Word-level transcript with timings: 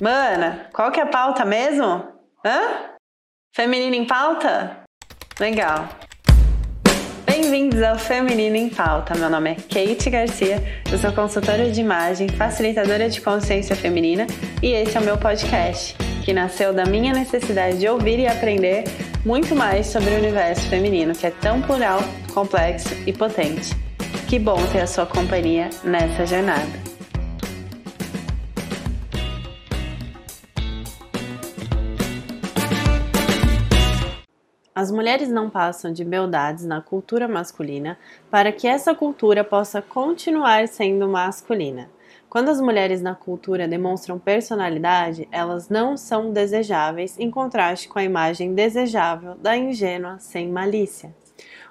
Mana, 0.00 0.66
qual 0.72 0.90
que 0.90 0.98
é 0.98 1.04
a 1.04 1.06
pauta 1.06 1.44
mesmo? 1.44 2.02
Hã? 2.44 2.96
Feminino 3.54 3.94
em 3.94 4.04
pauta? 4.04 4.78
Legal. 5.38 5.88
Bem-vindos 7.24 7.80
ao 7.80 7.96
Feminino 7.96 8.56
em 8.56 8.68
Pauta. 8.68 9.14
Meu 9.14 9.30
nome 9.30 9.52
é 9.52 9.54
Kate 9.54 10.10
Garcia, 10.10 10.82
eu 10.90 10.98
sou 10.98 11.12
consultora 11.12 11.70
de 11.70 11.80
imagem, 11.80 12.28
facilitadora 12.28 13.08
de 13.08 13.20
consciência 13.20 13.76
feminina 13.76 14.26
e 14.60 14.72
esse 14.72 14.96
é 14.96 15.00
o 15.00 15.04
meu 15.04 15.16
podcast, 15.16 15.96
que 16.24 16.32
nasceu 16.32 16.72
da 16.74 16.84
minha 16.84 17.12
necessidade 17.12 17.78
de 17.78 17.88
ouvir 17.88 18.18
e 18.18 18.26
aprender 18.26 18.82
muito 19.24 19.54
mais 19.54 19.86
sobre 19.86 20.10
o 20.10 20.18
universo 20.18 20.68
feminino, 20.68 21.14
que 21.14 21.28
é 21.28 21.30
tão 21.30 21.62
plural, 21.62 22.00
complexo 22.32 22.92
e 23.06 23.12
potente. 23.12 23.76
Que 24.28 24.40
bom 24.40 24.58
ter 24.72 24.80
a 24.80 24.88
sua 24.88 25.06
companhia 25.06 25.70
nessa 25.84 26.26
jornada. 26.26 26.93
As 34.84 34.90
mulheres 34.90 35.30
não 35.30 35.48
passam 35.48 35.90
de 35.90 36.04
beldades 36.04 36.66
na 36.66 36.78
cultura 36.78 37.26
masculina 37.26 37.98
para 38.30 38.52
que 38.52 38.68
essa 38.68 38.94
cultura 38.94 39.42
possa 39.42 39.80
continuar 39.80 40.68
sendo 40.68 41.08
masculina. 41.08 41.90
Quando 42.28 42.50
as 42.50 42.60
mulheres 42.60 43.00
na 43.00 43.14
cultura 43.14 43.66
demonstram 43.66 44.18
personalidade, 44.18 45.26
elas 45.32 45.70
não 45.70 45.96
são 45.96 46.30
desejáveis 46.30 47.18
em 47.18 47.30
contraste 47.30 47.88
com 47.88 47.98
a 47.98 48.04
imagem 48.04 48.52
desejável 48.52 49.36
da 49.36 49.56
ingênua 49.56 50.18
sem 50.18 50.50
malícia. 50.50 51.14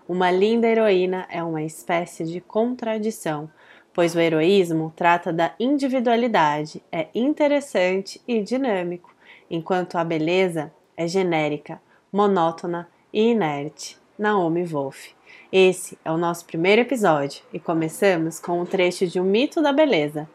Uma 0.09 0.31
linda 0.31 0.65
heroína 0.65 1.27
é 1.29 1.43
uma 1.43 1.61
espécie 1.61 2.23
de 2.23 2.41
contradição, 2.41 3.47
pois 3.93 4.15
o 4.15 4.19
heroísmo 4.19 4.91
trata 4.95 5.31
da 5.31 5.53
individualidade, 5.59 6.81
é 6.91 7.09
interessante 7.13 8.19
e 8.27 8.41
dinâmico, 8.41 9.13
enquanto 9.51 9.99
a 9.99 10.03
beleza 10.03 10.73
é 10.97 11.07
genérica, 11.07 11.79
monótona 12.11 12.87
e 13.13 13.29
inerte. 13.29 13.97
Naomi 14.17 14.63
Wolf. 14.63 15.09
Esse 15.51 15.97
é 16.03 16.11
o 16.11 16.17
nosso 16.17 16.45
primeiro 16.45 16.81
episódio 16.81 17.43
e 17.51 17.59
começamos 17.59 18.39
com 18.39 18.61
um 18.61 18.65
trecho 18.65 19.07
de 19.07 19.19
Um 19.19 19.23
Mito 19.23 19.61
da 19.61 19.71
Beleza, 19.71 20.29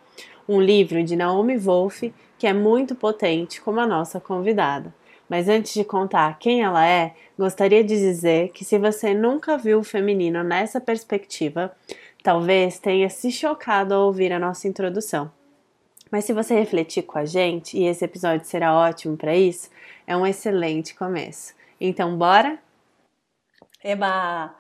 um 0.49 0.61
livro 0.61 1.03
de 1.03 1.17
Naomi 1.17 1.57
Wolf 1.57 2.05
que 2.39 2.47
é 2.47 2.53
muito 2.53 2.95
potente 2.95 3.61
como 3.61 3.81
a 3.81 3.87
nossa 3.87 4.21
convidada. 4.21 4.95
Mas 5.29 5.49
antes 5.49 5.75
de 5.75 5.85
contar 5.85 6.39
quem 6.39 6.63
ela 6.63 6.87
é, 6.87 7.15
gostaria 7.39 7.85
de 7.85 7.97
dizer 7.97 8.51
que 8.51 8.65
se 8.65 8.79
você 8.79 9.13
nunca 9.13 9.59
viu 9.59 9.81
o 9.81 9.85
feminino 9.85 10.43
nessa 10.43 10.81
perspectiva, 10.81 11.73
talvez 12.23 12.79
tenha 12.79 13.11
se 13.11 13.31
chocado 13.31 13.93
ao 13.93 14.07
ouvir 14.07 14.33
a 14.33 14.39
nossa 14.39 14.67
introdução. 14.67 15.31
Mas 16.11 16.25
se 16.25 16.33
você 16.33 16.55
refletir 16.55 17.03
com 17.03 17.19
a 17.19 17.27
gente, 17.27 17.77
e 17.77 17.85
esse 17.85 18.05
episódio 18.05 18.47
será 18.47 18.75
ótimo 18.75 19.17
para 19.17 19.37
isso, 19.37 19.69
é 20.07 20.17
um 20.17 20.27
excelente 20.27 20.95
começo. 20.95 21.53
Então, 21.79 22.17
bora? 22.17 22.59
Eba! 23.83 24.57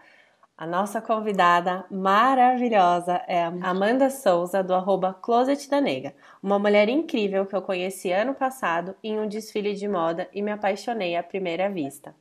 A 0.56 0.66
nossa 0.66 1.00
convidada 1.00 1.84
maravilhosa 1.91 3.20
é 3.27 3.42
a 3.42 3.48
Amanda 3.48 4.11
Souza, 4.11 4.62
do 4.62 4.72
arroba 4.72 5.12
Closet 5.12 5.69
da 5.69 5.80
Nega. 5.80 6.14
Uma 6.41 6.58
mulher 6.58 6.88
incrível 6.88 7.44
que 7.44 7.55
eu 7.55 7.62
conheci 7.62 8.12
ano 8.12 8.33
passado 8.33 8.94
em 9.02 9.19
um 9.19 9.27
desfile 9.27 9.74
de 9.74 9.89
moda 9.89 10.28
e 10.33 10.41
me 10.41 10.52
apaixonei 10.52 11.16
à 11.16 11.22
primeira 11.22 11.69
vista. 11.69 12.14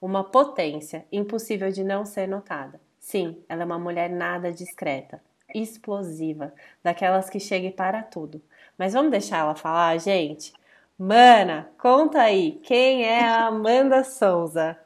Uma 0.00 0.24
potência, 0.24 1.06
impossível 1.10 1.70
de 1.70 1.82
não 1.82 2.04
ser 2.04 2.26
notada. 2.26 2.78
Sim, 3.00 3.42
ela 3.48 3.62
é 3.62 3.64
uma 3.64 3.78
mulher 3.78 4.10
nada 4.10 4.52
discreta, 4.52 5.22
explosiva, 5.54 6.52
daquelas 6.82 7.30
que 7.30 7.40
chega 7.40 7.70
para 7.70 8.02
tudo. 8.02 8.42
Mas 8.76 8.92
vamos 8.92 9.10
deixar 9.10 9.38
ela 9.38 9.54
falar, 9.54 9.98
gente? 9.98 10.52
Mana, 10.98 11.70
conta 11.78 12.20
aí, 12.20 12.60
quem 12.62 13.04
é 13.04 13.24
a 13.24 13.46
Amanda 13.46 14.04
Souza? 14.04 14.78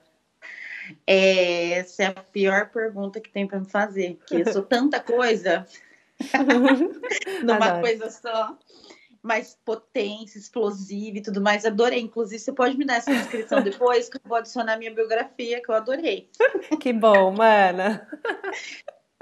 É, 1.06 1.70
essa 1.72 2.02
é 2.02 2.06
a 2.06 2.12
pior 2.14 2.70
pergunta 2.70 3.20
que 3.20 3.30
tem 3.30 3.46
para 3.46 3.60
me 3.60 3.66
fazer, 3.66 4.16
porque 4.16 4.36
eu 4.36 4.52
sou 4.52 4.62
tanta 4.62 4.98
coisa 4.98 5.64
numa 7.44 7.80
coisa 7.80 8.10
só. 8.10 8.58
Mais 9.22 9.58
potência, 9.64 10.38
explosiva 10.38 11.18
e 11.18 11.22
tudo 11.22 11.40
mais. 11.40 11.64
Adorei. 11.64 12.00
Inclusive, 12.00 12.38
você 12.38 12.52
pode 12.52 12.76
me 12.76 12.84
dar 12.84 12.96
essa 12.96 13.12
descrição 13.12 13.60
depois, 13.60 14.08
que 14.08 14.18
eu 14.18 14.20
vou 14.24 14.38
adicionar 14.38 14.76
minha 14.78 14.94
biografia, 14.94 15.60
que 15.60 15.68
eu 15.68 15.74
adorei. 15.74 16.30
Que 16.80 16.92
bom, 16.92 17.32
mana. 17.32 18.08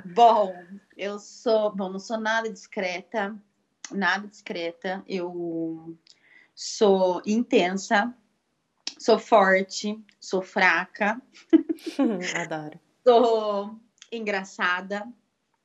Bom, 0.05 0.55
eu 0.95 1.19
sou. 1.19 1.75
Bom, 1.75 1.89
não 1.89 1.99
sou 1.99 2.19
nada 2.19 2.51
discreta. 2.51 3.35
Nada 3.91 4.29
discreta. 4.29 5.03
Eu 5.09 5.97
sou 6.55 7.23
intensa, 7.25 8.15
sou 8.99 9.19
forte, 9.19 9.99
sou 10.21 10.43
fraca. 10.43 11.21
Adoro. 12.37 12.79
Sou 13.07 13.79
engraçada, 14.11 15.07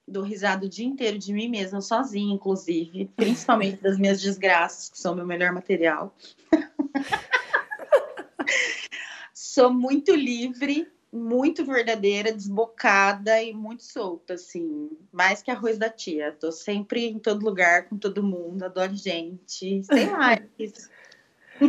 dou 0.08 0.24
risada 0.24 0.66
o 0.66 0.70
dia 0.70 0.86
inteiro 0.86 1.18
de 1.18 1.32
mim 1.32 1.48
mesma, 1.48 1.82
sozinha, 1.82 2.34
inclusive, 2.34 3.10
principalmente 3.16 3.82
das 3.82 3.98
minhas 3.98 4.22
desgraças, 4.22 4.90
que 4.90 5.00
são 5.00 5.16
meu 5.16 5.26
melhor 5.26 5.54
material. 5.54 6.16
sou 9.34 9.72
muito 9.72 10.14
livre, 10.14 10.92
muito 11.12 11.66
verdadeira, 11.66 12.32
desbocada 12.32 13.42
e 13.42 13.54
muito 13.54 13.84
solta, 13.84 14.34
assim, 14.34 14.90
mais 15.12 15.42
que 15.42 15.52
arroz 15.52 15.78
da 15.78 15.90
tia. 15.90 16.36
Tô 16.40 16.52
sempre 16.52 17.08
em 17.08 17.20
todo 17.20 17.46
lugar, 17.46 17.88
com 17.88 17.98
todo 17.98 18.24
mundo, 18.24 18.64
adoro 18.64 18.96
gente, 18.96 19.84
sei 19.84 20.10
lá. 20.10 20.40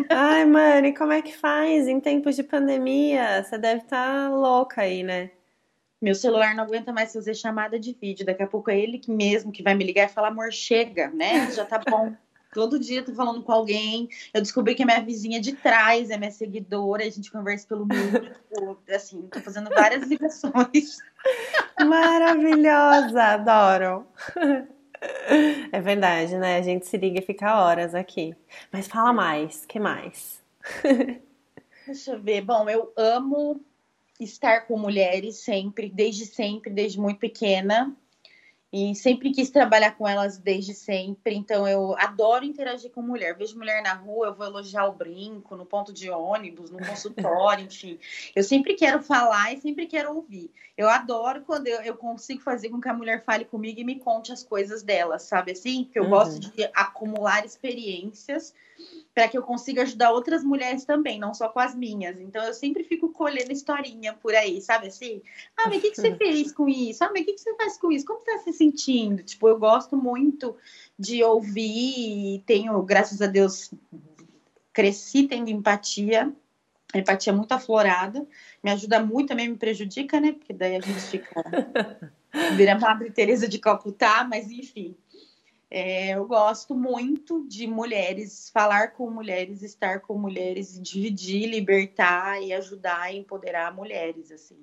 Ai, 0.09 0.45
mano, 0.45 0.87
e 0.87 0.95
como 0.95 1.13
é 1.13 1.23
que 1.23 1.37
faz 1.37 1.89
em 1.89 2.01
tempos 2.01 2.37
de 2.37 2.43
pandemia? 2.43 3.43
Você 3.43 3.59
deve 3.59 3.83
estar 3.83 4.29
tá 4.29 4.35
louca 4.35 4.83
aí, 4.83 5.03
né? 5.03 5.31
Meu 6.01 6.15
celular 6.15 6.55
não 6.55 6.65
aguenta 6.65 6.93
mais 6.93 7.13
fazer 7.13 7.35
chamada 7.35 7.79
de 7.79 7.93
vídeo. 7.93 8.25
Daqui 8.25 8.43
a 8.43 8.47
pouco 8.47 8.71
é 8.71 8.79
ele 8.79 9.01
mesmo 9.09 9.53
que 9.53 9.63
vai 9.63 9.75
me 9.75 9.85
ligar 9.85 10.07
e 10.07 10.13
falar, 10.13 10.29
amor, 10.29 10.53
chega, 10.53 11.09
né? 11.11 11.51
Já 11.53 11.65
tá 11.65 11.79
bom. 11.79 12.15
Todo 12.53 12.81
dia 12.81 13.05
tô 13.05 13.15
falando 13.15 13.43
com 13.43 13.53
alguém. 13.53 14.09
Eu 14.35 14.41
descobri 14.41 14.75
que 14.75 14.83
a 14.83 14.87
minha 14.87 15.03
vizinha 15.03 15.41
de 15.41 15.53
trás 15.53 16.11
é 16.11 16.17
minha 16.17 16.33
seguidora. 16.33 17.05
A 17.05 17.11
gente 17.11 17.31
conversa 17.31 17.69
pelo 17.69 17.87
mundo. 17.87 18.35
Tipo, 18.53 18.79
assim, 18.93 19.29
tô 19.31 19.41
fazendo 19.41 19.71
várias 19.71 20.03
ligações. 20.09 20.99
Maravilhosa, 21.79 23.23
adoro. 23.23 24.07
É 25.73 25.81
verdade, 25.81 26.37
né? 26.37 26.57
A 26.57 26.63
gente 26.63 26.87
se 26.87 26.97
liga 26.97 27.21
e 27.21 27.25
fica 27.25 27.63
horas 27.63 27.95
aqui. 27.95 28.35
Mas 28.73 28.89
fala 28.89 29.13
mais, 29.13 29.65
que 29.65 29.79
mais? 29.79 30.43
Deixa 31.87 32.13
eu 32.13 32.21
ver. 32.21 32.43
Bom, 32.43 32.69
eu 32.69 32.93
amo 32.97 33.61
estar 34.19 34.67
com 34.67 34.79
mulheres 34.79 35.37
sempre, 35.37 35.89
desde 35.89 36.27
sempre, 36.27 36.71
desde 36.71 37.01
muito 37.01 37.19
pequena. 37.19 37.97
E 38.73 38.95
sempre 38.95 39.33
quis 39.33 39.51
trabalhar 39.51 39.97
com 39.97 40.07
elas 40.07 40.39
desde 40.39 40.75
sempre, 40.75 41.35
então 41.35 41.67
eu 41.67 41.97
adoro 41.99 42.45
interagir 42.45 42.93
com 42.93 43.03
mulher. 43.03 43.37
Vejo 43.37 43.59
mulher 43.59 43.83
na 43.83 43.95
rua, 43.95 44.29
eu 44.29 44.35
vou 44.35 44.47
elogiar 44.47 44.87
o 44.87 44.93
brinco, 44.93 45.57
no 45.57 45.67
ponto 45.67 45.93
de 45.93 46.09
ônibus, 46.09 46.71
no 46.71 46.79
consultório, 46.79 47.65
enfim. 47.67 47.99
Eu 48.33 48.45
sempre 48.45 48.75
quero 48.75 49.03
falar 49.03 49.53
e 49.53 49.61
sempre 49.61 49.87
quero 49.87 50.15
ouvir. 50.15 50.53
Eu 50.81 50.89
adoro 50.89 51.43
quando 51.43 51.67
eu, 51.67 51.83
eu, 51.83 51.95
consigo 51.95 52.41
fazer 52.41 52.71
com 52.71 52.81
que 52.81 52.89
a 52.89 52.95
mulher 52.95 53.23
fale 53.23 53.45
comigo 53.45 53.79
e 53.79 53.85
me 53.85 53.97
conte 53.97 54.33
as 54.33 54.43
coisas 54.43 54.83
dela, 54.83 55.19
sabe 55.19 55.53
assim? 55.53 55.85
Porque 55.85 55.99
eu 55.99 56.05
uhum. 56.05 56.09
gosto 56.09 56.41
de 56.41 56.71
acumular 56.73 57.45
experiências 57.45 58.55
para 59.15 59.29
que 59.29 59.37
eu 59.37 59.43
consiga 59.43 59.83
ajudar 59.83 60.11
outras 60.11 60.43
mulheres 60.43 60.87
também, 60.87 61.21
não 61.21 61.35
só 61.35 61.51
com 61.51 61.61
as 61.61 61.75
minhas. 61.75 62.19
Então 62.19 62.43
eu 62.43 62.55
sempre 62.55 62.83
fico 62.83 63.11
colhendo 63.11 63.53
historinha 63.53 64.15
por 64.15 64.35
aí, 64.35 64.59
sabe 64.63 64.87
assim? 64.87 65.21
Ah, 65.55 65.69
mas 65.69 65.77
o 65.77 65.81
que, 65.83 65.91
que 65.91 66.01
você 66.01 66.17
fez 66.17 66.51
com 66.51 66.67
isso? 66.67 67.05
Ah, 67.05 67.11
mas 67.13 67.25
o 67.25 67.27
que, 67.27 67.35
que 67.35 67.41
você 67.43 67.55
faz 67.57 67.77
com 67.77 67.93
isso? 67.93 68.07
Como 68.07 68.21
você 68.21 68.31
está 68.31 68.45
se 68.45 68.53
sentindo? 68.55 69.23
Tipo, 69.23 69.49
eu 69.49 69.59
gosto 69.59 69.99
muito 69.99 70.57
de 70.99 71.23
ouvir 71.23 72.37
e 72.37 72.43
tenho, 72.47 72.83
graças 72.83 73.21
a 73.21 73.27
Deus, 73.27 73.71
cresci 74.73 75.25
tendo 75.25 75.51
empatia. 75.51 76.35
Empatia 76.99 77.33
muito 77.33 77.53
aflorada, 77.53 78.27
me 78.63 78.71
ajuda 78.71 79.01
muito, 79.01 79.29
também 79.29 79.49
me 79.49 79.57
prejudica, 79.57 80.21
né? 80.21 80.33
Porque 80.33 80.53
daí 80.53 80.77
a 80.77 80.81
gente 80.81 81.01
fica. 81.01 81.43
Vira 82.57 82.79
Madre 82.79 83.11
Teresa 83.11 83.49
de 83.49 83.59
Calcutá, 83.59 84.25
mas 84.25 84.51
enfim. 84.51 84.97
É, 85.71 86.17
eu 86.17 86.27
gosto 86.27 86.75
muito 86.75 87.47
de 87.47 87.67
mulheres, 87.67 88.51
falar 88.51 88.89
com 88.89 89.09
mulheres, 89.09 89.63
estar 89.63 90.01
com 90.01 90.19
mulheres, 90.19 90.81
dividir, 90.81 91.49
libertar 91.49 92.43
e 92.43 92.53
ajudar 92.53 93.15
e 93.15 93.19
empoderar 93.19 93.73
mulheres, 93.73 94.33
assim. 94.33 94.59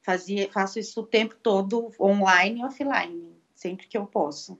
Fazia, 0.00 0.50
faço 0.50 0.78
isso 0.78 1.00
o 1.00 1.06
tempo 1.06 1.34
todo, 1.42 1.90
online 2.00 2.60
e 2.60 2.64
offline, 2.64 3.36
sempre 3.54 3.86
que 3.86 3.98
eu 3.98 4.06
posso. 4.06 4.58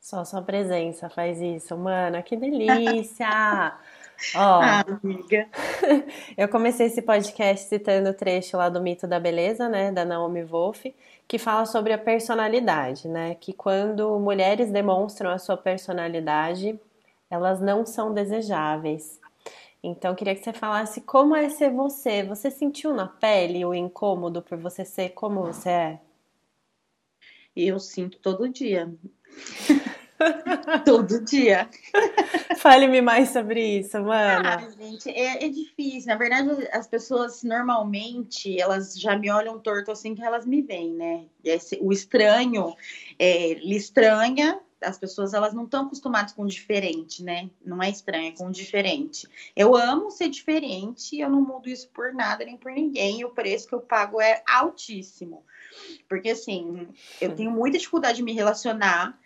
Só 0.00 0.24
sua 0.24 0.42
presença 0.42 1.08
faz 1.08 1.40
isso, 1.40 1.76
mana, 1.76 2.22
que 2.22 2.36
delícia! 2.36 3.78
Ah, 4.34 4.84
amiga. 5.02 5.48
eu 6.36 6.48
comecei 6.48 6.86
esse 6.86 7.02
podcast 7.02 7.68
citando 7.68 8.10
o 8.10 8.14
trecho 8.14 8.56
lá 8.56 8.68
do 8.68 8.80
Mito 8.80 9.06
da 9.06 9.20
Beleza, 9.20 9.68
né, 9.68 9.92
da 9.92 10.04
Naomi 10.04 10.42
Wolf, 10.42 10.84
que 11.28 11.38
fala 11.38 11.66
sobre 11.66 11.92
a 11.92 11.98
personalidade, 11.98 13.08
né? 13.08 13.34
Que 13.34 13.52
quando 13.52 14.18
mulheres 14.18 14.70
demonstram 14.70 15.30
a 15.30 15.38
sua 15.38 15.56
personalidade, 15.56 16.78
elas 17.30 17.60
não 17.60 17.84
são 17.84 18.12
desejáveis. 18.12 19.20
Então, 19.82 20.14
queria 20.14 20.34
que 20.34 20.42
você 20.42 20.52
falasse 20.52 21.02
como 21.02 21.36
é 21.36 21.48
ser 21.50 21.70
você. 21.70 22.22
Você 22.22 22.50
sentiu 22.50 22.94
na 22.94 23.06
pele 23.06 23.64
o 23.64 23.74
incômodo 23.74 24.40
por 24.40 24.56
você 24.56 24.84
ser 24.84 25.10
como 25.10 25.42
você 25.42 25.68
é? 25.68 26.00
Eu 27.54 27.78
sinto 27.78 28.18
todo 28.18 28.48
dia. 28.48 28.92
todo 30.84 31.24
dia. 31.24 31.68
Fale-me 32.58 33.00
mais 33.00 33.30
sobre 33.30 33.78
isso, 33.78 34.00
mano. 34.02 34.48
Ah, 34.48 34.68
gente, 34.78 35.10
é, 35.10 35.44
é, 35.44 35.48
difícil. 35.48 36.08
Na 36.08 36.16
verdade, 36.16 36.68
as 36.72 36.86
pessoas 36.86 37.42
normalmente 37.42 38.60
elas 38.60 38.98
já 38.98 39.16
me 39.18 39.30
olham 39.30 39.58
torto 39.58 39.90
assim 39.90 40.14
que 40.14 40.22
elas 40.22 40.46
me 40.46 40.62
veem, 40.62 40.92
né? 40.92 41.24
Esse, 41.42 41.78
o 41.80 41.92
estranho 41.92 42.74
é, 43.18 43.54
lhe 43.54 43.76
estranha 43.76 44.60
as 44.84 44.98
pessoas 44.98 45.34
elas 45.34 45.54
não 45.54 45.64
estão 45.64 45.86
acostumadas 45.86 46.32
com 46.32 46.46
diferente, 46.46 47.22
né? 47.22 47.50
Não 47.64 47.82
é 47.82 47.88
estranho, 47.90 48.28
é 48.28 48.32
com 48.32 48.50
diferente. 48.50 49.26
Eu 49.56 49.74
amo 49.74 50.10
ser 50.10 50.28
diferente 50.28 51.16
e 51.16 51.20
eu 51.20 51.30
não 51.30 51.40
mudo 51.40 51.68
isso 51.68 51.88
por 51.88 52.12
nada 52.12 52.44
nem 52.44 52.56
por 52.56 52.70
ninguém. 52.70 53.20
E 53.20 53.24
o 53.24 53.30
preço 53.30 53.66
que 53.66 53.74
eu 53.74 53.80
pago 53.80 54.20
é 54.20 54.42
altíssimo. 54.46 55.44
Porque 56.08 56.30
assim, 56.30 56.88
eu 57.20 57.34
tenho 57.34 57.50
muita 57.50 57.78
dificuldade 57.78 58.16
de 58.16 58.22
me 58.22 58.32
relacionar. 58.32 59.18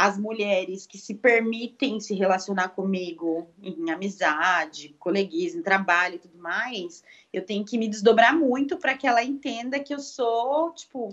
As 0.00 0.16
mulheres 0.16 0.86
que 0.86 0.96
se 0.96 1.12
permitem 1.12 1.98
se 1.98 2.14
relacionar 2.14 2.68
comigo 2.68 3.50
em 3.60 3.90
amizade, 3.90 4.94
coleguismo, 4.96 5.60
trabalho 5.60 6.14
e 6.14 6.18
tudo 6.20 6.38
mais, 6.38 7.02
eu 7.32 7.44
tenho 7.44 7.64
que 7.64 7.76
me 7.76 7.88
desdobrar 7.88 8.32
muito 8.32 8.76
para 8.76 8.96
que 8.96 9.08
ela 9.08 9.24
entenda 9.24 9.80
que 9.80 9.92
eu 9.92 9.98
sou, 9.98 10.70
tipo, 10.70 11.12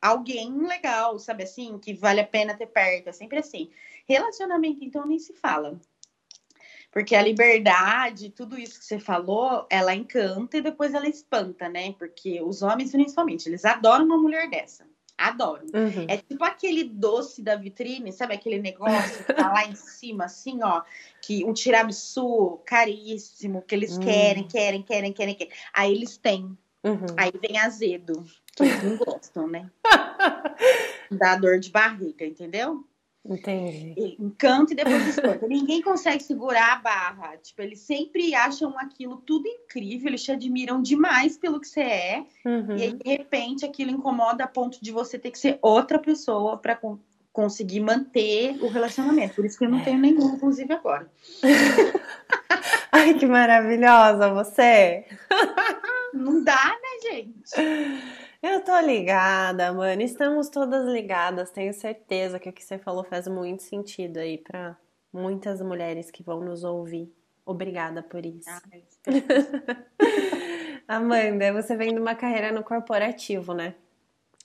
alguém 0.00 0.64
legal, 0.64 1.18
sabe 1.18 1.42
assim, 1.42 1.76
que 1.76 1.92
vale 1.92 2.20
a 2.20 2.24
pena 2.24 2.54
ter 2.54 2.68
perto, 2.68 3.08
é 3.08 3.12
sempre 3.12 3.38
assim. 3.38 3.68
Relacionamento, 4.06 4.84
então, 4.84 5.04
nem 5.04 5.18
se 5.18 5.32
fala. 5.32 5.80
Porque 6.92 7.16
a 7.16 7.22
liberdade, 7.22 8.30
tudo 8.30 8.56
isso 8.56 8.78
que 8.78 8.84
você 8.84 9.00
falou, 9.00 9.66
ela 9.68 9.92
encanta 9.92 10.56
e 10.56 10.60
depois 10.60 10.94
ela 10.94 11.08
espanta, 11.08 11.68
né? 11.68 11.94
Porque 11.94 12.40
os 12.40 12.62
homens, 12.62 12.92
principalmente, 12.92 13.48
eles 13.48 13.64
adoram 13.64 14.04
uma 14.04 14.16
mulher 14.16 14.48
dessa. 14.48 14.86
Adoram. 15.20 15.66
Uhum. 15.74 16.06
É 16.08 16.16
tipo 16.16 16.42
aquele 16.42 16.84
doce 16.84 17.42
da 17.42 17.54
vitrine, 17.54 18.10
sabe? 18.10 18.34
Aquele 18.34 18.58
negócio 18.58 19.24
que 19.24 19.34
tá 19.34 19.52
lá 19.52 19.66
em 19.66 19.74
cima, 19.74 20.24
assim, 20.24 20.62
ó. 20.62 20.82
Que 21.20 21.44
um 21.44 21.52
tiramisu 21.52 22.58
caríssimo, 22.64 23.62
que 23.62 23.74
eles 23.74 23.96
uhum. 23.96 24.02
querem, 24.02 24.48
querem, 24.48 24.82
querem, 24.82 25.12
querem, 25.12 25.34
querem. 25.34 25.52
Aí 25.74 25.92
eles 25.92 26.16
têm. 26.16 26.56
Uhum. 26.82 27.06
Aí 27.16 27.30
vem 27.38 27.58
azedo, 27.58 28.24
que 28.56 28.62
eles 28.62 28.82
não 28.82 28.96
gostam, 28.96 29.46
né? 29.46 29.70
Dá 31.10 31.36
dor 31.36 31.58
de 31.58 31.70
barriga, 31.70 32.24
entendeu? 32.24 32.82
Entendi. 33.24 34.16
Encanto 34.18 34.72
e 34.72 34.76
depois 34.76 35.06
espanta. 35.06 35.46
Ninguém 35.46 35.82
consegue 35.82 36.22
segurar 36.22 36.72
a 36.72 36.76
barra. 36.76 37.36
Tipo, 37.36 37.62
eles 37.62 37.80
sempre 37.80 38.34
acham 38.34 38.78
aquilo 38.78 39.18
tudo 39.18 39.46
incrível, 39.46 40.08
eles 40.08 40.22
te 40.22 40.32
admiram 40.32 40.80
demais 40.80 41.36
pelo 41.36 41.60
que 41.60 41.68
você 41.68 41.80
é. 41.80 42.24
Uhum. 42.44 42.76
E 42.76 42.82
aí, 42.82 42.92
de 42.92 43.08
repente, 43.10 43.64
aquilo 43.64 43.90
incomoda 43.90 44.44
a 44.44 44.48
ponto 44.48 44.78
de 44.82 44.90
você 44.90 45.18
ter 45.18 45.30
que 45.30 45.38
ser 45.38 45.58
outra 45.60 45.98
pessoa 45.98 46.56
para 46.56 46.76
con 46.76 46.98
conseguir 47.32 47.78
manter 47.78 48.58
o 48.60 48.66
relacionamento. 48.66 49.36
Por 49.36 49.44
isso 49.44 49.56
que 49.56 49.64
eu 49.64 49.70
não 49.70 49.84
tenho 49.84 49.98
nenhum, 49.98 50.34
inclusive 50.34 50.72
agora. 50.72 51.08
Ai, 52.90 53.14
que 53.14 53.24
maravilhosa 53.24 54.34
você! 54.34 55.06
Não 56.12 56.42
dá, 56.42 56.76
né, 56.82 57.10
gente? 57.10 57.40
Eu 58.42 58.64
tô 58.64 58.78
ligada, 58.80 59.70
mano. 59.72 60.00
Estamos 60.00 60.48
todas 60.48 60.88
ligadas. 60.88 61.50
Tenho 61.50 61.74
certeza 61.74 62.38
que 62.38 62.48
o 62.48 62.52
que 62.52 62.64
você 62.64 62.78
falou 62.78 63.04
faz 63.04 63.28
muito 63.28 63.62
sentido 63.62 64.16
aí 64.16 64.38
para 64.38 64.78
muitas 65.12 65.60
mulheres 65.60 66.10
que 66.10 66.22
vão 66.22 66.40
nos 66.40 66.64
ouvir. 66.64 67.12
Obrigada 67.44 68.02
por 68.02 68.24
isso. 68.24 68.48
Ah, 68.48 68.62
Amanda, 70.96 71.52
você 71.52 71.76
vem 71.76 71.92
de 71.92 72.00
uma 72.00 72.14
carreira 72.14 72.50
no 72.50 72.64
corporativo, 72.64 73.52
né? 73.52 73.74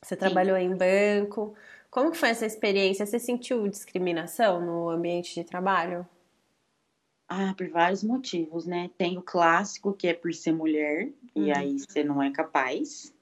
Você 0.01 0.15
Sim. 0.15 0.19
trabalhou 0.19 0.57
em 0.57 0.75
banco. 0.75 1.56
Como 1.89 2.13
foi 2.13 2.30
essa 2.30 2.45
experiência? 2.45 3.06
Você 3.06 3.18
sentiu 3.18 3.68
discriminação 3.69 4.59
no 4.59 4.89
ambiente 4.89 5.33
de 5.33 5.45
trabalho? 5.45 6.06
Ah, 7.27 7.53
por 7.57 7.69
vários 7.69 8.03
motivos, 8.03 8.65
né? 8.65 8.92
Tem 8.97 9.18
o 9.18 9.21
clássico 9.21 9.94
que 9.94 10.07
é 10.07 10.13
por 10.13 10.33
ser 10.33 10.51
mulher, 10.51 11.09
e 11.36 11.51
uhum. 11.51 11.57
aí 11.57 11.80
você 11.80 12.03
não 12.03 12.21
é 12.21 12.30
capaz. 12.31 13.15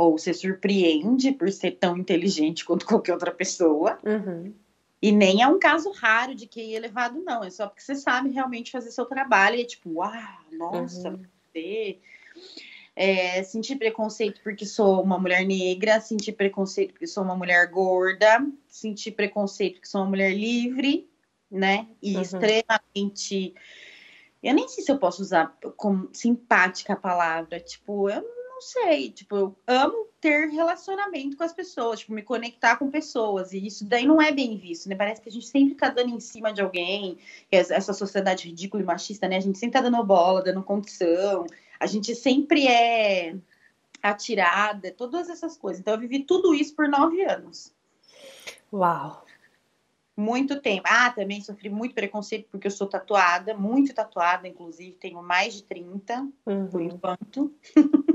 Ou 0.00 0.16
você 0.16 0.32
surpreende 0.32 1.30
por 1.30 1.52
ser 1.52 1.72
tão 1.72 1.94
inteligente 1.94 2.64
quanto 2.64 2.86
qualquer 2.86 3.12
outra 3.12 3.30
pessoa. 3.30 3.98
Uhum. 4.02 4.54
E 5.02 5.12
nem 5.12 5.42
é 5.42 5.46
um 5.46 5.58
caso 5.58 5.90
raro 5.92 6.34
de 6.34 6.46
QI 6.46 6.74
elevado, 6.74 7.22
não. 7.22 7.44
É 7.44 7.50
só 7.50 7.66
porque 7.66 7.82
você 7.82 7.94
sabe 7.94 8.30
realmente 8.30 8.70
fazer 8.70 8.90
seu 8.92 9.04
trabalho. 9.04 9.56
E 9.56 9.60
é 9.60 9.64
tipo, 9.66 9.90
uau, 9.96 10.12
nossa, 10.52 11.10
uhum. 11.10 11.22
você. 11.52 11.98
É, 12.96 13.42
sentir 13.42 13.76
preconceito 13.76 14.40
porque 14.42 14.64
sou 14.64 15.02
uma 15.02 15.18
mulher 15.18 15.46
negra, 15.46 16.00
sentir 16.00 16.32
preconceito 16.32 16.92
porque 16.92 17.06
sou 17.06 17.22
uma 17.22 17.36
mulher 17.36 17.66
gorda, 17.70 18.42
sentir 18.66 19.12
preconceito 19.12 19.74
porque 19.74 19.86
sou 19.86 20.00
uma 20.00 20.08
mulher 20.08 20.34
livre, 20.34 21.10
né? 21.50 21.86
E 22.02 22.16
uhum. 22.16 22.22
extremamente. 22.22 23.54
Eu 24.42 24.54
nem 24.54 24.66
sei 24.66 24.82
se 24.82 24.90
eu 24.90 24.98
posso 24.98 25.20
usar 25.20 25.54
como 25.76 26.08
simpática 26.10 26.94
a 26.94 26.96
palavra. 26.96 27.60
Tipo, 27.60 28.08
eu 28.08 28.39
não 28.60 28.62
sei. 28.62 29.10
Tipo, 29.10 29.36
eu 29.36 29.56
amo 29.66 30.06
ter 30.20 30.50
relacionamento 30.50 31.36
com 31.36 31.42
as 31.42 31.52
pessoas, 31.52 32.00
tipo, 32.00 32.12
me 32.12 32.22
conectar 32.22 32.76
com 32.76 32.90
pessoas. 32.90 33.52
E 33.52 33.66
isso 33.66 33.86
daí 33.86 34.06
não 34.06 34.20
é 34.20 34.30
bem 34.30 34.56
visto, 34.58 34.88
né? 34.88 34.94
Parece 34.94 35.22
que 35.22 35.30
a 35.30 35.32
gente 35.32 35.46
sempre 35.46 35.74
tá 35.74 35.88
dando 35.88 36.10
em 36.10 36.20
cima 36.20 36.52
de 36.52 36.60
alguém. 36.60 37.18
Essa 37.50 37.94
sociedade 37.94 38.46
ridícula 38.46 38.82
e 38.82 38.86
machista, 38.86 39.26
né? 39.26 39.38
A 39.38 39.40
gente 39.40 39.58
sempre 39.58 39.80
tá 39.80 39.80
dando 39.80 40.04
bola, 40.04 40.42
dando 40.42 40.62
condição. 40.62 41.46
A 41.80 41.86
gente 41.86 42.14
sempre 42.14 42.66
é 42.68 43.34
atirada, 44.02 44.92
todas 44.92 45.30
essas 45.30 45.56
coisas. 45.56 45.80
Então, 45.80 45.94
eu 45.94 46.00
vivi 46.00 46.22
tudo 46.22 46.54
isso 46.54 46.74
por 46.74 46.86
nove 46.86 47.22
anos. 47.24 47.72
Uau! 48.70 49.24
muito 50.16 50.60
tempo. 50.60 50.82
Ah, 50.84 51.10
também 51.10 51.40
sofri 51.40 51.70
muito 51.70 51.94
preconceito 51.94 52.46
porque 52.50 52.66
eu 52.66 52.70
sou 52.70 52.86
tatuada, 52.86 53.54
muito 53.54 53.94
tatuada, 53.94 54.46
inclusive, 54.46 54.92
tenho 54.96 55.22
mais 55.22 55.54
de 55.54 55.62
30 55.62 56.28
uhum. 56.44 56.66
por 56.66 56.82
enquanto. 56.82 57.54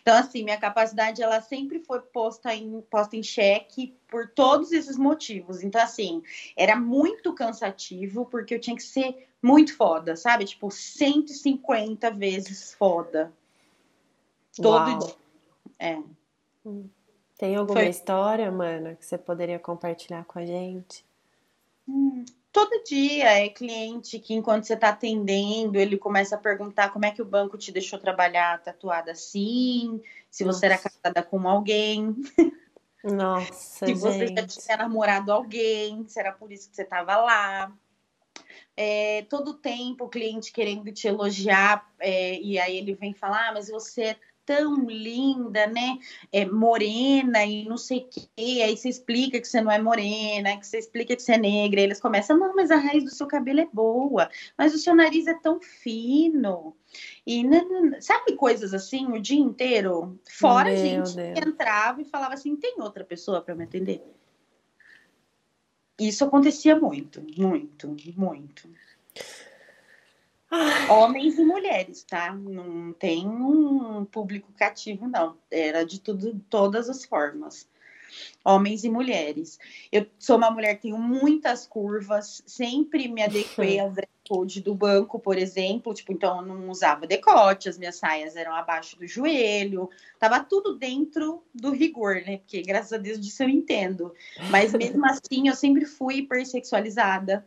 então, 0.00 0.16
assim, 0.16 0.44
minha 0.44 0.58
capacidade 0.58 1.22
ela 1.22 1.40
sempre 1.40 1.80
foi 1.80 2.00
posta 2.00 2.54
em, 2.54 2.80
posta 2.82 3.16
em 3.16 3.22
xeque 3.22 3.96
por 4.08 4.28
todos 4.28 4.72
esses 4.72 4.96
motivos. 4.96 5.62
Então, 5.62 5.80
assim, 5.80 6.22
era 6.56 6.76
muito 6.76 7.32
cansativo 7.34 8.26
porque 8.26 8.54
eu 8.54 8.60
tinha 8.60 8.76
que 8.76 8.82
ser 8.82 9.28
muito 9.42 9.76
foda, 9.76 10.16
sabe? 10.16 10.44
Tipo, 10.44 10.70
150 10.70 12.10
vezes 12.10 12.74
foda. 12.74 13.32
Todo 14.56 14.90
Uau. 14.90 14.98
dia. 14.98 15.14
É. 15.78 16.02
Hum. 16.64 16.88
Tem 17.36 17.56
alguma 17.56 17.80
Foi. 17.80 17.88
história, 17.88 18.50
mano, 18.50 18.96
que 18.96 19.04
você 19.04 19.18
poderia 19.18 19.58
compartilhar 19.58 20.24
com 20.24 20.38
a 20.38 20.46
gente? 20.46 21.04
Hum, 21.88 22.24
todo 22.54 22.84
dia 22.84 23.44
é 23.44 23.48
cliente 23.48 24.20
que, 24.20 24.32
enquanto 24.32 24.64
você 24.64 24.74
está 24.74 24.90
atendendo, 24.90 25.76
ele 25.76 25.98
começa 25.98 26.36
a 26.36 26.38
perguntar 26.38 26.90
como 26.90 27.04
é 27.04 27.10
que 27.10 27.20
o 27.20 27.24
banco 27.24 27.58
te 27.58 27.72
deixou 27.72 27.98
trabalhar 27.98 28.62
tatuada 28.62 29.10
assim, 29.10 30.00
se 30.30 30.44
Nossa. 30.44 30.60
você 30.60 30.66
era 30.66 30.78
casada 30.78 31.20
com 31.20 31.48
alguém. 31.48 32.14
Nossa, 33.02 33.84
se 33.84 33.94
você 33.94 34.28
já 34.28 34.46
tinha 34.46 34.76
namorado 34.76 35.32
alguém, 35.32 36.06
se 36.06 36.20
era 36.20 36.30
por 36.30 36.52
isso 36.52 36.70
que 36.70 36.76
você 36.76 36.82
estava 36.82 37.16
lá. 37.16 37.72
É, 38.76 39.22
todo 39.28 39.54
tempo 39.54 40.04
o 40.04 40.08
cliente 40.08 40.52
querendo 40.52 40.92
te 40.92 41.08
elogiar, 41.08 41.92
é, 41.98 42.40
e 42.40 42.56
aí 42.56 42.76
ele 42.76 42.94
vem 42.94 43.12
falar, 43.12 43.48
ah, 43.48 43.52
mas 43.52 43.68
você 43.68 44.02
é 44.02 44.16
tão 44.44 44.86
linda, 44.86 45.66
né? 45.66 45.98
É 46.32 46.44
morena 46.44 47.44
e 47.44 47.64
não 47.64 47.76
sei 47.76 47.98
o 47.98 48.08
quê. 48.08 48.62
Aí 48.62 48.76
você 48.76 48.88
explica 48.88 49.40
que 49.40 49.48
você 49.48 49.60
não 49.60 49.70
é 49.70 49.80
morena, 49.80 50.56
que 50.56 50.66
você 50.66 50.78
explica 50.78 51.16
que 51.16 51.22
você 51.22 51.32
é 51.32 51.38
negra. 51.38 51.80
E 51.80 51.84
eles 51.84 52.00
começam, 52.00 52.38
não, 52.38 52.54
mas 52.54 52.70
a 52.70 52.76
raiz 52.76 53.04
do 53.04 53.10
seu 53.10 53.26
cabelo 53.26 53.60
é 53.60 53.68
boa, 53.72 54.28
mas 54.56 54.74
o 54.74 54.78
seu 54.78 54.94
nariz 54.94 55.26
é 55.26 55.34
tão 55.34 55.60
fino. 55.60 56.76
E 57.26 57.42
sabe 58.00 58.36
coisas 58.36 58.72
assim 58.74 59.06
o 59.06 59.20
dia 59.20 59.40
inteiro? 59.40 60.18
Fora 60.28 60.70
Meu 60.70 60.74
a 60.74 60.76
gente 60.76 61.16
Deus. 61.16 61.46
entrava 61.46 62.02
e 62.02 62.04
falava 62.04 62.34
assim: 62.34 62.56
tem 62.56 62.76
outra 62.78 63.04
pessoa 63.04 63.40
para 63.40 63.54
me 63.54 63.64
atender? 63.64 64.02
Isso 65.98 66.24
acontecia 66.24 66.76
muito, 66.78 67.24
muito, 67.36 67.96
muito. 68.16 68.68
Homens 70.88 71.38
e 71.38 71.44
mulheres, 71.44 72.02
tá? 72.04 72.32
Não 72.32 72.92
tem 72.92 73.26
um 73.26 74.04
público 74.04 74.52
cativo, 74.56 75.08
não. 75.08 75.36
Era 75.50 75.84
de 75.84 76.00
tudo, 76.00 76.40
todas 76.48 76.88
as 76.88 77.04
formas. 77.04 77.68
Homens 78.44 78.84
e 78.84 78.90
mulheres. 78.90 79.58
Eu 79.90 80.06
sou 80.18 80.36
uma 80.36 80.50
mulher 80.50 80.76
que 80.76 80.82
tenho 80.82 80.98
muitas 80.98 81.66
curvas, 81.66 82.42
sempre 82.46 83.08
me 83.08 83.22
adequei 83.22 83.78
ao 83.80 83.90
dress 83.90 84.14
code 84.26 84.60
do 84.60 84.74
banco, 84.74 85.18
por 85.18 85.36
exemplo. 85.36 85.92
Tipo, 85.94 86.12
então 86.12 86.38
eu 86.38 86.46
não 86.46 86.70
usava 86.70 87.06
decote, 87.06 87.68
as 87.68 87.78
minhas 87.78 87.96
saias 87.96 88.36
eram 88.36 88.54
abaixo 88.54 88.98
do 88.98 89.06
joelho, 89.06 89.90
tava 90.18 90.40
tudo 90.40 90.76
dentro 90.76 91.42
do 91.54 91.70
rigor, 91.70 92.16
né? 92.26 92.38
Porque 92.38 92.62
graças 92.62 92.92
a 92.92 92.98
Deus 92.98 93.20
disso 93.20 93.42
eu 93.42 93.48
entendo. 93.48 94.14
Mas 94.50 94.72
mesmo 94.72 95.04
assim, 95.06 95.48
eu 95.48 95.54
sempre 95.54 95.84
fui 95.84 96.16
hipersexualizada 96.16 97.46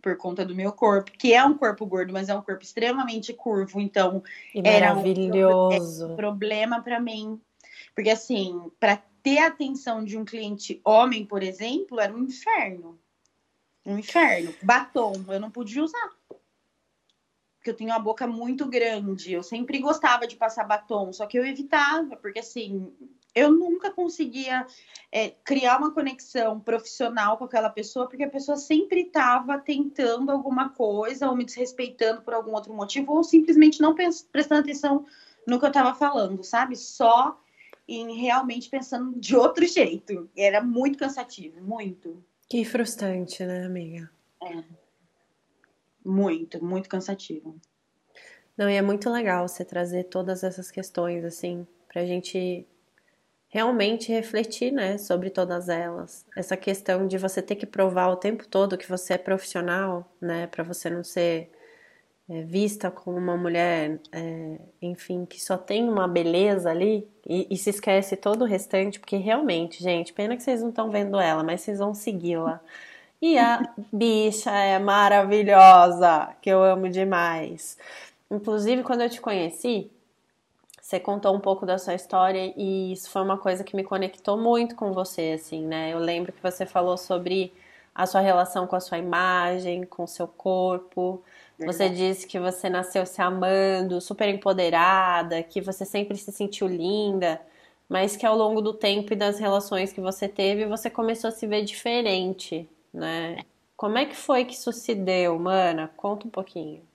por 0.00 0.16
conta 0.16 0.44
do 0.44 0.54
meu 0.54 0.72
corpo, 0.72 1.10
que 1.12 1.34
é 1.34 1.44
um 1.44 1.56
corpo 1.56 1.84
gordo, 1.84 2.12
mas 2.12 2.28
é 2.28 2.34
um 2.34 2.42
corpo 2.42 2.62
extremamente 2.62 3.32
curvo, 3.32 3.80
então 3.80 4.22
e 4.54 4.60
era 4.64 4.94
um 4.94 6.16
problema 6.16 6.80
para 6.82 7.00
mim. 7.00 7.40
Porque 7.94 8.10
assim, 8.10 8.70
para 8.78 9.02
ter 9.22 9.38
a 9.38 9.48
atenção 9.48 10.04
de 10.04 10.16
um 10.16 10.24
cliente 10.24 10.80
homem, 10.84 11.24
por 11.24 11.42
exemplo, 11.42 12.00
era 12.00 12.14
um 12.14 12.24
inferno. 12.24 12.98
Um 13.84 13.98
inferno. 13.98 14.54
Batom, 14.62 15.12
eu 15.28 15.40
não 15.40 15.50
podia 15.50 15.82
usar. 15.82 16.10
Porque 17.58 17.70
eu 17.70 17.74
tenho 17.74 17.92
a 17.92 17.98
boca 17.98 18.26
muito 18.26 18.66
grande. 18.66 19.32
Eu 19.32 19.42
sempre 19.42 19.78
gostava 19.80 20.26
de 20.26 20.36
passar 20.36 20.64
batom, 20.64 21.12
só 21.12 21.26
que 21.26 21.38
eu 21.38 21.44
evitava, 21.44 22.16
porque 22.16 22.38
assim, 22.38 22.92
eu 23.34 23.52
nunca 23.52 23.90
conseguia 23.90 24.66
é, 25.12 25.30
criar 25.44 25.78
uma 25.78 25.92
conexão 25.92 26.58
profissional 26.58 27.36
com 27.36 27.44
aquela 27.44 27.70
pessoa, 27.70 28.08
porque 28.08 28.24
a 28.24 28.30
pessoa 28.30 28.56
sempre 28.56 29.02
estava 29.02 29.58
tentando 29.58 30.30
alguma 30.30 30.70
coisa, 30.70 31.28
ou 31.28 31.36
me 31.36 31.44
desrespeitando 31.44 32.22
por 32.22 32.34
algum 32.34 32.52
outro 32.52 32.72
motivo, 32.72 33.12
ou 33.12 33.22
simplesmente 33.22 33.80
não 33.80 33.94
prestando 33.94 34.60
atenção 34.60 35.06
no 35.46 35.58
que 35.58 35.64
eu 35.64 35.68
estava 35.68 35.94
falando, 35.94 36.42
sabe? 36.42 36.76
Só 36.76 37.40
em 37.86 38.20
realmente 38.20 38.68
pensando 38.68 39.18
de 39.18 39.34
outro 39.34 39.64
jeito. 39.66 40.28
Era 40.36 40.62
muito 40.62 40.98
cansativo, 40.98 41.60
muito. 41.62 42.22
Que 42.48 42.64
frustrante, 42.64 43.44
né, 43.44 43.64
amiga? 43.64 44.10
É. 44.42 44.62
Muito, 46.04 46.64
muito 46.64 46.88
cansativo. 46.88 47.56
Não, 48.56 48.68
e 48.68 48.74
é 48.74 48.82
muito 48.82 49.08
legal 49.08 49.46
você 49.46 49.64
trazer 49.64 50.04
todas 50.04 50.42
essas 50.42 50.70
questões, 50.70 51.24
assim, 51.24 51.66
pra 51.86 52.04
gente 52.04 52.66
realmente 53.48 54.12
refletir, 54.12 54.72
né, 54.72 54.98
sobre 54.98 55.30
todas 55.30 55.68
elas. 55.68 56.24
Essa 56.36 56.56
questão 56.56 57.06
de 57.06 57.16
você 57.18 57.40
ter 57.42 57.56
que 57.56 57.66
provar 57.66 58.08
o 58.08 58.16
tempo 58.16 58.46
todo 58.46 58.76
que 58.78 58.88
você 58.88 59.14
é 59.14 59.18
profissional, 59.18 60.10
né, 60.20 60.46
para 60.46 60.62
você 60.62 60.90
não 60.90 61.02
ser 61.02 61.50
é, 62.28 62.42
vista 62.42 62.90
como 62.90 63.16
uma 63.16 63.36
mulher, 63.36 64.00
é, 64.12 64.58
enfim, 64.82 65.24
que 65.24 65.42
só 65.42 65.56
tem 65.56 65.88
uma 65.88 66.06
beleza 66.06 66.70
ali 66.70 67.08
e, 67.26 67.46
e, 67.50 67.56
se 67.56 67.70
esquece 67.70 68.16
todo 68.16 68.42
o 68.42 68.46
restante, 68.46 69.00
porque 69.00 69.16
realmente, 69.16 69.82
gente, 69.82 70.12
pena 70.12 70.36
que 70.36 70.42
vocês 70.42 70.60
não 70.60 70.68
estão 70.68 70.90
vendo 70.90 71.18
ela, 71.18 71.42
mas 71.42 71.62
vocês 71.62 71.78
vão 71.78 71.94
segui-la. 71.94 72.60
E 73.20 73.38
a 73.38 73.74
bicha 73.92 74.50
é 74.52 74.78
maravilhosa, 74.78 76.36
que 76.42 76.50
eu 76.50 76.62
amo 76.62 76.88
demais. 76.88 77.78
Inclusive, 78.30 78.82
quando 78.82 79.02
eu 79.02 79.10
te 79.10 79.20
conheci, 79.20 79.90
você 80.88 80.98
contou 80.98 81.34
um 81.36 81.40
pouco 81.40 81.66
da 81.66 81.76
sua 81.76 81.94
história 81.94 82.54
e 82.56 82.92
isso 82.92 83.10
foi 83.10 83.20
uma 83.20 83.36
coisa 83.36 83.62
que 83.62 83.76
me 83.76 83.84
conectou 83.84 84.38
muito 84.38 84.74
com 84.74 84.90
você, 84.94 85.32
assim, 85.34 85.66
né? 85.66 85.92
Eu 85.92 85.98
lembro 85.98 86.32
que 86.32 86.42
você 86.42 86.64
falou 86.64 86.96
sobre 86.96 87.52
a 87.94 88.06
sua 88.06 88.22
relação 88.22 88.66
com 88.66 88.74
a 88.74 88.80
sua 88.80 88.96
imagem, 88.96 89.84
com 89.84 90.04
o 90.04 90.08
seu 90.08 90.26
corpo. 90.26 91.22
Você 91.58 91.90
disse 91.90 92.26
que 92.26 92.40
você 92.40 92.70
nasceu 92.70 93.04
se 93.04 93.20
amando, 93.20 94.00
super 94.00 94.30
empoderada, 94.30 95.42
que 95.42 95.60
você 95.60 95.84
sempre 95.84 96.16
se 96.16 96.32
sentiu 96.32 96.66
linda, 96.66 97.38
mas 97.86 98.16
que 98.16 98.24
ao 98.24 98.34
longo 98.34 98.62
do 98.62 98.72
tempo 98.72 99.12
e 99.12 99.16
das 99.16 99.38
relações 99.38 99.92
que 99.92 100.00
você 100.00 100.26
teve, 100.26 100.64
você 100.66 100.88
começou 100.88 101.28
a 101.28 101.32
se 101.32 101.46
ver 101.46 101.64
diferente, 101.64 102.66
né? 102.94 103.44
Como 103.76 103.98
é 103.98 104.06
que 104.06 104.16
foi 104.16 104.46
que 104.46 104.54
isso 104.54 104.72
se 104.72 104.94
deu, 104.94 105.38
mana? 105.38 105.88
Conta 105.98 106.26
um 106.26 106.30
pouquinho. 106.30 106.87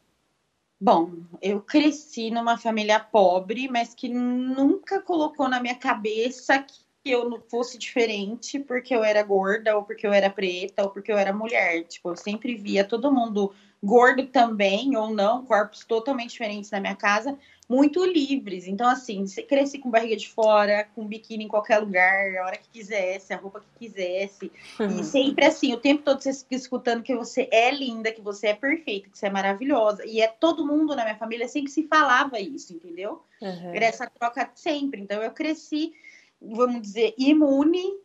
Bom, 0.86 1.12
eu 1.42 1.62
cresci 1.62 2.30
numa 2.30 2.58
família 2.58 3.00
pobre, 3.00 3.70
mas 3.70 3.96
que 3.96 4.10
nunca 4.10 5.02
colocou 5.02 5.48
na 5.48 5.62
minha 5.62 5.76
cabeça 5.76 6.60
que 6.62 6.84
eu 7.06 7.30
não 7.30 7.40
fosse 7.40 7.78
diferente 7.78 8.60
porque 8.60 8.94
eu 8.94 9.02
era 9.02 9.24
gorda, 9.24 9.78
ou 9.78 9.84
porque 9.84 10.06
eu 10.06 10.12
era 10.12 10.30
preta, 10.30 10.84
ou 10.84 10.90
porque 10.90 11.10
eu 11.10 11.18
era 11.18 11.32
mulher. 11.32 11.86
Tipo, 11.86 12.10
eu 12.10 12.18
sempre 12.18 12.56
via 12.56 12.84
todo 12.84 13.14
mundo 13.14 13.54
gordo 13.82 14.28
também, 14.28 14.94
ou 14.98 15.10
não, 15.10 15.46
corpos 15.46 15.86
totalmente 15.86 16.32
diferentes 16.32 16.70
na 16.70 16.82
minha 16.82 16.98
casa, 16.98 17.40
muito 17.70 18.04
livres. 18.04 18.68
Então, 18.68 18.88
assim, 18.88 19.26
você 19.26 19.42
cresce 19.42 19.80
com 19.80 19.90
barriga 19.90 20.16
de 20.16 20.28
fora, 20.28 20.88
com 20.96 21.08
biquíni 21.08 21.46
em 21.46 21.48
qualquer 21.48 21.80
lugar, 21.80 22.36
a 22.38 22.46
hora 22.46 22.58
que 22.58 22.70
quisesse, 22.70 23.34
a 23.34 23.38
roupa 23.38 23.62
que 23.62 23.88
quisesse. 23.88 24.52
Uhum. 24.80 25.00
E 25.00 25.04
sempre 25.04 25.46
assim, 25.46 25.74
o 25.74 25.80
tempo 25.80 26.04
todo 26.04 26.22
você 26.22 26.34
fica 26.34 26.56
escutando 26.56 27.04
que 27.04 27.16
você 27.16 27.48
é 27.52 27.72
linda, 27.72 28.12
que 28.12 28.22
você 28.22 28.48
é 28.48 28.54
perfeita, 28.54 29.10
que 29.10 29.18
você 29.18 29.28
é 29.28 29.30
maravilhosa. 29.30 30.06
E 30.06 30.22
é 30.22 30.28
todo 30.28 30.66
mundo 30.66 30.96
na 30.96 31.04
minha 31.04 31.18
família 31.18 31.48
sempre 31.48 31.72
se 31.72 31.84
falava 31.84 32.40
isso, 32.40 32.74
entendeu? 32.74 33.24
Uhum. 33.42 33.74
Era 33.74 33.86
essa 33.86 34.08
troca 34.08 34.50
sempre. 34.56 35.02
Então, 35.02 35.22
eu 35.22 35.32
cresci, 35.32 35.94
vamos 36.42 36.82
dizer, 36.82 37.14
imune 37.18 38.02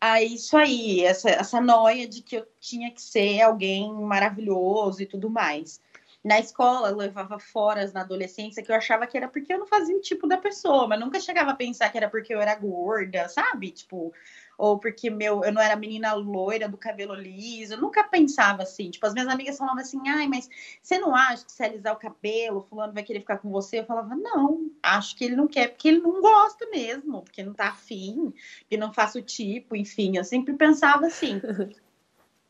a 0.00 0.20
isso 0.20 0.56
aí, 0.56 1.04
essa, 1.04 1.30
essa 1.30 1.60
noia 1.60 2.08
de 2.08 2.20
que 2.20 2.36
eu 2.36 2.46
tinha 2.60 2.90
que 2.90 3.00
ser 3.00 3.40
alguém 3.40 3.92
maravilhoso 3.92 5.00
e 5.00 5.06
tudo 5.06 5.30
mais 5.30 5.80
na 6.26 6.40
escola 6.40 6.90
levava 6.90 7.38
foras 7.38 7.92
na 7.92 8.00
adolescência 8.00 8.60
que 8.60 8.72
eu 8.72 8.74
achava 8.74 9.06
que 9.06 9.16
era 9.16 9.28
porque 9.28 9.54
eu 9.54 9.60
não 9.60 9.66
fazia 9.66 9.96
o 9.96 10.00
tipo 10.00 10.26
da 10.26 10.36
pessoa, 10.36 10.88
mas 10.88 10.98
nunca 10.98 11.20
chegava 11.20 11.52
a 11.52 11.54
pensar 11.54 11.88
que 11.88 11.96
era 11.96 12.10
porque 12.10 12.34
eu 12.34 12.40
era 12.40 12.52
gorda, 12.56 13.28
sabe? 13.28 13.70
Tipo, 13.70 14.12
ou 14.58 14.76
porque 14.76 15.08
meu, 15.08 15.44
eu 15.44 15.52
não 15.52 15.62
era 15.62 15.76
menina 15.76 16.14
loira 16.14 16.68
do 16.68 16.76
cabelo 16.76 17.14
liso, 17.14 17.74
eu 17.74 17.80
nunca 17.80 18.02
pensava 18.02 18.64
assim. 18.64 18.90
Tipo, 18.90 19.06
as 19.06 19.14
minhas 19.14 19.28
amigas 19.28 19.56
falavam 19.56 19.80
assim: 19.80 20.00
"Ai, 20.08 20.26
mas 20.26 20.48
você 20.82 20.98
não 20.98 21.14
acha 21.14 21.44
que 21.44 21.52
se 21.52 21.62
alisar 21.62 21.94
o 21.94 21.98
cabelo, 21.98 22.66
fulano 22.68 22.92
vai 22.92 23.04
querer 23.04 23.20
ficar 23.20 23.38
com 23.38 23.48
você?" 23.50 23.78
Eu 23.78 23.86
falava: 23.86 24.16
"Não, 24.16 24.68
acho 24.82 25.14
que 25.16 25.24
ele 25.24 25.36
não 25.36 25.46
quer 25.46 25.68
porque 25.68 25.86
ele 25.86 26.00
não 26.00 26.20
gosta 26.20 26.68
mesmo, 26.70 27.22
porque 27.22 27.44
não 27.44 27.54
tá 27.54 27.68
afim, 27.68 28.34
que 28.68 28.76
não 28.76 28.92
faço 28.92 29.18
o 29.18 29.22
tipo, 29.22 29.76
enfim, 29.76 30.16
eu 30.16 30.24
sempre 30.24 30.54
pensava 30.54 31.06
assim. 31.06 31.40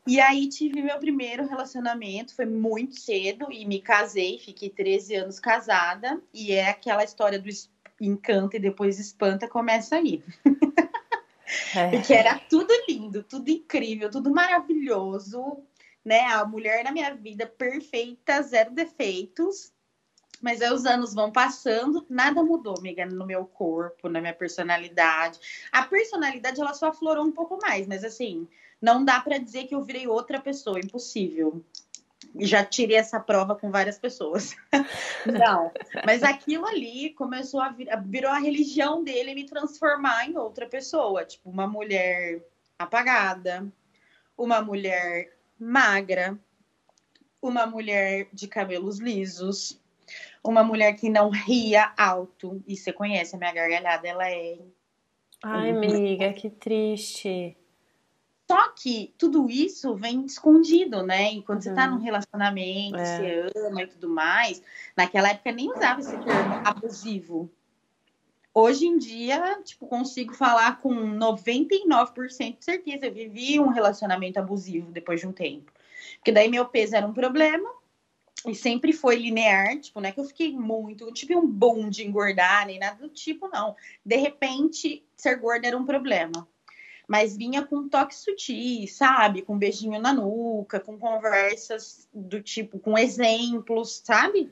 E 0.07 0.21
aí 0.21 0.47
tive 0.47 0.81
meu 0.81 0.97
primeiro 0.99 1.45
relacionamento, 1.45 2.33
foi 2.33 2.45
muito 2.45 2.97
cedo, 2.97 3.51
e 3.51 3.65
me 3.65 3.81
casei, 3.81 4.39
fiquei 4.39 4.69
13 4.69 5.15
anos 5.15 5.39
casada, 5.39 6.21
e 6.33 6.53
é 6.53 6.69
aquela 6.69 7.03
história 7.03 7.37
do 7.37 7.49
encanta 7.99 8.55
e 8.57 8.59
depois 8.59 8.99
espanta, 8.99 9.47
começa 9.47 9.97
aí. 9.97 10.23
É. 11.75 11.89
Porque 11.91 12.13
era 12.13 12.39
tudo 12.49 12.73
lindo, 12.87 13.23
tudo 13.23 13.49
incrível, 13.49 14.09
tudo 14.09 14.31
maravilhoso, 14.31 15.63
né? 16.05 16.21
A 16.21 16.45
mulher 16.45 16.83
na 16.83 16.91
minha 16.91 17.13
vida 17.13 17.45
perfeita, 17.45 18.41
zero 18.41 18.71
defeitos. 18.71 19.73
Mas 20.39 20.61
aí 20.61 20.71
os 20.71 20.85
anos 20.85 21.15
vão 21.15 21.31
passando, 21.31 22.05
nada 22.07 22.43
mudou, 22.43 22.75
amiga, 22.77 23.05
no 23.07 23.25
meu 23.25 23.43
corpo, 23.43 24.07
na 24.07 24.21
minha 24.21 24.35
personalidade. 24.35 25.39
A 25.71 25.81
personalidade 25.81 26.61
ela 26.61 26.75
só 26.75 26.89
aflorou 26.89 27.25
um 27.25 27.31
pouco 27.31 27.57
mais, 27.59 27.87
mas 27.87 28.03
assim, 28.03 28.47
não 28.81 29.03
dá 29.03 29.19
para 29.19 29.37
dizer 29.37 29.65
que 29.65 29.75
eu 29.75 29.83
virei 29.83 30.07
outra 30.07 30.39
pessoa, 30.39 30.79
impossível. 30.79 31.63
Já 32.39 32.63
tirei 32.63 32.97
essa 32.97 33.19
prova 33.19 33.55
com 33.55 33.71
várias 33.71 33.97
pessoas. 33.97 34.55
não, 35.25 35.71
mas 36.05 36.23
aquilo 36.23 36.65
ali 36.67 37.11
começou 37.11 37.59
a 37.59 37.69
vir, 37.69 37.89
virou 38.05 38.31
a 38.31 38.39
religião 38.39 39.03
dele 39.03 39.33
me 39.33 39.45
transformar 39.45 40.29
em 40.29 40.37
outra 40.37 40.67
pessoa, 40.67 41.25
tipo 41.25 41.49
uma 41.49 41.67
mulher 41.67 42.43
apagada, 42.77 43.67
uma 44.37 44.61
mulher 44.61 45.35
magra, 45.59 46.37
uma 47.41 47.65
mulher 47.65 48.27
de 48.31 48.47
cabelos 48.47 48.99
lisos, 48.99 49.79
uma 50.43 50.63
mulher 50.63 50.93
que 50.93 51.09
não 51.09 51.29
ria 51.29 51.93
alto. 51.97 52.63
E 52.67 52.75
você 52.75 52.93
conhece 52.93 53.35
a 53.35 53.39
minha 53.39 53.53
gargalhada, 53.53 54.07
ela 54.07 54.29
é. 54.29 54.59
Ai, 55.43 55.71
amiga, 55.71 56.33
que 56.33 56.49
triste. 56.49 57.55
Só 58.49 58.69
que 58.69 59.13
tudo 59.17 59.49
isso 59.49 59.93
vem 59.93 60.25
escondido, 60.25 61.03
né? 61.03 61.33
Enquanto 61.33 61.63
você 61.63 61.73
tá 61.73 61.85
uhum. 61.85 61.95
num 61.95 62.01
relacionamento, 62.01 62.95
é. 62.95 63.05
você 63.05 63.59
ama 63.67 63.83
e 63.83 63.87
tudo 63.87 64.09
mais. 64.09 64.63
Naquela 64.95 65.29
época 65.29 65.51
nem 65.51 65.69
usava 65.69 65.99
esse 65.99 66.17
termo 66.17 66.55
abusivo. 66.65 67.51
Hoje 68.53 68.87
em 68.87 68.97
dia, 68.97 69.61
tipo, 69.63 69.85
consigo 69.85 70.33
falar 70.33 70.79
com 70.79 70.89
99% 70.95 72.57
de 72.57 72.63
certeza. 72.63 73.07
Eu 73.07 73.13
vivi 73.13 73.59
um 73.59 73.67
relacionamento 73.67 74.39
abusivo 74.39 74.93
depois 74.93 75.19
de 75.19 75.27
um 75.27 75.33
tempo. 75.33 75.69
Porque 76.15 76.31
daí 76.31 76.47
meu 76.47 76.65
peso 76.65 76.95
era 76.95 77.05
um 77.05 77.13
problema 77.13 77.69
e 78.47 78.55
sempre 78.55 78.93
foi 78.93 79.17
linear, 79.17 79.77
tipo, 79.77 79.99
não 79.99 80.07
é 80.07 80.11
que 80.13 80.21
eu 80.21 80.25
fiquei 80.25 80.53
muito, 80.53 81.05
não 81.05 81.11
tive 81.11 81.35
um 81.35 81.45
boom 81.45 81.89
de 81.89 82.07
engordar, 82.07 82.65
nem 82.65 82.79
nada 82.79 82.95
do 82.95 83.09
tipo, 83.09 83.49
não. 83.49 83.75
De 84.05 84.15
repente, 84.15 85.03
ser 85.17 85.35
gorda 85.35 85.67
era 85.67 85.77
um 85.77 85.85
problema 85.85 86.47
mas 87.07 87.37
vinha 87.37 87.65
com 87.65 87.87
toque 87.87 88.13
sutil, 88.13 88.85
sabe? 88.87 89.41
Com 89.41 89.53
um 89.55 89.57
beijinho 89.57 89.99
na 89.99 90.13
nuca, 90.13 90.79
com 90.79 90.99
conversas 90.99 92.07
do 92.13 92.41
tipo, 92.41 92.77
com 92.79 92.97
exemplos, 92.97 94.01
sabe? 94.03 94.51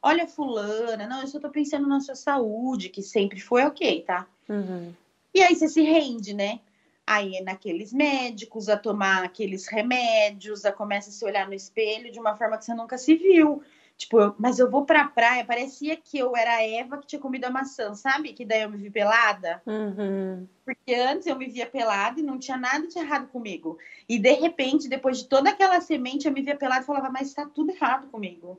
Olha, 0.00 0.26
fulana, 0.26 1.06
não, 1.06 1.20
eu 1.20 1.26
só 1.26 1.40
tô 1.40 1.50
pensando 1.50 1.86
na 1.86 2.00
sua 2.00 2.14
saúde, 2.14 2.88
que 2.88 3.02
sempre 3.02 3.40
foi 3.40 3.64
ok, 3.64 4.02
tá? 4.02 4.26
Uhum. 4.48 4.94
E 5.34 5.42
aí 5.42 5.54
você 5.54 5.68
se 5.68 5.82
rende, 5.82 6.32
né? 6.32 6.60
Aí 7.06 7.36
é 7.36 7.42
naqueles 7.42 7.92
médicos, 7.92 8.68
a 8.68 8.76
tomar 8.76 9.24
aqueles 9.24 9.66
remédios, 9.66 10.64
a 10.64 10.72
começa 10.72 11.10
a 11.10 11.12
se 11.12 11.24
olhar 11.24 11.46
no 11.48 11.54
espelho 11.54 12.12
de 12.12 12.20
uma 12.20 12.36
forma 12.36 12.56
que 12.56 12.64
você 12.64 12.72
nunca 12.72 12.96
se 12.96 13.16
viu. 13.16 13.62
Tipo, 14.00 14.18
eu, 14.18 14.34
mas 14.38 14.58
eu 14.58 14.70
vou 14.70 14.86
pra 14.86 15.04
praia, 15.04 15.44
parecia 15.44 15.94
que 15.94 16.18
eu 16.18 16.34
era 16.34 16.56
a 16.56 16.66
Eva 16.66 16.96
que 16.96 17.06
tinha 17.06 17.20
comido 17.20 17.44
a 17.44 17.50
maçã, 17.50 17.94
sabe? 17.94 18.32
Que 18.32 18.46
daí 18.46 18.62
eu 18.62 18.70
me 18.70 18.78
vi 18.78 18.90
pelada. 18.90 19.62
Uhum. 19.66 20.48
Porque 20.64 20.94
antes 20.94 21.26
eu 21.26 21.36
me 21.36 21.46
via 21.46 21.66
pelada 21.66 22.18
e 22.18 22.22
não 22.22 22.38
tinha 22.38 22.56
nada 22.56 22.86
de 22.88 22.98
errado 22.98 23.28
comigo. 23.28 23.76
E 24.08 24.18
de 24.18 24.32
repente, 24.32 24.88
depois 24.88 25.18
de 25.18 25.28
toda 25.28 25.50
aquela 25.50 25.82
semente, 25.82 26.26
eu 26.26 26.32
me 26.32 26.40
via 26.40 26.56
pelada 26.56 26.82
e 26.82 26.86
falava, 26.86 27.10
mas 27.10 27.34
tá 27.34 27.44
tudo 27.44 27.72
errado 27.72 28.08
comigo. 28.08 28.58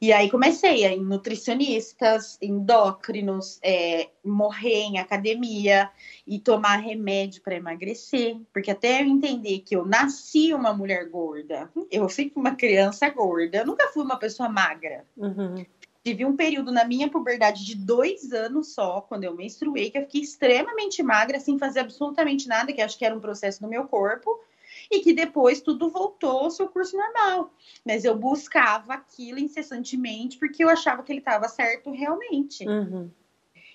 E 0.00 0.12
aí 0.12 0.30
comecei 0.30 0.84
a 0.84 0.92
ir 0.92 0.98
em 0.98 1.04
nutricionistas, 1.04 2.38
endócrinos, 2.40 3.58
é, 3.62 4.08
morrer 4.24 4.82
em 4.82 4.98
academia 4.98 5.90
e 6.26 6.38
tomar 6.38 6.76
remédio 6.76 7.42
para 7.42 7.56
emagrecer, 7.56 8.36
porque 8.52 8.70
até 8.70 9.02
eu 9.02 9.06
entender 9.06 9.60
que 9.60 9.74
eu 9.76 9.84
nasci 9.84 10.52
uma 10.52 10.72
mulher 10.72 11.08
gorda, 11.08 11.70
eu 11.90 12.08
fui 12.08 12.32
uma 12.34 12.54
criança 12.54 13.08
gorda, 13.08 13.58
eu 13.58 13.66
nunca 13.66 13.88
fui 13.88 14.02
uma 14.02 14.18
pessoa 14.18 14.48
magra. 14.48 15.04
Uhum. 15.16 15.64
Tive 16.04 16.24
um 16.24 16.36
período 16.36 16.70
na 16.70 16.84
minha 16.84 17.10
puberdade 17.10 17.64
de 17.64 17.74
dois 17.74 18.32
anos 18.32 18.74
só, 18.74 19.00
quando 19.00 19.24
eu 19.24 19.34
menstruei, 19.34 19.90
que 19.90 19.98
eu 19.98 20.02
fiquei 20.02 20.20
extremamente 20.20 21.02
magra, 21.02 21.40
sem 21.40 21.58
fazer 21.58 21.80
absolutamente 21.80 22.46
nada, 22.46 22.72
que 22.72 22.80
acho 22.80 22.96
que 22.96 23.04
era 23.04 23.14
um 23.14 23.20
processo 23.20 23.60
do 23.60 23.68
meu 23.68 23.88
corpo 23.88 24.40
e 24.90 25.00
que 25.00 25.12
depois 25.12 25.60
tudo 25.60 25.88
voltou 25.88 26.44
ao 26.44 26.50
seu 26.50 26.68
curso 26.68 26.96
normal. 26.96 27.52
Mas 27.84 28.04
eu 28.04 28.16
buscava 28.16 28.94
aquilo 28.94 29.38
incessantemente 29.38 30.38
porque 30.38 30.62
eu 30.62 30.68
achava 30.68 31.02
que 31.02 31.12
ele 31.12 31.20
estava 31.20 31.48
certo 31.48 31.90
realmente. 31.90 32.66
Uhum. 32.66 33.10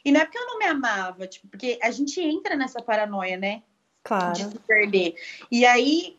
E 0.03 0.11
não 0.11 0.21
é 0.21 0.25
porque 0.25 0.37
eu 0.37 0.47
não 0.47 0.57
me 0.57 0.65
amava, 0.65 1.27
tipo, 1.27 1.47
porque 1.47 1.77
a 1.81 1.91
gente 1.91 2.19
entra 2.19 2.55
nessa 2.55 2.81
paranoia, 2.81 3.37
né? 3.37 3.63
Claro. 4.03 4.33
De 4.33 4.43
se 4.43 4.59
perder. 4.59 5.15
E 5.51 5.65
aí 5.65 6.17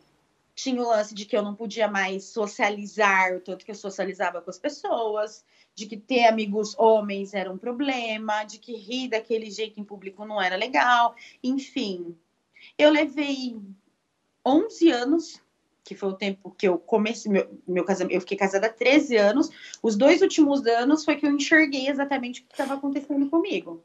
tinha 0.55 0.81
o 0.81 0.87
lance 0.87 1.13
de 1.13 1.25
que 1.25 1.35
eu 1.35 1.41
não 1.41 1.55
podia 1.55 1.87
mais 1.87 2.25
socializar 2.25 3.35
o 3.35 3.41
tanto 3.41 3.65
que 3.65 3.71
eu 3.71 3.75
socializava 3.75 4.41
com 4.41 4.49
as 4.49 4.59
pessoas, 4.59 5.43
de 5.75 5.85
que 5.87 5.97
ter 5.97 6.25
amigos 6.25 6.77
homens 6.77 7.33
era 7.33 7.51
um 7.51 7.57
problema, 7.57 8.43
de 8.43 8.59
que 8.59 8.75
rir 8.75 9.09
daquele 9.09 9.49
jeito 9.49 9.79
em 9.79 9.83
público 9.83 10.25
não 10.25 10.41
era 10.41 10.55
legal, 10.55 11.15
enfim. 11.43 12.15
Eu 12.77 12.91
levei 12.91 13.59
11 14.45 14.91
anos, 14.91 15.41
que 15.83 15.95
foi 15.95 16.09
o 16.09 16.17
tempo 16.17 16.51
que 16.51 16.67
eu 16.67 16.77
comecei 16.77 17.31
meu, 17.31 17.59
meu 17.67 17.83
casamento, 17.83 18.13
eu 18.13 18.21
fiquei 18.21 18.37
casada 18.37 18.67
há 18.67 18.69
13 18.69 19.17
anos. 19.17 19.49
Os 19.81 19.95
dois 19.95 20.21
últimos 20.21 20.65
anos 20.65 21.03
foi 21.03 21.15
que 21.15 21.25
eu 21.25 21.31
enxerguei 21.31 21.87
exatamente 21.87 22.41
o 22.41 22.45
que 22.45 22.53
estava 22.53 22.75
acontecendo 22.75 23.29
comigo. 23.29 23.83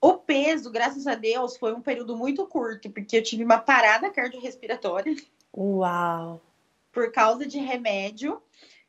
O 0.00 0.14
peso, 0.18 0.70
graças 0.70 1.06
a 1.06 1.14
Deus, 1.14 1.56
foi 1.56 1.72
um 1.72 1.80
período 1.80 2.16
muito 2.16 2.46
curto, 2.46 2.90
porque 2.90 3.16
eu 3.16 3.22
tive 3.22 3.44
uma 3.44 3.58
parada 3.58 4.10
cardiorrespiratória. 4.10 5.16
Uau! 5.56 6.42
Por 6.92 7.10
causa 7.10 7.46
de 7.46 7.58
remédio. 7.58 8.42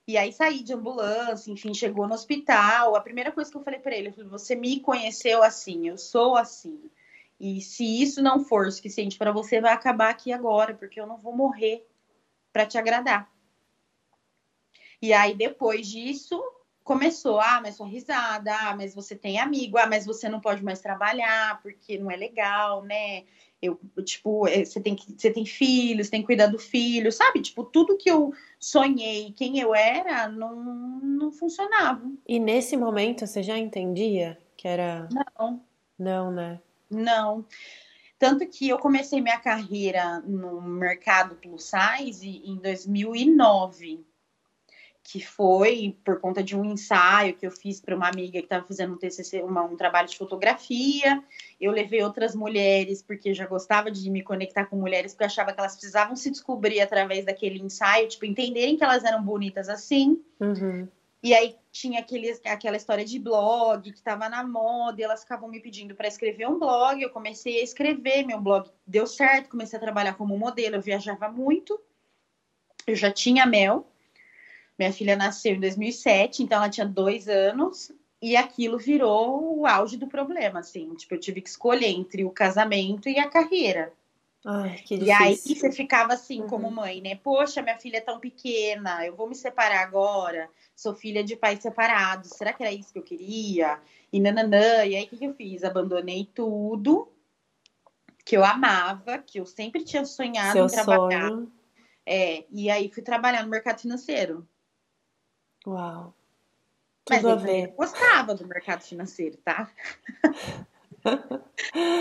E 0.07 0.17
aí 0.17 0.31
saí 0.31 0.61
de 0.61 0.73
ambulância, 0.73 1.49
enfim, 1.51 1.73
chegou 1.73 2.07
no 2.07 2.13
hospital. 2.13 2.95
A 2.95 3.01
primeira 3.01 3.31
coisa 3.31 3.49
que 3.49 3.57
eu 3.57 3.63
falei 3.63 3.79
para 3.79 3.95
ele, 3.95 4.09
eu 4.09 4.13
falei, 4.13 4.29
você 4.29 4.55
me 4.55 4.79
conheceu 4.79 5.41
assim, 5.41 5.87
eu 5.87 5.97
sou 5.97 6.35
assim. 6.35 6.79
E 7.39 7.61
se 7.61 8.01
isso 8.01 8.21
não 8.21 8.43
for 8.43 8.71
suficiente 8.71 9.17
para 9.17 9.31
você, 9.31 9.59
vai 9.59 9.73
acabar 9.73 10.09
aqui 10.09 10.31
agora, 10.31 10.73
porque 10.73 10.99
eu 10.99 11.07
não 11.07 11.17
vou 11.17 11.35
morrer 11.35 11.85
para 12.53 12.65
te 12.65 12.77
agradar. 12.77 13.29
E 15.01 15.11
aí, 15.11 15.35
depois 15.35 15.87
disso, 15.87 16.41
começou: 16.83 17.41
ah, 17.41 17.59
mas 17.61 17.75
sua 17.75 17.87
risada, 17.87 18.55
ah, 18.55 18.75
mas 18.75 18.95
você 18.95 19.15
tem 19.15 19.39
amigo, 19.39 19.77
ah, 19.77 19.87
mas 19.87 20.05
você 20.05 20.29
não 20.29 20.39
pode 20.39 20.63
mais 20.63 20.79
trabalhar 20.79 21.61
porque 21.61 21.97
não 21.97 22.09
é 22.09 22.15
legal, 22.15 22.83
né? 22.83 23.23
Eu, 23.61 23.79
tipo, 24.03 24.47
é, 24.47 24.63
você 24.63 24.79
tem, 24.79 24.95
que, 24.95 25.13
você 25.17 25.31
tem 25.31 25.45
filhos, 25.45 26.09
tem 26.09 26.21
que 26.21 26.27
cuidar 26.27 26.47
do 26.47 26.59
filho, 26.59 27.11
sabe? 27.11 27.41
Tipo, 27.41 27.63
tudo 27.63 27.97
que 27.97 28.09
eu 28.09 28.31
sonhei, 28.59 29.31
quem 29.31 29.59
eu 29.59 29.73
era, 29.73 30.27
não, 30.27 30.55
não 31.01 31.31
funcionava. 31.31 32.09
E 32.27 32.37
nesse 32.37 32.77
momento 32.77 33.25
você 33.25 33.41
já 33.41 33.57
entendia 33.57 34.37
que 34.55 34.67
era. 34.67 35.09
Não. 35.11 35.61
Não, 35.97 36.31
né? 36.31 36.59
Não. 36.89 37.45
Tanto 38.17 38.47
que 38.47 38.69
eu 38.69 38.77
comecei 38.77 39.21
minha 39.21 39.39
carreira 39.39 40.19
no 40.21 40.61
mercado 40.61 41.35
plus 41.35 41.69
size 41.69 42.41
em 42.45 42.55
2009, 42.55 44.05
que 45.03 45.23
foi 45.23 45.95
por 46.03 46.19
conta 46.19 46.41
de 46.41 46.55
um 46.55 46.65
ensaio 46.65 47.35
que 47.35 47.45
eu 47.45 47.51
fiz 47.51 47.79
para 47.79 47.95
uma 47.95 48.07
amiga 48.07 48.39
que 48.39 48.45
estava 48.45 48.65
fazendo 48.65 48.93
um 48.93 48.97
TCC, 48.97 49.43
uma, 49.43 49.63
um 49.63 49.75
trabalho 49.75 50.07
de 50.07 50.17
fotografia. 50.17 51.23
Eu 51.59 51.71
levei 51.71 52.01
outras 52.01 52.33
mulheres 52.33 53.03
porque 53.03 53.29
eu 53.29 53.33
já 53.35 53.45
gostava 53.45 53.91
de 53.91 54.09
me 54.09 54.23
conectar 54.23 54.65
com 54.65 54.77
mulheres 54.77 55.11
porque 55.13 55.25
eu 55.25 55.27
achava 55.27 55.53
que 55.53 55.59
elas 55.59 55.75
precisavam 55.75 56.15
se 56.15 56.31
descobrir 56.31 56.81
através 56.81 57.25
daquele 57.25 57.59
ensaio, 57.59 58.07
tipo 58.07 58.25
entenderem 58.25 58.77
que 58.77 58.83
elas 58.83 59.03
eram 59.03 59.21
bonitas 59.21 59.67
assim. 59.69 60.19
Uhum. 60.39 60.87
E 61.21 61.33
aí 61.35 61.55
tinha 61.75 61.99
aquele, 61.99 62.31
aquela 62.45 62.77
história 62.77 63.03
de 63.03 63.19
blog 63.19 63.91
que 63.91 63.97
estava 63.97 64.29
na 64.29 64.47
moda, 64.47 65.03
elas 65.03 65.23
ficavam 65.23 65.49
me 65.49 65.59
pedindo 65.59 65.93
para 65.93 66.07
escrever 66.07 66.47
um 66.47 66.57
blog. 66.57 67.01
Eu 67.01 67.09
comecei 67.09 67.59
a 67.59 67.63
escrever, 67.63 68.25
meu 68.25 68.39
blog 68.39 68.69
deu 68.87 69.05
certo, 69.05 69.49
comecei 69.49 69.75
a 69.75 69.81
trabalhar 69.81 70.13
como 70.13 70.37
modelo, 70.37 70.77
eu 70.77 70.81
viajava 70.81 71.27
muito. 71.27 71.77
Eu 72.87 72.95
já 72.95 73.11
tinha 73.11 73.45
Mel. 73.45 73.85
Minha 74.79 74.93
filha 74.93 75.17
nasceu 75.17 75.55
em 75.55 75.59
2007, 75.59 76.43
então 76.43 76.59
ela 76.59 76.69
tinha 76.69 76.87
dois 76.87 77.27
anos, 77.27 77.91
e 78.21 78.37
aquilo 78.37 78.77
virou 78.77 79.59
o 79.59 79.67
auge 79.67 79.97
do 79.97 80.07
problema, 80.07 80.59
assim. 80.59 80.95
Tipo, 80.95 81.15
eu 81.15 81.19
tive 81.19 81.41
que 81.41 81.49
escolher 81.49 81.89
entre 81.89 82.23
o 82.23 82.31
casamento 82.31 83.09
e 83.09 83.19
a 83.19 83.29
carreira. 83.29 83.91
Ai, 84.47 84.75
que 84.85 84.95
e 84.95 85.11
aí 85.11 85.35
você 85.35 85.71
ficava 85.71 86.13
assim, 86.13 86.41
uhum. 86.41 86.47
como 86.47 86.69
mãe, 86.69 87.01
né? 87.01 87.15
Poxa, 87.15 87.63
minha 87.63 87.79
filha 87.79 87.97
é 87.97 88.01
tão 88.01 88.19
pequena, 88.19 89.03
eu 89.03 89.15
vou 89.15 89.27
me 89.27 89.33
separar 89.33 89.81
agora. 89.81 90.47
Sou 90.75 90.93
filha 90.93 91.23
de 91.23 91.35
pais 91.35 91.59
separados. 91.63 92.29
Será 92.29 92.53
que 92.53 92.61
era 92.61 92.71
isso 92.71 92.93
que 92.93 92.99
eu 92.99 93.03
queria? 93.03 93.79
E 94.13 94.19
nananã. 94.19 94.85
E 94.85 94.95
aí 94.95 95.05
o 95.05 95.07
que, 95.07 95.17
que 95.17 95.25
eu 95.25 95.33
fiz? 95.33 95.63
Abandonei 95.63 96.29
tudo 96.31 97.11
que 98.23 98.37
eu 98.37 98.45
amava, 98.45 99.17
que 99.17 99.39
eu 99.39 99.47
sempre 99.47 99.83
tinha 99.83 100.05
sonhado 100.05 100.53
Seu 100.53 100.65
em 100.65 100.69
trabalhar. 100.69 101.29
Sonho. 101.29 101.51
É, 102.05 102.45
e 102.51 102.69
aí 102.69 102.91
fui 102.91 103.01
trabalhar 103.01 103.41
no 103.41 103.49
mercado 103.49 103.81
financeiro. 103.81 104.47
Uau. 105.65 106.13
Mas 107.09 107.21
Tudo 107.21 107.29
a 107.29 107.33
eu 107.33 107.39
ver. 107.39 107.67
gostava 107.75 108.35
do 108.35 108.47
mercado 108.47 108.83
financeiro, 108.83 109.37
tá? 109.37 109.71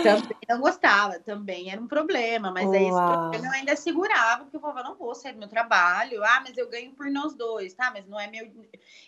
também 0.03 0.37
não 0.49 0.59
gostava, 0.59 1.19
também 1.19 1.71
era 1.71 1.81
um 1.81 1.87
problema, 1.87 2.51
mas 2.51 2.71
aí 2.71 2.87
esse 2.87 2.97
Uau. 2.97 3.31
problema 3.31 3.47
eu 3.47 3.51
ainda 3.51 3.75
segurava, 3.75 4.43
porque 4.43 4.57
eu 4.57 4.61
falava, 4.61 4.83
não 4.83 4.95
vou 4.95 5.15
sair 5.15 5.33
do 5.33 5.39
meu 5.39 5.47
trabalho, 5.47 6.23
ah, 6.23 6.41
mas 6.45 6.57
eu 6.57 6.69
ganho 6.69 6.91
por 6.91 7.07
nós 7.07 7.33
dois, 7.33 7.73
tá? 7.73 7.91
Mas 7.91 8.07
não 8.07 8.19
é 8.19 8.27
meu. 8.27 8.49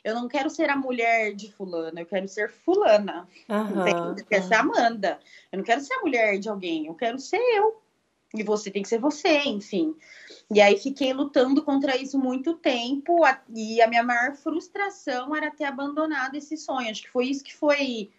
Eu 0.04 0.16
não 0.16 0.28
quero 0.28 0.50
ser 0.50 0.70
a 0.70 0.76
mulher 0.76 1.34
de 1.34 1.52
fulana, 1.52 2.02
eu 2.02 2.06
quero 2.06 2.28
ser 2.28 2.50
fulana. 2.50 3.28
Aham. 3.50 4.16
Eu 4.18 4.26
quero 4.26 4.44
ser 4.44 4.56
Amanda. 4.56 5.20
Eu 5.52 5.58
não 5.58 5.66
quero 5.66 5.82
ser 5.82 5.94
a 5.94 6.02
mulher 6.02 6.40
de 6.40 6.50
alguém, 6.50 6.88
eu 6.88 6.96
quero 6.96 7.20
ser 7.20 7.38
eu. 7.38 7.82
E 8.36 8.44
você 8.44 8.70
tem 8.70 8.82
que 8.82 8.90
ser 8.90 9.00
você, 9.00 9.40
enfim. 9.44 9.96
E 10.52 10.60
aí 10.60 10.78
fiquei 10.78 11.14
lutando 11.14 11.64
contra 11.64 11.96
isso 11.96 12.20
muito 12.20 12.56
tempo, 12.56 13.22
e 13.56 13.82
a 13.82 13.88
minha 13.88 14.04
maior 14.04 14.36
frustração 14.36 15.34
era 15.34 15.50
ter 15.50 15.64
abandonado 15.64 16.36
esse 16.36 16.58
sonho. 16.58 16.92
Acho 16.92 17.04
que 17.04 17.10
foi 17.10 17.28
isso 17.28 17.44
que 17.44 17.56
foi 17.56 18.12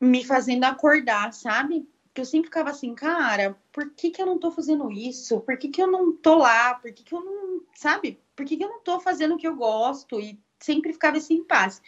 me 0.00 0.24
fazendo 0.24 0.64
acordar, 0.64 1.32
sabe? 1.32 1.88
Que 2.14 2.20
eu 2.20 2.24
sempre 2.24 2.46
ficava 2.46 2.70
assim, 2.70 2.94
cara, 2.94 3.56
por 3.72 3.90
que, 3.90 4.10
que 4.10 4.20
eu 4.20 4.26
não 4.26 4.38
tô 4.38 4.50
fazendo 4.50 4.90
isso? 4.90 5.40
Por 5.40 5.56
que, 5.56 5.68
que 5.68 5.82
eu 5.82 5.86
não 5.86 6.16
tô 6.16 6.36
lá? 6.36 6.74
Por 6.74 6.92
que, 6.92 7.02
que 7.02 7.14
eu 7.14 7.24
não, 7.24 7.62
sabe? 7.74 8.20
Por 8.34 8.44
que, 8.46 8.56
que 8.56 8.64
eu 8.64 8.68
não 8.68 8.80
tô 8.80 9.00
fazendo 9.00 9.34
o 9.34 9.38
que 9.38 9.46
eu 9.46 9.56
gosto? 9.56 10.20
E 10.20 10.38
sempre 10.58 10.92
ficava 10.92 11.16
esse 11.16 11.34
impasse. 11.34 11.80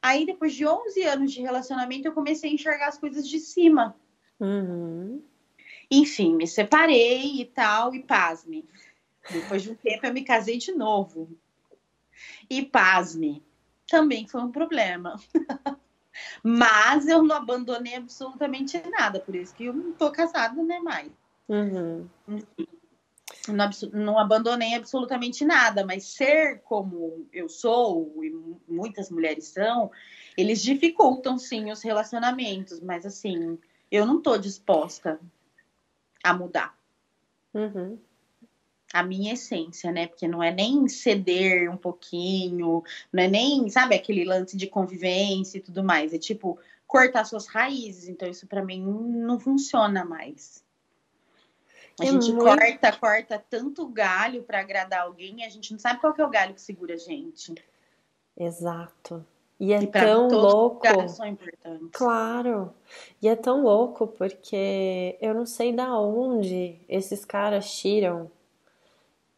Aí, 0.00 0.26
depois 0.26 0.54
de 0.54 0.66
11 0.66 1.02
anos 1.02 1.32
de 1.32 1.40
relacionamento, 1.40 2.06
eu 2.06 2.12
comecei 2.12 2.50
a 2.50 2.54
enxergar 2.54 2.88
as 2.88 2.98
coisas 2.98 3.28
de 3.28 3.40
cima. 3.40 3.96
Uhum. 4.38 5.22
Enfim, 5.90 6.34
me 6.34 6.46
separei 6.46 7.40
e 7.40 7.44
tal, 7.46 7.94
e 7.94 8.02
pasme. 8.02 8.68
Depois 9.30 9.62
de 9.62 9.70
um 9.70 9.74
tempo, 9.74 10.06
eu 10.06 10.12
me 10.12 10.22
casei 10.22 10.58
de 10.58 10.72
novo. 10.72 11.28
E 12.48 12.64
pasme, 12.64 13.42
também 13.88 14.26
foi 14.26 14.42
um 14.42 14.52
problema. 14.52 15.20
Mas 16.42 17.06
eu 17.06 17.22
não 17.22 17.36
abandonei 17.36 17.94
absolutamente 17.94 18.82
nada, 18.90 19.20
por 19.20 19.34
isso 19.34 19.54
que 19.54 19.66
eu 19.66 19.72
não 19.72 19.92
tô 19.92 20.10
casada, 20.10 20.62
né, 20.62 20.78
mais. 20.80 21.10
Uhum. 21.48 22.08
Não, 23.48 23.70
não 23.92 24.18
abandonei 24.18 24.74
absolutamente 24.74 25.44
nada, 25.44 25.84
mas 25.84 26.04
ser 26.04 26.60
como 26.62 27.26
eu 27.32 27.48
sou, 27.48 28.24
e 28.24 28.30
mu- 28.30 28.60
muitas 28.68 29.10
mulheres 29.10 29.46
são, 29.46 29.90
eles 30.36 30.62
dificultam 30.62 31.38
sim 31.38 31.70
os 31.70 31.82
relacionamentos, 31.82 32.80
mas 32.80 33.06
assim, 33.06 33.58
eu 33.90 34.04
não 34.06 34.20
tô 34.20 34.36
disposta 34.36 35.20
a 36.24 36.34
mudar 36.34 36.76
Uhum. 37.56 37.98
A 38.98 39.02
minha 39.02 39.34
essência, 39.34 39.92
né? 39.92 40.06
Porque 40.06 40.26
não 40.26 40.42
é 40.42 40.50
nem 40.50 40.88
ceder 40.88 41.70
um 41.70 41.76
pouquinho, 41.76 42.82
não 43.12 43.22
é 43.22 43.28
nem, 43.28 43.68
sabe, 43.68 43.94
aquele 43.94 44.24
lance 44.24 44.56
de 44.56 44.66
convivência 44.66 45.58
e 45.58 45.60
tudo 45.60 45.84
mais, 45.84 46.12
é 46.14 46.18
tipo 46.18 46.58
cortar 46.86 47.24
suas 47.24 47.46
raízes, 47.46 48.08
então 48.08 48.28
isso 48.28 48.46
pra 48.46 48.64
mim 48.64 48.80
não 48.82 49.38
funciona 49.38 50.04
mais. 50.04 50.64
A 52.00 52.04
é 52.04 52.08
gente 52.08 52.32
muito... 52.32 52.44
corta, 52.44 52.92
corta 52.92 53.44
tanto 53.50 53.86
galho 53.88 54.42
para 54.42 54.60
agradar 54.60 55.02
alguém, 55.02 55.44
a 55.44 55.48
gente 55.48 55.72
não 55.72 55.78
sabe 55.78 56.00
qual 56.00 56.12
que 56.12 56.20
é 56.20 56.24
o 56.24 56.30
galho 56.30 56.54
que 56.54 56.60
segura 56.60 56.94
a 56.94 56.98
gente. 56.98 57.54
Exato. 58.36 59.24
E 59.58 59.72
é 59.72 59.82
e 59.82 59.86
tão 59.86 60.28
louco. 60.28 61.08
São 61.08 61.26
importantes. 61.26 61.88
Claro. 61.92 62.74
E 63.22 63.28
é 63.28 63.34
tão 63.34 63.62
louco 63.62 64.06
porque 64.06 65.16
eu 65.20 65.34
não 65.34 65.46
sei 65.46 65.72
da 65.72 65.98
onde 65.98 66.78
esses 66.88 67.24
caras 67.24 67.74
tiram 67.74 68.30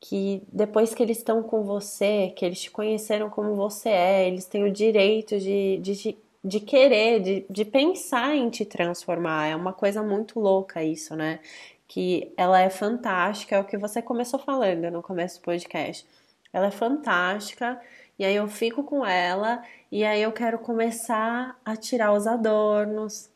que 0.01 0.43
depois 0.53 0.95
que 0.95 1.03
eles 1.03 1.19
estão 1.19 1.43
com 1.43 1.63
você, 1.65 2.33
que 2.37 2.45
eles 2.45 2.61
te 2.61 2.71
conheceram 2.71 3.29
como 3.29 3.55
você 3.55 3.89
é, 3.89 4.29
eles 4.29 4.47
têm 4.47 4.65
o 4.65 4.71
direito 4.73 5.39
de, 5.39 5.79
de, 5.79 6.17
de 6.45 6.61
querer, 6.61 7.21
de, 7.21 7.47
de 7.51 7.65
pensar 7.65 8.35
em 8.37 8.49
te 8.49 8.65
transformar. 8.65 9.49
É 9.49 9.57
uma 9.57 9.73
coisa 9.73 10.03
muito 10.03 10.39
louca 10.39 10.83
isso, 10.83 11.17
né? 11.17 11.41
Que 11.87 12.33
ela 12.37 12.61
é 12.61 12.71
fantástica, 12.71 13.57
é 13.57 13.61
o 13.61 13.65
que 13.65 13.77
você 13.77 14.01
começou 14.01 14.39
falando 14.39 14.91
no 14.91 15.03
começo 15.03 15.41
do 15.41 15.45
podcast. 15.45 16.07
Ela 16.53 16.67
é 16.69 16.71
fantástica 16.71 17.81
e 18.19 18.25
aí 18.25 18.37
eu 18.37 18.49
fico 18.49 18.85
com 18.85 19.05
ela 19.05 19.63
e 19.91 20.05
aí 20.05 20.23
eu 20.23 20.33
quero 20.33 20.59
começar 20.59 21.59
a 21.65 21.77
tirar 21.77 22.13
os 22.13 22.27
adornos. 22.27 23.31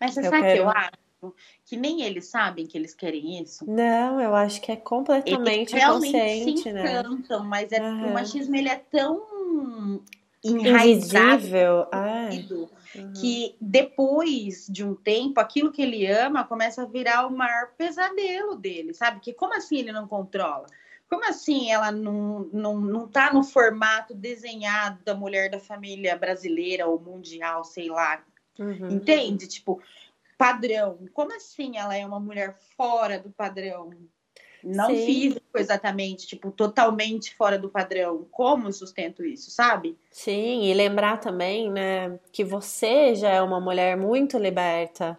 Mas 0.00 0.14
você 0.14 0.20
eu 0.20 0.24
sabe 0.30 0.42
quero... 0.42 0.54
que 0.54 0.60
eu 0.60 0.68
acho? 0.70 1.03
Que 1.64 1.76
nem 1.76 2.02
eles 2.02 2.26
sabem 2.26 2.66
que 2.66 2.76
eles 2.76 2.94
querem 2.94 3.40
isso. 3.40 3.64
Não, 3.70 4.20
eu 4.20 4.34
acho 4.34 4.60
que 4.60 4.72
é 4.72 4.76
completamente 4.76 5.74
eles 5.74 5.84
inconsciente, 5.84 6.62
se 6.62 6.72
né? 6.72 7.00
encantam, 7.00 7.42
né? 7.42 7.48
Mas 7.48 7.72
é, 7.72 7.80
uhum. 7.80 8.10
o 8.10 8.14
machismo 8.14 8.56
ele 8.56 8.68
é 8.68 8.76
tão 8.76 10.02
enraizado 10.44 11.88
uhum. 12.94 13.12
que 13.14 13.56
depois 13.58 14.66
de 14.68 14.84
um 14.84 14.94
tempo, 14.94 15.40
aquilo 15.40 15.72
que 15.72 15.80
ele 15.80 16.06
ama 16.06 16.44
começa 16.44 16.82
a 16.82 16.86
virar 16.86 17.26
o 17.26 17.34
maior 17.34 17.70
pesadelo 17.78 18.54
dele, 18.54 18.92
sabe? 18.92 19.20
Que 19.20 19.32
como 19.32 19.54
assim 19.54 19.78
ele 19.78 19.92
não 19.92 20.06
controla? 20.06 20.66
Como 21.08 21.24
assim 21.24 21.70
ela 21.70 21.90
não, 21.90 22.48
não, 22.52 22.80
não 22.80 23.08
tá 23.08 23.32
no 23.32 23.42
formato 23.42 24.14
desenhado 24.14 24.98
da 25.04 25.14
mulher 25.14 25.50
da 25.50 25.58
família 25.58 26.16
brasileira 26.16 26.86
ou 26.86 27.00
mundial, 27.00 27.64
sei 27.64 27.88
lá? 27.88 28.22
Uhum. 28.58 28.88
Entende? 28.90 29.46
Tipo, 29.46 29.80
padrão. 30.44 30.98
Como 31.14 31.34
assim 31.34 31.78
ela 31.78 31.96
é 31.96 32.04
uma 32.04 32.20
mulher 32.20 32.54
fora 32.76 33.18
do 33.18 33.30
padrão? 33.30 33.90
Não 34.62 34.90
Sim. 34.90 35.06
físico 35.06 35.56
exatamente, 35.56 36.26
tipo, 36.26 36.50
totalmente 36.50 37.34
fora 37.34 37.58
do 37.58 37.70
padrão. 37.70 38.26
Como 38.30 38.70
sustento 38.70 39.24
isso, 39.24 39.50
sabe? 39.50 39.96
Sim, 40.10 40.64
e 40.64 40.74
lembrar 40.74 41.18
também, 41.18 41.70
né, 41.70 42.18
que 42.30 42.44
você 42.44 43.14
já 43.14 43.30
é 43.30 43.40
uma 43.40 43.58
mulher 43.58 43.96
muito 43.96 44.36
liberta. 44.36 45.18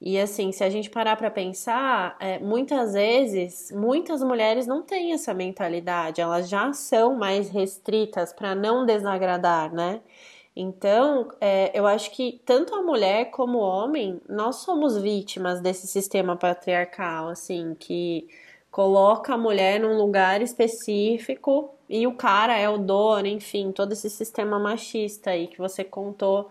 E 0.00 0.18
assim, 0.18 0.50
se 0.52 0.64
a 0.64 0.70
gente 0.70 0.90
parar 0.90 1.16
para 1.16 1.30
pensar, 1.30 2.16
é, 2.18 2.38
muitas 2.38 2.94
vezes, 2.94 3.70
muitas 3.70 4.22
mulheres 4.22 4.66
não 4.66 4.82
têm 4.82 5.12
essa 5.12 5.32
mentalidade, 5.32 6.20
elas 6.20 6.48
já 6.48 6.72
são 6.72 7.14
mais 7.14 7.50
restritas 7.50 8.32
para 8.32 8.54
não 8.54 8.84
desagradar, 8.84 9.72
né? 9.72 10.00
Então, 10.54 11.28
é, 11.40 11.70
eu 11.78 11.86
acho 11.86 12.10
que 12.10 12.40
tanto 12.44 12.74
a 12.74 12.82
mulher 12.82 13.30
como 13.30 13.58
o 13.58 13.62
homem, 13.62 14.20
nós 14.28 14.56
somos 14.56 14.98
vítimas 14.98 15.60
desse 15.60 15.86
sistema 15.86 16.36
patriarcal, 16.36 17.28
assim, 17.28 17.74
que 17.78 18.28
coloca 18.70 19.34
a 19.34 19.38
mulher 19.38 19.80
num 19.80 19.96
lugar 19.98 20.42
específico 20.42 21.70
e 21.88 22.06
o 22.06 22.14
cara 22.16 22.56
é 22.56 22.68
o 22.68 22.78
dono, 22.78 23.26
enfim, 23.26 23.72
todo 23.72 23.92
esse 23.92 24.10
sistema 24.10 24.58
machista 24.58 25.30
aí 25.30 25.46
que 25.48 25.58
você 25.58 25.84
contou 25.84 26.50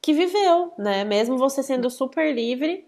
que 0.00 0.12
viveu, 0.12 0.72
né? 0.78 1.04
Mesmo 1.04 1.36
você 1.38 1.62
sendo 1.62 1.90
super 1.90 2.34
livre, 2.34 2.86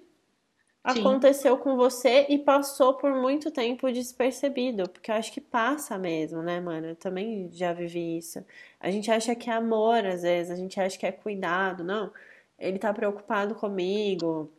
Aconteceu 0.82 1.58
com 1.58 1.76
você 1.76 2.26
e 2.30 2.38
passou 2.38 2.94
por 2.96 3.14
muito 3.14 3.50
tempo 3.50 3.92
despercebido, 3.92 4.88
porque 4.88 5.10
eu 5.10 5.14
acho 5.14 5.30
que 5.32 5.40
passa 5.40 5.98
mesmo, 5.98 6.42
né, 6.42 6.58
mano? 6.58 6.88
Eu 6.88 6.96
também 6.96 7.50
já 7.52 7.72
vivi 7.74 8.16
isso. 8.16 8.42
A 8.80 8.90
gente 8.90 9.10
acha 9.10 9.34
que 9.34 9.50
é 9.50 9.52
amor, 9.52 10.06
às 10.06 10.22
vezes, 10.22 10.50
a 10.50 10.56
gente 10.56 10.80
acha 10.80 10.98
que 10.98 11.04
é 11.06 11.12
cuidado, 11.12 11.84
não. 11.84 12.10
Ele 12.58 12.78
tá 12.78 12.94
preocupado 12.94 13.54
comigo, 13.54 14.50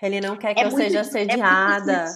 ele 0.00 0.20
não 0.20 0.36
quer 0.36 0.54
que 0.54 0.60
é 0.60 0.64
eu 0.64 0.70
muito, 0.70 0.82
seja 0.82 1.00
assediada. 1.00 2.14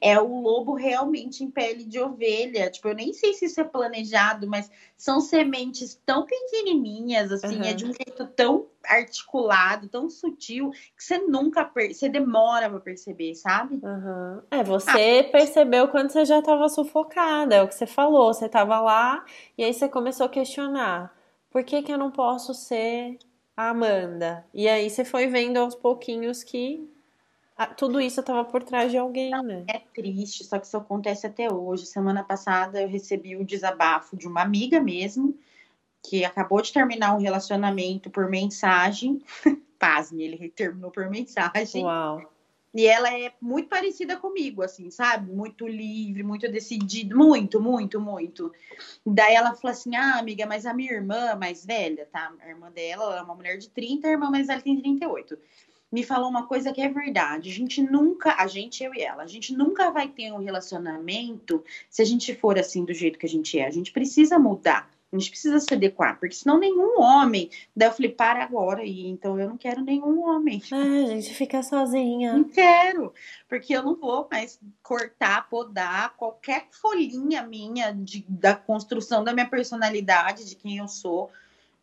É, 0.00 0.12
é, 0.12 0.20
o 0.20 0.40
lobo 0.40 0.74
realmente 0.74 1.44
em 1.44 1.50
pele 1.50 1.84
de 1.84 2.00
ovelha. 2.00 2.70
Tipo, 2.70 2.88
eu 2.88 2.94
nem 2.94 3.12
sei 3.12 3.32
se 3.34 3.46
isso 3.46 3.60
é 3.60 3.64
planejado, 3.64 4.48
mas 4.48 4.70
são 4.96 5.20
sementes 5.20 6.00
tão 6.04 6.26
pequenininhas, 6.26 7.30
assim, 7.30 7.58
uhum. 7.58 7.64
é 7.64 7.72
de 7.72 7.84
um 7.84 7.92
jeito 7.92 8.26
tão 8.34 8.66
articulado, 8.84 9.88
tão 9.88 10.10
sutil, 10.10 10.70
que 10.70 11.02
você 11.02 11.18
nunca 11.18 11.64
per... 11.64 11.94
você 11.94 12.08
demora 12.08 12.68
pra 12.68 12.80
perceber, 12.80 13.34
sabe? 13.34 13.80
Uhum. 13.82 14.42
É, 14.50 14.62
você 14.62 15.24
ah, 15.26 15.30
percebeu 15.30 15.88
quando 15.88 16.10
você 16.10 16.24
já 16.24 16.42
tava 16.42 16.68
sufocada, 16.68 17.56
é 17.56 17.62
o 17.62 17.68
que 17.68 17.74
você 17.74 17.86
falou. 17.86 18.32
Você 18.32 18.48
tava 18.48 18.80
lá 18.80 19.24
e 19.56 19.64
aí 19.64 19.72
você 19.72 19.88
começou 19.88 20.26
a 20.26 20.28
questionar: 20.28 21.14
por 21.50 21.62
que, 21.64 21.82
que 21.82 21.92
eu 21.92 21.98
não 21.98 22.10
posso 22.10 22.52
ser 22.52 23.18
a 23.56 23.70
Amanda? 23.70 24.44
E 24.52 24.68
aí 24.68 24.90
você 24.90 25.04
foi 25.04 25.26
vendo 25.28 25.56
aos 25.58 25.74
pouquinhos 25.74 26.42
que 26.42 26.88
ah, 26.88 26.93
tudo 27.76 28.00
isso 28.00 28.20
estava 28.20 28.44
por 28.44 28.62
trás 28.62 28.90
de 28.90 28.98
alguém, 28.98 29.30
né? 29.42 29.64
É 29.68 29.78
triste, 29.78 30.44
só 30.44 30.58
que 30.58 30.66
isso 30.66 30.76
acontece 30.76 31.26
até 31.26 31.52
hoje. 31.52 31.86
Semana 31.86 32.24
passada 32.24 32.82
eu 32.82 32.88
recebi 32.88 33.36
o 33.36 33.44
desabafo 33.44 34.16
de 34.16 34.26
uma 34.26 34.42
amiga 34.42 34.80
mesmo, 34.80 35.38
que 36.02 36.24
acabou 36.24 36.60
de 36.60 36.72
terminar 36.72 37.14
um 37.14 37.20
relacionamento 37.20 38.10
por 38.10 38.28
mensagem. 38.28 39.22
Pasme, 39.78 40.24
ele 40.24 40.48
terminou 40.48 40.90
por 40.90 41.08
mensagem. 41.08 41.84
Uau. 41.84 42.28
E 42.74 42.88
ela 42.88 43.08
é 43.16 43.32
muito 43.40 43.68
parecida 43.68 44.16
comigo, 44.16 44.60
assim, 44.60 44.90
sabe? 44.90 45.30
Muito 45.30 45.64
livre, 45.64 46.24
muito 46.24 46.50
decidida, 46.50 47.14
muito, 47.14 47.60
muito, 47.60 48.00
muito. 48.00 48.52
Daí 49.06 49.36
ela 49.36 49.54
falou 49.54 49.70
assim: 49.70 49.94
Ah, 49.94 50.18
amiga, 50.18 50.44
mas 50.44 50.66
a 50.66 50.74
minha 50.74 50.92
irmã 50.92 51.36
mais 51.36 51.64
velha, 51.64 52.08
tá? 52.10 52.32
A 52.40 52.48
irmã 52.48 52.72
dela, 52.72 53.04
ela 53.04 53.18
é 53.18 53.22
uma 53.22 53.36
mulher 53.36 53.58
de 53.58 53.70
30, 53.70 54.08
a 54.08 54.10
irmã 54.10 54.28
mais 54.28 54.48
velha 54.48 54.60
tem 54.60 54.80
38 54.80 55.38
me 55.94 56.02
falou 56.02 56.28
uma 56.28 56.44
coisa 56.44 56.72
que 56.72 56.80
é 56.80 56.88
verdade. 56.88 57.50
A 57.50 57.52
gente 57.52 57.80
nunca, 57.80 58.34
a 58.36 58.48
gente, 58.48 58.82
eu 58.82 58.92
e 58.92 59.00
ela, 59.00 59.22
a 59.22 59.28
gente 59.28 59.54
nunca 59.54 59.92
vai 59.92 60.08
ter 60.08 60.32
um 60.32 60.38
relacionamento 60.38 61.64
se 61.88 62.02
a 62.02 62.04
gente 62.04 62.34
for 62.34 62.58
assim 62.58 62.84
do 62.84 62.92
jeito 62.92 63.16
que 63.16 63.26
a 63.26 63.28
gente 63.28 63.56
é. 63.56 63.64
A 63.64 63.70
gente 63.70 63.92
precisa 63.92 64.36
mudar. 64.36 64.90
A 65.12 65.16
gente 65.16 65.30
precisa 65.30 65.60
se 65.60 65.72
adequar, 65.72 66.18
porque 66.18 66.34
senão 66.34 66.58
nenhum 66.58 67.00
homem. 67.00 67.48
Daí 67.76 67.86
eu 67.86 67.92
falei, 67.92 68.10
para 68.10 68.42
agora, 68.42 68.84
e 68.84 69.06
então 69.06 69.38
eu 69.38 69.48
não 69.48 69.56
quero 69.56 69.84
nenhum 69.84 70.28
homem. 70.28 70.60
Ah, 70.72 71.04
a 71.04 71.10
gente 71.10 71.32
fica 71.32 71.62
sozinha. 71.62 72.32
Não 72.32 72.42
quero, 72.42 73.14
porque 73.48 73.76
eu 73.76 73.84
não 73.84 73.94
vou 73.94 74.26
mais 74.28 74.58
cortar, 74.82 75.48
podar 75.48 76.16
qualquer 76.16 76.66
folhinha 76.72 77.44
minha 77.44 77.92
de, 77.92 78.26
da 78.28 78.56
construção 78.56 79.22
da 79.22 79.32
minha 79.32 79.48
personalidade, 79.48 80.48
de 80.48 80.56
quem 80.56 80.78
eu 80.78 80.88
sou 80.88 81.30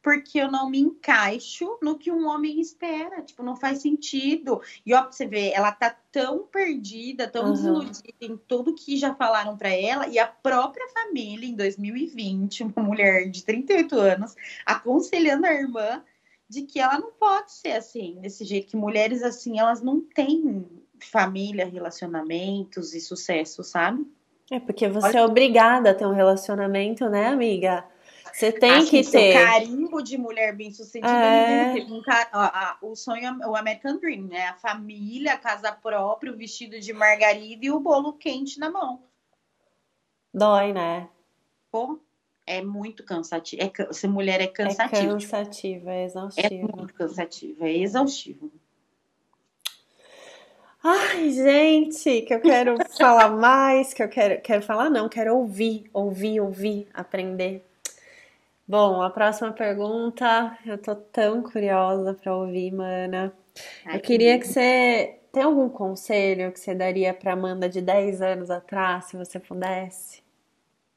porque 0.01 0.39
eu 0.39 0.51
não 0.51 0.69
me 0.69 0.79
encaixo 0.79 1.77
no 1.81 1.97
que 1.97 2.11
um 2.11 2.27
homem 2.27 2.59
espera. 2.59 3.21
Tipo, 3.21 3.43
não 3.43 3.55
faz 3.55 3.81
sentido. 3.81 4.61
E 4.85 4.93
ó, 4.93 5.05
você 5.05 5.25
vê, 5.25 5.51
ela 5.51 5.71
tá 5.71 5.95
tão 6.11 6.47
perdida, 6.47 7.27
tão 7.27 7.45
uhum. 7.45 7.53
desiludida 7.53 8.13
em 8.21 8.35
tudo 8.35 8.73
que 8.75 8.97
já 8.97 9.13
falaram 9.13 9.55
para 9.55 9.69
ela, 9.69 10.07
e 10.07 10.19
a 10.19 10.27
própria 10.27 10.87
família, 10.89 11.47
em 11.47 11.55
2020, 11.55 12.63
uma 12.63 12.83
mulher 12.83 13.29
de 13.29 13.43
38 13.43 13.97
anos, 13.97 14.35
aconselhando 14.65 15.45
a 15.45 15.53
irmã 15.53 16.03
de 16.49 16.63
que 16.63 16.79
ela 16.79 16.99
não 16.99 17.11
pode 17.13 17.53
ser 17.53 17.71
assim, 17.71 18.19
desse 18.19 18.43
jeito, 18.43 18.67
que 18.67 18.75
mulheres 18.75 19.23
assim, 19.23 19.57
elas 19.57 19.81
não 19.81 20.01
têm 20.01 20.65
família, 20.99 21.65
relacionamentos 21.65 22.93
e 22.93 22.99
sucesso, 22.99 23.63
sabe? 23.63 24.05
É 24.51 24.59
porque 24.59 24.89
você 24.89 25.07
Olha... 25.07 25.19
é 25.19 25.25
obrigada 25.25 25.91
a 25.91 25.93
ter 25.93 26.05
um 26.05 26.13
relacionamento, 26.13 27.09
né, 27.09 27.27
amiga? 27.27 27.85
Você 28.33 28.51
tem 28.51 28.71
Acho 28.71 28.89
que, 28.89 29.03
que 29.03 29.11
ter. 29.11 29.37
O 29.37 29.45
carimbo 29.45 30.01
de 30.01 30.17
mulher 30.17 30.55
bem 30.55 30.71
sucedida, 30.71 31.11
é... 31.11 31.73
teve 31.73 31.91
um 31.91 32.01
car... 32.01 32.77
o 32.81 32.95
sonho, 32.95 33.39
o 33.47 33.55
American 33.55 33.97
Dream, 33.97 34.23
né? 34.23 34.47
A 34.47 34.55
família, 34.55 35.33
a 35.33 35.37
casa 35.37 35.71
própria, 35.71 36.31
o 36.31 36.37
vestido 36.37 36.79
de 36.79 36.93
margarida 36.93 37.65
e 37.65 37.71
o 37.71 37.79
bolo 37.79 38.13
quente 38.13 38.59
na 38.59 38.69
mão. 38.69 39.03
Dói, 40.33 40.71
né? 40.71 41.09
Pô, 41.71 41.99
é 42.45 42.61
muito 42.61 43.03
cansativo. 43.03 43.61
É, 43.61 43.93
ser 43.93 44.07
mulher 44.07 44.41
é 44.41 44.47
cansativo. 44.47 45.01
É 45.01 45.07
cansativo, 45.07 45.89
é 45.89 46.03
exaustivo. 46.05 46.47
É 46.47 46.75
muito 46.75 46.93
cansativo, 46.93 47.65
é 47.65 47.71
exaustivo. 47.77 48.51
Ai, 50.83 51.29
gente, 51.29 52.23
que 52.23 52.33
eu 52.33 52.41
quero 52.41 52.75
falar 52.97 53.29
mais, 53.29 53.93
que 53.93 54.01
eu 54.01 54.09
quero, 54.09 54.41
quero 54.41 54.63
falar, 54.63 54.89
não, 54.89 55.07
quero 55.07 55.37
ouvir, 55.37 55.87
ouvir, 55.93 56.39
ouvir, 56.39 56.87
aprender. 56.91 57.63
Bom, 58.71 59.01
a 59.01 59.09
próxima 59.09 59.51
pergunta, 59.51 60.57
eu 60.65 60.77
tô 60.77 60.95
tão 60.95 61.43
curiosa 61.43 62.13
para 62.13 62.33
ouvir, 62.33 62.71
mana. 62.71 63.35
Ai, 63.83 63.97
eu 63.97 63.99
queria 63.99 64.39
que, 64.39 64.47
que 64.47 64.53
você 64.53 65.19
tem 65.29 65.43
algum 65.43 65.67
conselho 65.67 66.53
que 66.53 66.57
você 66.57 66.73
daria 66.73 67.13
para 67.13 67.33
Amanda 67.33 67.67
de 67.67 67.81
10 67.81 68.21
anos 68.21 68.49
atrás, 68.49 69.09
se 69.09 69.17
você 69.17 69.41
pudesse? 69.41 70.23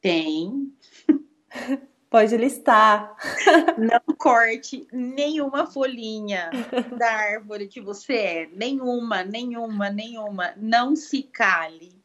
Tem. 0.00 0.72
Pode 2.08 2.36
listar. 2.36 3.16
Não 3.76 4.14
corte 4.16 4.86
nenhuma 4.92 5.66
folhinha 5.66 6.50
da 6.96 7.10
árvore 7.10 7.66
que 7.66 7.80
você 7.80 8.14
é. 8.14 8.46
Nenhuma, 8.52 9.24
nenhuma, 9.24 9.90
nenhuma. 9.90 10.54
Não 10.56 10.94
se 10.94 11.24
cale. 11.24 12.00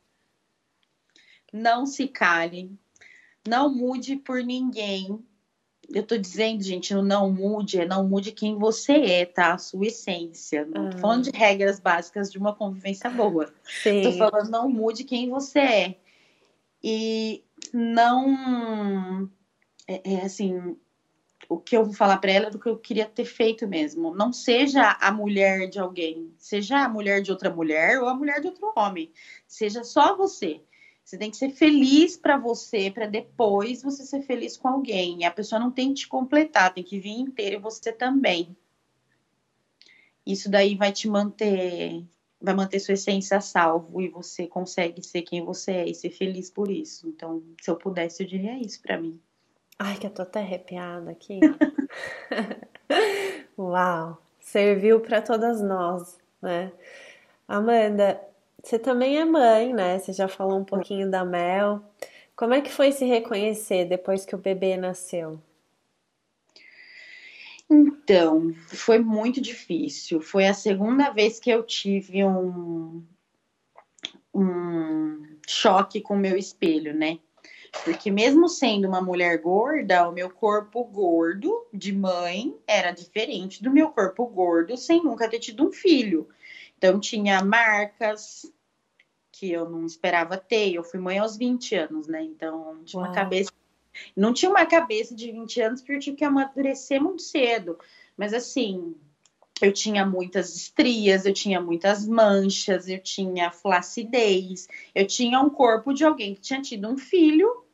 Não 1.53 1.85
se 1.85 2.07
cale. 2.07 2.75
Não 3.47 3.71
mude 3.71 4.15
por 4.15 4.43
ninguém. 4.43 5.28
Eu 5.93 6.03
tô 6.03 6.17
dizendo, 6.17 6.61
gente, 6.61 6.93
o 6.93 7.01
não 7.01 7.31
mude 7.31 7.79
é 7.79 7.85
não 7.85 8.07
mude 8.07 8.31
quem 8.31 8.57
você 8.57 8.93
é, 8.93 9.25
tá? 9.25 9.53
A 9.53 9.57
sua 9.57 9.87
essência. 9.87 10.65
Não 10.65 10.89
tô 10.89 10.97
ah. 10.97 10.99
falando 10.99 11.23
de 11.23 11.31
regras 11.31 11.79
básicas 11.79 12.31
de 12.31 12.37
uma 12.37 12.53
convivência 12.53 13.09
boa. 13.09 13.51
Sim. 13.63 14.03
Tô 14.03 14.11
falando 14.13 14.49
não 14.49 14.69
mude 14.69 15.03
quem 15.03 15.29
você 15.29 15.59
é. 15.59 15.95
E 16.83 17.43
não 17.73 19.29
é, 19.87 20.13
é 20.13 20.21
assim, 20.21 20.77
o 21.49 21.57
que 21.57 21.75
eu 21.75 21.83
vou 21.83 21.93
falar 21.93 22.17
para 22.17 22.31
ela 22.31 22.47
é 22.47 22.49
do 22.51 22.59
que 22.59 22.69
eu 22.69 22.77
queria 22.77 23.05
ter 23.05 23.25
feito 23.25 23.67
mesmo. 23.67 24.13
Não 24.13 24.31
seja 24.31 24.95
a 25.01 25.11
mulher 25.11 25.67
de 25.67 25.79
alguém, 25.79 26.31
seja 26.37 26.83
a 26.83 26.89
mulher 26.89 27.21
de 27.21 27.31
outra 27.31 27.49
mulher 27.49 27.99
ou 27.99 28.07
a 28.07 28.13
mulher 28.13 28.39
de 28.39 28.47
outro 28.47 28.71
homem. 28.75 29.11
Seja 29.47 29.83
só 29.83 30.15
você. 30.15 30.61
Você 31.09 31.17
tem 31.17 31.31
que 31.31 31.37
ser 31.37 31.49
feliz 31.49 32.15
para 32.15 32.37
você, 32.37 32.91
para 32.91 33.07
depois 33.07 33.81
você 33.81 34.03
ser 34.03 34.21
feliz 34.21 34.55
com 34.55 34.67
alguém. 34.67 35.25
A 35.25 35.31
pessoa 35.31 35.59
não 35.59 35.71
tem 35.71 35.87
que 35.87 36.01
te 36.01 36.07
completar, 36.07 36.71
tem 36.71 36.83
que 36.83 36.99
vir 36.99 37.17
inteira 37.17 37.55
e 37.55 37.59
você 37.59 37.91
também. 37.91 38.55
Isso 40.23 40.51
daí 40.51 40.75
vai 40.75 40.91
te 40.91 41.07
manter, 41.07 42.05
vai 42.39 42.53
manter 42.53 42.79
sua 42.79 42.93
essência 42.93 43.37
a 43.37 43.41
salvo 43.41 43.99
e 43.99 44.07
você 44.07 44.45
consegue 44.45 45.01
ser 45.01 45.23
quem 45.23 45.43
você 45.43 45.71
é 45.71 45.89
e 45.89 45.95
ser 45.95 46.11
feliz 46.11 46.51
por 46.51 46.69
isso. 46.69 47.07
Então, 47.07 47.41
se 47.59 47.71
eu 47.71 47.75
pudesse, 47.75 48.21
eu 48.21 48.27
diria 48.27 48.59
isso 48.59 48.79
para 48.79 49.01
mim. 49.01 49.19
Ai, 49.79 49.97
que 49.97 50.05
eu 50.05 50.11
tô 50.11 50.21
até 50.21 50.41
arrepiada 50.41 51.09
aqui. 51.09 51.39
Uau! 53.57 54.21
Serviu 54.39 54.99
para 54.99 55.23
todas 55.23 55.59
nós, 55.59 56.19
né? 56.39 56.71
Amanda, 57.47 58.28
você 58.63 58.77
também 58.77 59.17
é 59.17 59.25
mãe, 59.25 59.73
né? 59.73 59.99
Você 59.99 60.13
já 60.13 60.27
falou 60.27 60.59
um 60.59 60.65
pouquinho 60.65 61.09
da 61.09 61.23
Mel. 61.23 61.81
Como 62.35 62.53
é 62.53 62.61
que 62.61 62.71
foi 62.71 62.91
se 62.91 63.05
reconhecer 63.05 63.85
depois 63.85 64.25
que 64.25 64.35
o 64.35 64.39
bebê 64.39 64.77
nasceu? 64.77 65.41
Então, 67.69 68.53
foi 68.67 68.97
muito 68.97 69.39
difícil. 69.39 70.21
Foi 70.21 70.47
a 70.47 70.53
segunda 70.53 71.11
vez 71.11 71.39
que 71.39 71.49
eu 71.49 71.63
tive 71.63 72.23
um, 72.23 73.03
um 74.33 75.37
choque 75.47 76.01
com 76.01 76.15
o 76.15 76.19
meu 76.19 76.35
espelho, 76.35 76.93
né? 76.93 77.19
Porque 77.83 78.09
mesmo 78.09 78.49
sendo 78.49 78.87
uma 78.87 79.01
mulher 79.01 79.37
gorda, 79.39 80.09
o 80.09 80.11
meu 80.11 80.29
corpo 80.29 80.83
gordo 80.83 81.67
de 81.71 81.93
mãe 81.93 82.55
era 82.67 82.91
diferente 82.91 83.61
do 83.61 83.69
meu 83.69 83.89
corpo 83.89 84.25
gordo 84.25 84.75
sem 84.75 85.03
nunca 85.03 85.29
ter 85.29 85.39
tido 85.39 85.67
um 85.67 85.71
filho. 85.71 86.27
Então 86.79 86.97
tinha 86.97 87.43
marcas 87.43 88.49
que 89.33 89.51
eu 89.51 89.69
não 89.69 89.85
esperava 89.85 90.37
ter. 90.37 90.73
Eu 90.73 90.83
fui 90.83 90.97
mãe 90.97 91.19
aos 91.19 91.35
20 91.35 91.75
anos, 91.75 92.07
né? 92.07 92.23
Então 92.23 92.81
tinha 92.85 93.01
Uau. 93.01 93.09
uma 93.09 93.13
cabeça. 93.13 93.51
Não 94.15 94.33
tinha 94.33 94.49
uma 94.49 94.65
cabeça 94.65 95.13
de 95.13 95.29
20 95.29 95.61
anos 95.61 95.81
porque 95.81 95.93
eu 95.93 95.99
tive 95.99 96.15
que 96.15 96.23
amadurecer 96.23 97.01
muito 97.03 97.21
cedo. 97.21 97.77
Mas 98.15 98.33
assim, 98.33 98.95
eu 99.61 99.73
tinha 99.73 100.05
muitas 100.05 100.55
estrias, 100.55 101.25
eu 101.25 101.33
tinha 101.33 101.59
muitas 101.59 102.07
manchas, 102.07 102.87
eu 102.87 102.99
tinha 102.99 103.51
flacidez, 103.51 104.69
eu 104.95 105.05
tinha 105.05 105.41
um 105.41 105.49
corpo 105.49 105.93
de 105.93 106.05
alguém 106.05 106.33
que 106.33 106.39
tinha 106.39 106.61
tido 106.61 106.87
um 106.87 106.97
filho, 106.97 107.65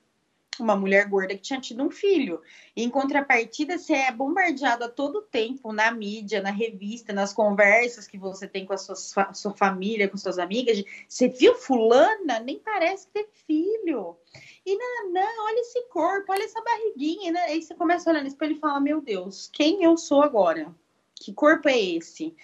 uma 0.63 0.75
mulher 0.75 1.07
gorda 1.07 1.35
que 1.35 1.41
tinha 1.41 1.59
tido 1.59 1.83
um 1.83 1.89
filho. 1.89 2.41
E, 2.75 2.83
em 2.83 2.89
contrapartida, 2.89 3.77
você 3.77 3.93
é 3.93 4.11
bombardeado 4.11 4.83
a 4.83 4.89
todo 4.89 5.21
tempo 5.21 5.71
na 5.71 5.91
mídia, 5.91 6.41
na 6.41 6.51
revista, 6.51 7.13
nas 7.13 7.33
conversas 7.33 8.07
que 8.07 8.17
você 8.17 8.47
tem 8.47 8.65
com 8.65 8.73
a 8.73 8.77
sua, 8.77 9.33
sua 9.33 9.53
família, 9.55 10.09
com 10.09 10.17
suas 10.17 10.39
amigas. 10.39 10.83
Você 11.07 11.27
viu 11.27 11.55
fulana? 11.55 12.39
Nem 12.39 12.59
parece 12.59 13.07
ter 13.07 13.27
filho. 13.47 14.17
E 14.65 14.77
não, 14.77 15.11
não, 15.11 15.45
olha 15.45 15.59
esse 15.59 15.81
corpo, 15.89 16.31
olha 16.31 16.43
essa 16.43 16.61
barriguinha. 16.61 17.31
Né? 17.31 17.41
Aí 17.45 17.61
você 17.61 17.75
começa 17.75 18.09
a 18.09 18.11
olhar 18.11 18.21
no 18.21 18.27
espelho 18.27 18.55
e 18.55 18.59
fala, 18.59 18.79
meu 18.79 19.01
Deus, 19.01 19.49
quem 19.53 19.83
eu 19.83 19.97
sou 19.97 20.21
agora? 20.21 20.73
que 21.15 21.33
corpo 21.33 21.67
é 21.69 21.79
esse? 21.79 22.35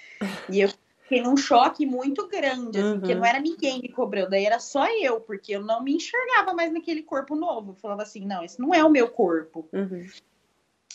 E 0.50 0.62
eu 0.62 0.70
fiquei 1.12 1.22
num 1.22 1.36
choque 1.36 1.86
muito 1.86 2.26
grande, 2.30 2.80
assim, 2.80 2.88
uhum. 2.88 3.00
porque 3.00 3.16
não 3.16 3.26
era 3.26 3.40
ninguém 3.40 3.82
me 3.82 3.90
cobrando, 3.90 4.34
aí 4.34 4.46
era 4.46 4.60
só 4.60 4.88
eu, 4.88 5.20
porque 5.20 5.54
eu 5.54 5.62
não 5.62 5.84
me 5.84 5.94
enxergava 5.96 6.54
mais 6.54 6.72
naquele 6.72 7.04
corpo 7.04 7.36
novo. 7.36 7.72
Eu 7.72 7.76
falava 7.76 8.04
assim, 8.04 8.26
não, 8.26 8.42
esse 8.42 8.58
não 8.62 8.74
é 8.74 8.82
o 8.82 8.90
meu 8.90 9.10
corpo. 9.10 9.68
Uhum. 9.74 10.08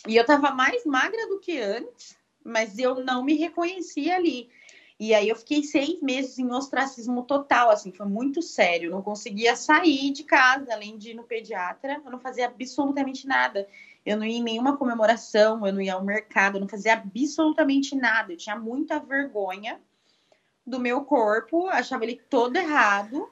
E 0.07 0.15
eu 0.15 0.25
tava 0.25 0.49
mais 0.51 0.83
magra 0.85 1.27
do 1.27 1.39
que 1.39 1.59
antes, 1.59 2.17
mas 2.43 2.79
eu 2.79 2.95
não 3.05 3.23
me 3.23 3.35
reconhecia 3.35 4.15
ali. 4.15 4.49
E 4.99 5.13
aí 5.13 5.29
eu 5.29 5.35
fiquei 5.35 5.61
seis 5.61 6.01
meses 6.01 6.39
em 6.39 6.51
ostracismo 6.51 7.21
total, 7.21 7.69
assim, 7.69 7.91
foi 7.91 8.07
muito 8.07 8.41
sério. 8.41 8.89
Não 8.89 9.03
conseguia 9.03 9.55
sair 9.55 10.11
de 10.11 10.23
casa, 10.23 10.73
além 10.73 10.97
de 10.97 11.11
ir 11.11 11.13
no 11.13 11.23
pediatra, 11.23 12.01
eu 12.03 12.09
não 12.09 12.19
fazia 12.19 12.47
absolutamente 12.47 13.27
nada. 13.27 13.67
Eu 14.03 14.17
não 14.17 14.25
ia 14.25 14.37
em 14.37 14.43
nenhuma 14.43 14.77
comemoração, 14.77 15.63
eu 15.67 15.73
não 15.73 15.81
ia 15.81 15.93
ao 15.93 16.03
mercado, 16.03 16.55
eu 16.55 16.61
não 16.61 16.67
fazia 16.67 16.93
absolutamente 16.93 17.95
nada. 17.95 18.33
Eu 18.33 18.37
tinha 18.37 18.55
muita 18.55 18.99
vergonha 18.99 19.79
do 20.67 20.79
meu 20.79 21.05
corpo, 21.05 21.67
achava 21.67 22.03
ele 22.03 22.21
todo 22.29 22.57
errado. 22.57 23.31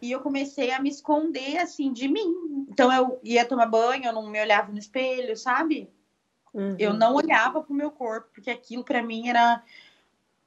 E 0.00 0.10
eu 0.10 0.20
comecei 0.20 0.72
a 0.72 0.80
me 0.80 0.88
esconder, 0.88 1.58
assim, 1.58 1.92
de 1.92 2.08
mim. 2.08 2.66
Então 2.68 2.90
eu 2.90 3.20
ia 3.22 3.44
tomar 3.44 3.66
banho, 3.66 4.06
eu 4.06 4.12
não 4.12 4.26
me 4.26 4.40
olhava 4.40 4.72
no 4.72 4.78
espelho, 4.78 5.36
sabe? 5.36 5.88
Uhum. 6.52 6.74
Eu 6.78 6.94
não 6.94 7.14
olhava 7.14 7.62
pro 7.62 7.74
meu 7.74 7.90
corpo, 7.90 8.30
porque 8.34 8.50
aquilo 8.50 8.82
para 8.82 9.02
mim 9.02 9.28
era 9.28 9.62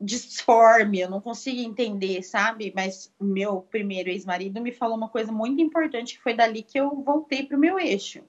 disforme, 0.02 1.00
eu 1.00 1.10
não 1.10 1.22
consigo 1.22 1.62
entender, 1.62 2.22
sabe? 2.22 2.74
Mas 2.76 3.14
o 3.18 3.24
meu 3.24 3.62
primeiro 3.62 4.10
ex-marido 4.10 4.60
me 4.60 4.72
falou 4.72 4.98
uma 4.98 5.08
coisa 5.08 5.32
muito 5.32 5.62
importante 5.62 6.16
que 6.16 6.24
foi 6.24 6.34
dali 6.34 6.62
que 6.62 6.78
eu 6.78 7.02
voltei 7.02 7.46
pro 7.46 7.58
meu 7.58 7.80
eixo. 7.80 8.22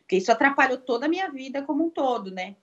Porque 0.00 0.16
isso 0.16 0.32
atrapalhou 0.32 0.78
toda 0.78 1.06
a 1.06 1.08
minha 1.08 1.30
vida 1.30 1.62
como 1.62 1.84
um 1.84 1.90
todo, 1.90 2.30
né? 2.30 2.56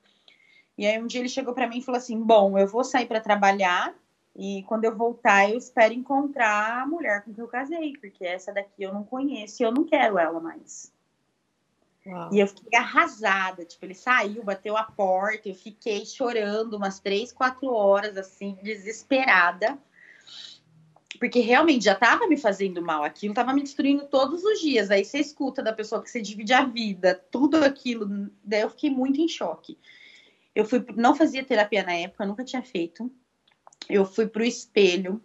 E 0.78 0.86
aí 0.86 1.02
um 1.02 1.08
dia 1.08 1.21
ele 1.21 1.30
chegou 1.30 1.54
para 1.54 1.67
mim 1.67 1.78
e 1.78 1.82
falou 1.82 1.97
assim: 1.97 2.19
"Bom, 2.21 2.58
eu 2.58 2.67
vou 2.67 2.84
sair 2.84 3.06
para 3.06 3.21
trabalhar 3.21 3.95
e 4.35 4.63
quando 4.67 4.85
eu 4.85 4.95
voltar 4.95 5.49
eu 5.49 5.57
espero 5.57 5.93
encontrar 5.93 6.81
a 6.81 6.87
mulher 6.87 7.23
com 7.23 7.33
que 7.33 7.41
eu 7.41 7.47
casei, 7.47 7.93
porque 7.97 8.25
essa 8.25 8.53
daqui 8.53 8.83
eu 8.83 8.93
não 8.93 9.03
conheço 9.03 9.61
e 9.61 9.65
eu 9.65 9.71
não 9.71 9.83
quero 9.83 10.17
ela 10.17 10.39
mais". 10.39 10.91
Uau. 12.05 12.29
E 12.33 12.39
eu 12.39 12.47
fiquei 12.47 12.77
arrasada. 12.77 13.65
Tipo, 13.65 13.85
ele 13.85 13.93
saiu, 13.93 14.43
bateu 14.43 14.75
a 14.75 14.83
porta, 14.83 15.49
eu 15.49 15.55
fiquei 15.55 16.05
chorando 16.05 16.75
umas 16.75 16.99
três, 16.99 17.31
quatro 17.31 17.71
horas, 17.71 18.17
assim, 18.17 18.57
desesperada. 18.63 19.77
Porque 21.19 21.39
realmente 21.39 21.85
já 21.85 21.93
estava 21.93 22.27
me 22.27 22.37
fazendo 22.37 22.81
mal. 22.81 23.03
Aquilo 23.03 23.33
estava 23.33 23.53
me 23.53 23.61
destruindo 23.61 24.05
todos 24.05 24.43
os 24.43 24.59
dias. 24.59 24.89
Aí 24.89 25.03
você 25.03 25.19
escuta 25.19 25.61
da 25.61 25.73
pessoa 25.73 26.01
que 26.01 26.09
você 26.09 26.21
divide 26.21 26.53
a 26.53 26.63
vida, 26.63 27.21
tudo 27.29 27.57
aquilo. 27.57 28.31
Daí 28.43 28.61
eu 28.61 28.69
fiquei 28.69 28.89
muito 28.89 29.19
em 29.19 29.27
choque. 29.27 29.77
Eu 30.55 30.65
fui, 30.65 30.83
não 30.95 31.13
fazia 31.13 31.43
terapia 31.43 31.83
na 31.83 31.93
época, 31.93 32.25
nunca 32.25 32.43
tinha 32.43 32.61
feito. 32.61 33.11
Eu 33.87 34.05
fui 34.05 34.27
pro 34.27 34.43
espelho, 34.43 35.21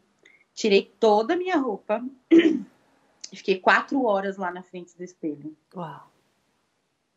tirei 0.54 0.92
toda 1.00 1.34
a 1.34 1.36
minha 1.36 1.56
roupa 1.56 2.04
e 2.30 3.36
fiquei 3.36 3.58
quatro 3.58 4.04
horas 4.04 4.36
lá 4.36 4.50
na 4.50 4.62
frente 4.62 4.96
do 4.96 5.02
espelho. 5.02 5.56
Uau 5.74 6.14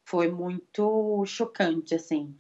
foi 0.08 0.32
muito 0.32 1.26
chocante, 1.26 1.94
assim. 1.94 2.34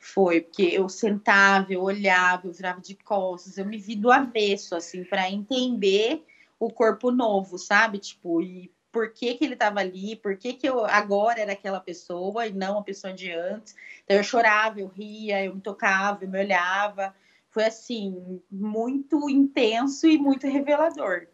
Foi, 0.00 0.40
porque 0.40 0.64
eu 0.64 0.88
sentava, 0.88 1.72
eu 1.72 1.80
olhava, 1.80 2.48
eu 2.48 2.52
virava 2.52 2.80
de 2.80 2.96
costas, 2.96 3.56
eu 3.56 3.64
me 3.64 3.78
vi 3.78 3.94
do 3.94 4.10
avesso, 4.10 4.74
assim, 4.74 5.04
para 5.04 5.30
entender 5.30 6.24
o 6.58 6.68
corpo 6.70 7.12
novo, 7.12 7.56
sabe? 7.56 7.98
Tipo, 7.98 8.42
e 8.42 8.70
por 8.90 9.12
que, 9.12 9.34
que 9.34 9.44
ele 9.44 9.54
estava 9.54 9.78
ali, 9.78 10.16
por 10.16 10.36
que, 10.36 10.54
que 10.54 10.68
eu 10.68 10.84
agora 10.84 11.40
era 11.40 11.52
aquela 11.52 11.78
pessoa 11.78 12.48
e 12.48 12.52
não 12.52 12.78
a 12.78 12.82
pessoa 12.82 13.12
de 13.12 13.30
antes. 13.30 13.76
Então 14.04 14.16
eu 14.16 14.24
chorava, 14.24 14.80
eu 14.80 14.88
ria, 14.88 15.44
eu 15.44 15.54
me 15.54 15.60
tocava, 15.60 16.24
eu 16.24 16.28
me 16.28 16.38
olhava. 16.40 17.14
Foi 17.54 17.66
assim, 17.66 18.42
muito 18.50 19.30
intenso 19.30 20.08
e 20.08 20.18
muito 20.18 20.44
revelador. 20.48 21.28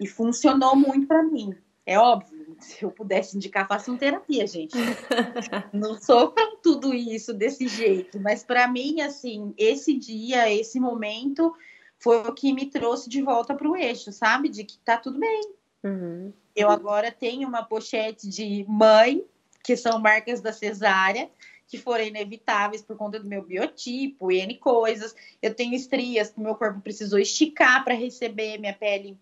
E 0.00 0.06
funcionou 0.06 0.74
muito 0.74 1.06
para 1.06 1.22
mim. 1.22 1.54
É 1.84 1.98
óbvio, 1.98 2.56
se 2.58 2.82
eu 2.82 2.90
pudesse 2.90 3.36
indicar, 3.36 3.68
faço 3.68 3.90
uma 3.90 3.98
terapia, 3.98 4.46
gente. 4.46 4.74
Não 5.74 6.00
sou 6.00 6.32
para 6.32 6.56
tudo 6.62 6.94
isso 6.94 7.34
desse 7.34 7.68
jeito, 7.68 8.18
mas 8.18 8.42
para 8.42 8.66
mim, 8.66 9.02
assim, 9.02 9.52
esse 9.58 9.92
dia, 9.92 10.50
esse 10.50 10.80
momento 10.80 11.54
foi 11.98 12.16
o 12.22 12.32
que 12.32 12.54
me 12.54 12.66
trouxe 12.70 13.10
de 13.10 13.20
volta 13.20 13.54
para 13.54 13.68
o 13.68 13.76
eixo, 13.76 14.10
sabe? 14.12 14.48
De 14.48 14.64
que 14.64 14.78
tá 14.78 14.96
tudo 14.96 15.20
bem. 15.20 15.52
Uhum. 15.84 16.32
Eu 16.56 16.70
agora 16.70 17.12
tenho 17.12 17.46
uma 17.46 17.62
pochete 17.62 18.26
de 18.26 18.64
mãe, 18.66 19.22
que 19.62 19.76
são 19.76 20.00
marcas 20.00 20.40
da 20.40 20.52
cesárea, 20.52 21.30
que 21.68 21.78
foram 21.78 22.04
inevitáveis 22.04 22.82
por 22.82 22.96
conta 22.96 23.18
do 23.18 23.28
meu 23.28 23.42
biotipo 23.42 24.30
e 24.30 24.40
N 24.40 24.56
coisas. 24.58 25.14
Eu 25.42 25.54
tenho 25.54 25.74
estrias 25.74 26.30
que 26.30 26.38
o 26.38 26.42
meu 26.42 26.54
corpo 26.54 26.80
precisou 26.80 27.18
esticar 27.18 27.84
para 27.84 27.94
receber 27.94 28.58
minha 28.58 28.74
pele, 28.74 29.18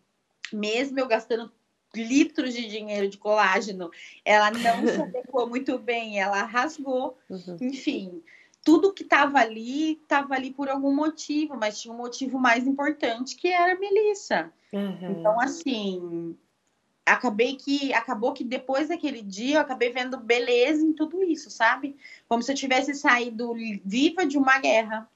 mesmo 0.53 0.99
eu 0.99 1.07
gastando 1.07 1.51
litros 1.95 2.53
de 2.53 2.69
dinheiro 2.69 3.09
de 3.09 3.17
colágeno. 3.17 3.91
Ela 4.25 4.51
não 4.51 4.87
se 4.87 5.01
adequou 5.01 5.49
muito 5.49 5.79
bem, 5.79 6.21
ela 6.21 6.43
rasgou. 6.43 7.17
Uhum. 7.31 7.57
Enfim, 7.61 8.23
tudo 8.65 8.93
que 8.93 9.05
estava 9.05 9.39
ali 9.39 9.93
estava 9.93 10.35
ali 10.35 10.51
por 10.51 10.69
algum 10.69 10.95
motivo, 10.95 11.57
mas 11.57 11.81
tinha 11.81 11.93
um 11.93 11.97
motivo 11.97 12.39
mais 12.39 12.67
importante 12.67 13.37
que 13.37 13.49
era 13.49 13.73
a 13.73 13.79
Melissa. 13.79 14.53
Uhum. 14.73 15.13
Então, 15.13 15.41
assim, 15.41 16.37
acabei 17.05 17.57
que 17.57 17.93
acabou 17.93 18.33
que 18.33 18.45
depois 18.45 18.89
daquele 18.89 19.23
dia 19.23 19.57
eu 19.57 19.61
acabei 19.61 19.93
vendo 19.93 20.17
beleza 20.19 20.83
em 20.83 20.93
tudo 20.93 21.23
isso, 21.23 21.51
sabe? 21.51 21.97
Como 22.29 22.43
se 22.43 22.51
eu 22.51 22.57
tivesse 22.57 22.95
saído 22.95 23.55
viva 23.85 24.25
de 24.27 24.39
uma 24.39 24.59
guerra. 24.59 25.09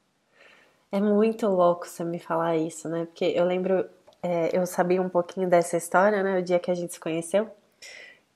É 0.90 1.01
muito 1.01 1.46
louco 1.46 1.87
você 1.87 2.05
me 2.05 2.18
falar 2.18 2.57
isso, 2.57 2.88
né? 2.88 3.07
Porque 3.07 3.24
eu 3.24 3.44
lembro, 3.44 3.88
é, 4.22 4.57
eu 4.57 4.66
sabia 4.66 5.01
um 5.01 5.09
pouquinho 5.09 5.48
dessa 5.48 5.77
história, 5.77 6.22
né? 6.22 6.38
O 6.38 6.42
dia 6.42 6.59
que 6.59 6.70
a 6.70 6.74
gente 6.74 6.92
se 6.92 7.01
conheceu. 7.01 7.51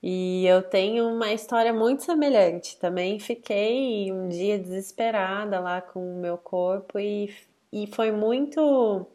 E 0.01 0.45
eu 0.45 0.61
tenho 0.61 1.07
uma 1.07 1.31
história 1.31 1.73
muito 1.73 2.03
semelhante. 2.03 2.77
Também 2.77 3.19
fiquei 3.19 4.11
um 4.11 4.27
dia 4.27 4.59
desesperada 4.59 5.59
lá 5.59 5.81
com 5.81 6.15
o 6.15 6.19
meu 6.19 6.37
corpo 6.37 6.99
e, 6.99 7.33
e 7.71 7.87
foi 7.87 8.11
muito 8.11 9.07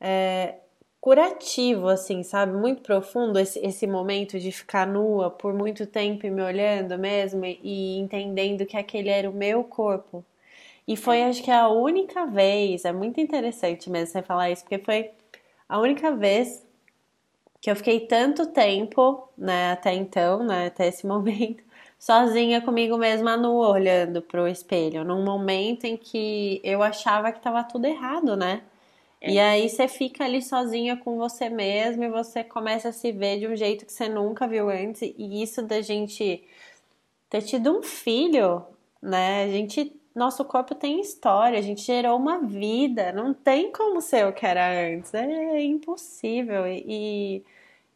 é, 0.00 0.59
curativo, 1.00 1.88
assim, 1.88 2.22
sabe? 2.22 2.52
Muito 2.56 2.82
profundo 2.82 3.38
esse, 3.38 3.58
esse 3.60 3.86
momento 3.86 4.38
de 4.38 4.52
ficar 4.52 4.86
nua 4.86 5.30
por 5.30 5.54
muito 5.54 5.86
tempo 5.86 6.26
e 6.26 6.30
me 6.30 6.42
olhando 6.42 6.98
mesmo 6.98 7.44
e, 7.44 7.58
e 7.62 7.98
entendendo 7.98 8.66
que 8.66 8.76
aquele 8.76 9.08
era 9.08 9.28
o 9.30 9.32
meu 9.32 9.64
corpo. 9.64 10.24
E 10.86 10.96
foi, 10.96 11.22
acho 11.22 11.42
que, 11.42 11.50
a 11.50 11.68
única 11.68 12.26
vez, 12.26 12.84
é 12.84 12.92
muito 12.92 13.20
interessante 13.20 13.88
mesmo 13.90 14.08
você 14.12 14.22
falar 14.22 14.50
isso, 14.50 14.62
porque 14.64 14.78
foi 14.78 15.10
a 15.68 15.78
única 15.78 16.12
vez 16.12 16.66
que 17.60 17.70
eu 17.70 17.76
fiquei 17.76 18.00
tanto 18.00 18.46
tempo, 18.46 19.28
né, 19.36 19.72
até 19.72 19.94
então, 19.94 20.42
né, 20.44 20.66
até 20.66 20.88
esse 20.88 21.06
momento, 21.06 21.62
sozinha 21.98 22.60
comigo 22.62 22.96
mesma 22.96 23.36
nua, 23.36 23.68
olhando 23.70 24.22
pro 24.22 24.48
espelho, 24.48 25.04
num 25.04 25.22
momento 25.24 25.84
em 25.84 25.96
que 25.96 26.60
eu 26.64 26.82
achava 26.82 27.32
que 27.32 27.40
tava 27.40 27.62
tudo 27.64 27.86
errado, 27.86 28.36
né? 28.36 28.62
É. 29.20 29.32
E 29.32 29.38
aí 29.38 29.68
você 29.68 29.86
fica 29.86 30.24
ali 30.24 30.40
sozinha 30.42 30.96
com 30.96 31.16
você 31.16 31.48
mesma 31.48 32.06
e 32.06 32.10
você 32.10 32.42
começa 32.42 32.88
a 32.88 32.92
se 32.92 33.12
ver 33.12 33.38
de 33.38 33.46
um 33.46 33.54
jeito 33.54 33.84
que 33.84 33.92
você 33.92 34.08
nunca 34.08 34.48
viu 34.48 34.70
antes. 34.70 35.02
E 35.02 35.42
isso 35.42 35.62
da 35.62 35.82
gente 35.82 36.42
ter 37.28 37.42
tido 37.42 37.78
um 37.78 37.82
filho, 37.82 38.64
né? 39.02 39.44
A 39.44 39.48
gente, 39.48 39.94
nosso 40.14 40.44
corpo 40.44 40.74
tem 40.74 41.00
história, 41.00 41.58
a 41.58 41.62
gente 41.62 41.82
gerou 41.82 42.16
uma 42.16 42.38
vida, 42.40 43.12
não 43.12 43.34
tem 43.34 43.70
como 43.70 44.00
ser 44.00 44.26
o 44.26 44.32
que 44.32 44.46
era 44.46 44.94
antes, 44.94 45.12
é 45.12 45.62
impossível. 45.62 46.66
E, 46.66 47.44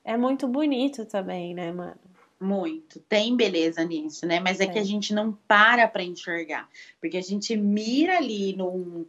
é 0.04 0.16
muito 0.18 0.46
bonito 0.46 1.06
também, 1.06 1.54
né, 1.54 1.72
mano? 1.72 1.96
Muito. 2.38 3.00
Tem 3.08 3.34
beleza 3.34 3.82
nisso, 3.84 4.26
né? 4.26 4.38
Mas 4.38 4.60
é, 4.60 4.64
é. 4.64 4.66
que 4.66 4.78
a 4.78 4.84
gente 4.84 5.14
não 5.14 5.32
para 5.48 5.88
para 5.88 6.02
enxergar. 6.02 6.68
Porque 7.00 7.16
a 7.16 7.22
gente 7.22 7.56
mira 7.56 8.18
ali 8.18 8.54
num, 8.54 9.06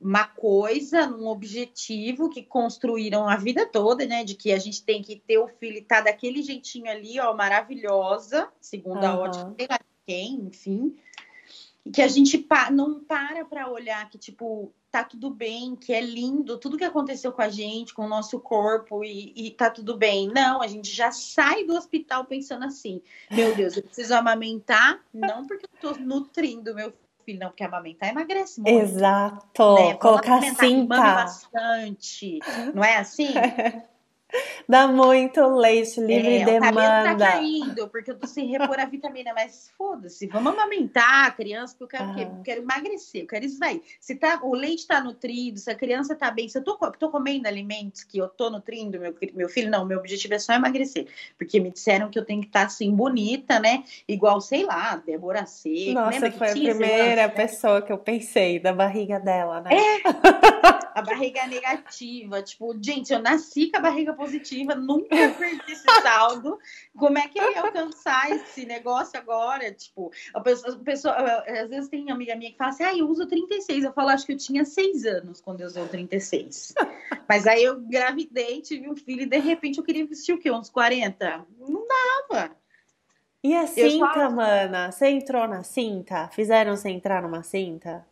uma 0.00 0.24
coisa, 0.24 1.06
num 1.06 1.26
objetivo 1.26 2.28
que 2.28 2.42
construíram 2.42 3.28
a 3.28 3.36
vida 3.36 3.66
toda, 3.66 4.04
né? 4.06 4.24
De 4.24 4.34
que 4.34 4.52
a 4.52 4.58
gente 4.58 4.84
tem 4.84 5.02
que 5.02 5.16
ter 5.16 5.38
o 5.38 5.48
filho 5.48 5.78
e 5.78 5.82
tá 5.82 6.00
daquele 6.00 6.42
jeitinho 6.42 6.90
ali, 6.90 7.18
ó, 7.18 7.34
maravilhosa, 7.34 8.48
segundo 8.60 9.02
uhum. 9.02 9.08
a 9.08 9.18
ótica, 9.18 9.80
quem, 10.06 10.34
enfim. 10.34 10.96
E 11.84 11.90
que 11.90 12.02
a 12.02 12.08
gente 12.08 12.36
pa 12.36 12.70
não 12.70 13.00
para 13.00 13.44
para 13.44 13.70
olhar 13.70 14.08
que, 14.10 14.18
tipo, 14.18 14.72
tá 14.90 15.04
tudo 15.04 15.30
bem, 15.30 15.76
que 15.76 15.92
é 15.92 16.00
lindo, 16.00 16.58
tudo 16.58 16.76
que 16.76 16.84
aconteceu 16.84 17.32
com 17.32 17.42
a 17.42 17.48
gente, 17.48 17.94
com 17.94 18.04
o 18.06 18.08
nosso 18.08 18.40
corpo 18.40 19.04
e, 19.04 19.32
e 19.36 19.50
tá 19.50 19.70
tudo 19.70 19.96
bem. 19.96 20.28
Não, 20.28 20.62
a 20.62 20.66
gente 20.66 20.90
já 20.90 21.10
sai 21.12 21.64
do 21.64 21.74
hospital 21.74 22.24
pensando 22.24 22.64
assim: 22.64 23.00
meu 23.30 23.54
Deus, 23.54 23.76
eu 23.76 23.82
preciso 23.82 24.14
amamentar, 24.14 25.04
não 25.12 25.46
porque 25.46 25.66
eu 25.66 25.80
tô 25.80 25.98
nutrindo 26.00 26.74
meu 26.74 26.92
filho, 27.26 27.40
não, 27.40 27.48
porque 27.48 27.64
amamentar 27.64 28.08
emagrece 28.08 28.60
muito. 28.60 28.82
Exato, 28.82 29.74
né? 29.74 29.94
colocar 29.96 30.40
cinta. 30.54 30.96
bastante, 30.96 32.38
não 32.72 32.82
é 32.82 32.96
assim? 32.96 33.34
Dá 34.68 34.88
muito 34.88 35.40
leite, 35.46 36.00
livre 36.00 36.38
é, 36.38 36.44
demanda. 36.44 37.14
O 37.14 37.18
tá 37.18 37.32
caindo, 37.32 37.88
porque 37.88 38.10
eu 38.10 38.18
tô 38.18 38.26
sem 38.26 38.46
repor 38.46 38.78
a 38.78 38.84
vitamina, 38.84 39.32
mas 39.34 39.70
foda-se, 39.76 40.26
vamos 40.26 40.52
amamentar 40.52 41.26
a 41.26 41.30
criança, 41.30 41.76
porque 41.78 41.96
eu 41.96 41.98
quero, 41.98 42.10
ah. 42.10 42.36
eu 42.38 42.42
quero 42.42 42.62
emagrecer, 42.62 43.22
eu 43.22 43.26
quero 43.26 43.44
isso 43.44 43.58
daí. 43.58 43.82
Se 44.00 44.16
tá, 44.16 44.40
o 44.42 44.54
leite 44.54 44.86
tá 44.86 45.00
nutrido, 45.00 45.58
se 45.58 45.70
a 45.70 45.74
criança 45.74 46.14
tá 46.14 46.30
bem, 46.30 46.48
se 46.48 46.58
eu 46.58 46.64
tô, 46.64 46.76
tô 46.92 47.10
comendo 47.10 47.46
alimentos 47.46 48.02
que 48.02 48.18
eu 48.18 48.28
tô 48.28 48.50
nutrindo 48.50 48.98
meu, 48.98 49.14
meu 49.34 49.48
filho, 49.48 49.70
não, 49.70 49.84
meu 49.84 49.98
objetivo 49.98 50.34
é 50.34 50.38
só 50.38 50.54
emagrecer, 50.54 51.06
porque 51.38 51.60
me 51.60 51.70
disseram 51.70 52.10
que 52.10 52.18
eu 52.18 52.24
tenho 52.24 52.40
que 52.40 52.48
estar 52.48 52.60
tá, 52.60 52.66
assim, 52.66 52.90
bonita, 52.94 53.60
né? 53.60 53.84
Igual, 54.08 54.40
sei 54.40 54.64
lá, 54.64 54.96
Débora 54.96 55.46
Seco. 55.46 55.92
Nossa, 55.92 56.30
foi 56.32 56.50
a 56.50 56.52
primeira 56.52 57.28
pessoa 57.28 57.82
que 57.82 57.92
eu 57.92 57.98
pensei 57.98 58.58
da 58.58 58.72
barriga 58.72 59.20
dela, 59.20 59.60
né? 59.60 59.70
É, 59.72 60.02
a 60.94 61.02
barriga 61.02 61.46
negativa, 61.46 62.42
tipo, 62.42 62.74
gente, 62.80 63.12
eu 63.12 63.20
nasci 63.20 63.70
com 63.70 63.78
a 63.78 63.80
barriga 63.80 64.15
positiva, 64.16 64.74
nunca 64.74 65.08
perdi 65.38 65.72
esse 65.72 65.84
saldo. 66.02 66.58
Como 66.96 67.18
é 67.18 67.28
que 67.28 67.38
eu 67.38 67.52
ia 67.52 67.60
alcançar 67.60 68.30
esse 68.30 68.64
negócio 68.64 69.18
agora? 69.18 69.70
Tipo, 69.72 70.10
a 70.34 70.40
pessoa, 70.40 70.74
a 70.74 70.78
pessoa, 70.78 71.14
às 71.14 71.68
vezes 71.68 71.88
tem 71.88 72.10
amiga 72.10 72.34
minha 72.34 72.50
que 72.50 72.56
fala 72.56 72.70
assim, 72.70 72.84
ah, 72.84 72.96
eu 72.96 73.08
uso 73.08 73.26
36. 73.26 73.84
Eu 73.84 73.92
falo, 73.92 74.08
acho 74.08 74.26
que 74.26 74.32
eu 74.32 74.36
tinha 74.36 74.64
seis 74.64 75.04
anos 75.04 75.40
quando 75.40 75.60
eu 75.60 75.66
usei 75.66 75.82
o 75.82 75.88
36. 75.88 76.74
Mas 77.28 77.46
aí 77.46 77.62
eu 77.62 77.80
gravidei, 77.80 78.62
tive 78.62 78.88
um 78.88 78.96
filho 78.96 79.22
e 79.22 79.26
de 79.26 79.38
repente 79.38 79.78
eu 79.78 79.84
queria 79.84 80.06
vestir 80.06 80.34
o 80.34 80.38
quê? 80.38 80.50
Uns 80.50 80.70
40? 80.70 81.46
Não 81.58 81.84
dava. 81.86 82.56
E 83.42 83.54
a 83.54 83.66
cinta, 83.66 84.12
falo... 84.12 84.36
mana? 84.36 84.90
Você 84.90 85.08
entrou 85.08 85.46
na 85.46 85.62
cinta? 85.62 86.28
Fizeram 86.28 86.74
você 86.74 86.88
entrar 86.88 87.22
numa 87.22 87.42
cinta? 87.42 88.04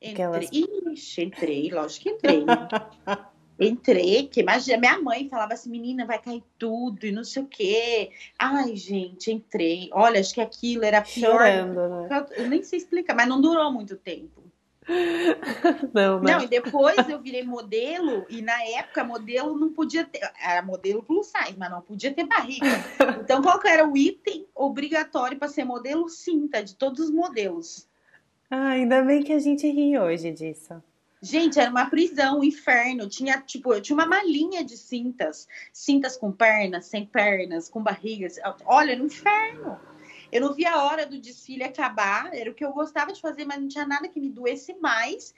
Entrei, 0.00 0.12
Aquelas... 0.12 0.48
Ixi, 0.52 1.22
entrei, 1.22 1.70
lógico 1.70 2.04
que 2.04 2.10
entrei. 2.10 2.44
Entrei, 3.58 4.26
que 4.26 4.40
imagina, 4.40 4.78
minha 4.78 5.00
mãe 5.00 5.28
falava 5.28 5.54
assim, 5.54 5.70
menina, 5.70 6.04
vai 6.04 6.18
cair 6.20 6.42
tudo 6.58 7.06
e 7.06 7.12
não 7.12 7.22
sei 7.22 7.42
o 7.42 7.46
quê. 7.46 8.10
Ai, 8.38 8.74
gente, 8.74 9.30
entrei. 9.30 9.88
Olha, 9.92 10.18
acho 10.18 10.34
que 10.34 10.40
aquilo 10.40 10.84
era 10.84 11.00
pior. 11.00 11.32
Chorando, 11.32 11.88
né? 11.88 12.26
Eu 12.36 12.48
nem 12.48 12.62
sei 12.62 12.78
explicar, 12.78 13.14
mas 13.14 13.28
não 13.28 13.40
durou 13.40 13.70
muito 13.72 13.96
tempo. 13.96 14.42
Não, 15.94 16.20
mas... 16.20 16.30
não, 16.30 16.42
e 16.42 16.46
depois 16.46 17.08
eu 17.08 17.18
virei 17.18 17.42
modelo, 17.42 18.26
e 18.28 18.42
na 18.42 18.62
época 18.64 19.02
modelo 19.02 19.58
não 19.58 19.72
podia 19.72 20.04
ter. 20.04 20.20
Era 20.38 20.60
modelo 20.60 21.02
plus 21.02 21.28
size, 21.28 21.56
mas 21.56 21.70
não 21.70 21.80
podia 21.80 22.12
ter 22.12 22.24
barriga. 22.24 22.66
Então, 23.24 23.40
qual 23.40 23.58
que 23.58 23.68
era 23.68 23.88
o 23.88 23.96
item 23.96 24.46
obrigatório 24.54 25.38
para 25.38 25.48
ser 25.48 25.64
modelo? 25.64 26.08
Cinta, 26.10 26.62
de 26.62 26.76
todos 26.76 27.00
os 27.00 27.10
modelos. 27.10 27.88
Ah, 28.50 28.70
ainda 28.70 29.02
bem 29.02 29.22
que 29.22 29.32
a 29.32 29.38
gente 29.38 29.66
ri 29.70 29.98
hoje 29.98 30.30
disso. 30.30 30.82
Gente, 31.24 31.58
era 31.58 31.70
uma 31.70 31.88
prisão, 31.88 32.40
um 32.40 32.44
inferno. 32.44 33.08
Tinha, 33.08 33.40
tipo, 33.40 33.72
eu 33.72 33.80
tinha 33.80 33.96
uma 33.96 34.04
malinha 34.04 34.62
de 34.62 34.76
cintas. 34.76 35.48
Cintas 35.72 36.18
com 36.18 36.30
pernas, 36.30 36.84
sem 36.84 37.06
pernas, 37.06 37.66
com 37.70 37.82
barrigas. 37.82 38.38
Olha, 38.66 38.94
no 38.94 39.06
inferno. 39.06 39.80
Eu 40.30 40.42
não 40.42 40.52
via 40.52 40.72
a 40.72 40.84
hora 40.84 41.06
do 41.06 41.18
desfile 41.18 41.64
acabar. 41.64 42.28
Era 42.34 42.50
o 42.50 42.54
que 42.54 42.62
eu 42.62 42.72
gostava 42.72 43.10
de 43.10 43.22
fazer, 43.22 43.46
mas 43.46 43.58
não 43.58 43.68
tinha 43.68 43.86
nada 43.86 44.06
que 44.06 44.20
me 44.20 44.28
doesse 44.28 44.74
mais 44.74 45.34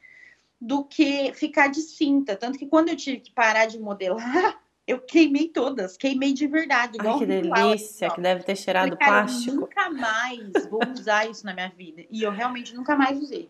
do 0.61 0.83
que 0.83 1.33
ficar 1.35 1.69
de 1.69 1.83
cinta. 1.83 2.35
Tanto 2.35 2.59
que 2.59 2.67
quando 2.67 2.89
eu 2.89 2.97
tive 2.97 3.21
que 3.21 3.31
parar 3.31 3.67
de 3.67 3.79
modelar, 3.79 4.61
eu 4.89 4.99
queimei 4.99 5.49
todas. 5.51 5.97
Queimei 5.97 6.33
de 6.33 6.49
verdade. 6.49 6.99
Ai, 7.01 7.17
que 7.17 7.27
delícia, 7.27 8.11
que 8.11 8.21
deve 8.21 8.43
ter 8.43 8.57
cheirado 8.57 8.97
Falei, 8.97 9.07
plástico. 9.07 9.51
Eu 9.51 9.61
nunca 9.61 9.91
mais 9.91 10.67
vou 10.69 10.81
usar 10.93 11.31
isso 11.31 11.47
na 11.47 11.55
minha 11.55 11.69
vida. 11.69 12.05
E 12.11 12.25
eu 12.25 12.33
realmente 12.33 12.75
nunca 12.75 12.97
mais 12.97 13.23
usei. 13.23 13.49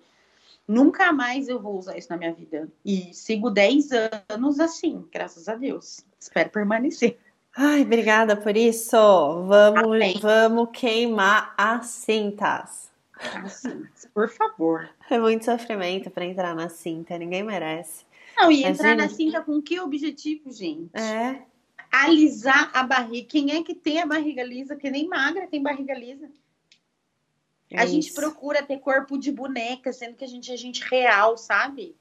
Nunca 0.66 1.12
mais 1.12 1.48
eu 1.48 1.60
vou 1.60 1.78
usar 1.78 1.96
isso 1.96 2.08
na 2.10 2.16
minha 2.16 2.32
vida. 2.32 2.68
E 2.84 3.14
sigo 3.14 3.50
10 3.50 3.90
anos 4.30 4.58
assim, 4.58 5.06
graças 5.12 5.48
a 5.48 5.54
Deus. 5.54 6.04
Espero 6.18 6.50
permanecer. 6.50 7.18
Ai, 7.56 7.82
obrigada 7.82 8.36
por 8.36 8.56
isso. 8.56 8.96
Vamos, 9.46 10.20
vamos 10.20 10.68
queimar 10.72 11.54
as 11.56 11.86
cintas. 11.86 12.90
As 13.18 13.52
cintas, 13.52 14.08
por 14.12 14.28
favor. 14.28 14.90
É 15.08 15.18
muito 15.18 15.44
sofrimento 15.44 16.10
para 16.10 16.26
entrar 16.26 16.54
na 16.54 16.68
cinta, 16.68 17.16
ninguém 17.16 17.42
merece. 17.42 18.04
Não, 18.36 18.52
e 18.52 18.64
entrar 18.64 18.94
na 18.94 19.08
cinta 19.08 19.40
com 19.40 19.62
que 19.62 19.80
objetivo, 19.80 20.52
gente? 20.52 20.90
É. 20.94 21.42
Alisar 21.90 22.70
a 22.74 22.82
barriga. 22.82 23.26
Quem 23.28 23.52
é 23.52 23.62
que 23.62 23.74
tem 23.74 24.02
a 24.02 24.06
barriga 24.06 24.42
lisa? 24.42 24.76
Que 24.76 24.90
nem 24.90 25.08
magra 25.08 25.46
tem 25.46 25.62
barriga 25.62 25.94
lisa. 25.94 26.28
É 27.70 27.80
a 27.80 27.84
isso. 27.84 27.94
gente 27.94 28.12
procura 28.12 28.62
ter 28.62 28.78
corpo 28.78 29.18
de 29.18 29.32
boneca, 29.32 29.92
sendo 29.92 30.14
que 30.14 30.24
a 30.24 30.28
gente 30.28 30.52
é 30.52 30.56
gente 30.56 30.82
real, 30.84 31.36
sabe? 31.36 31.96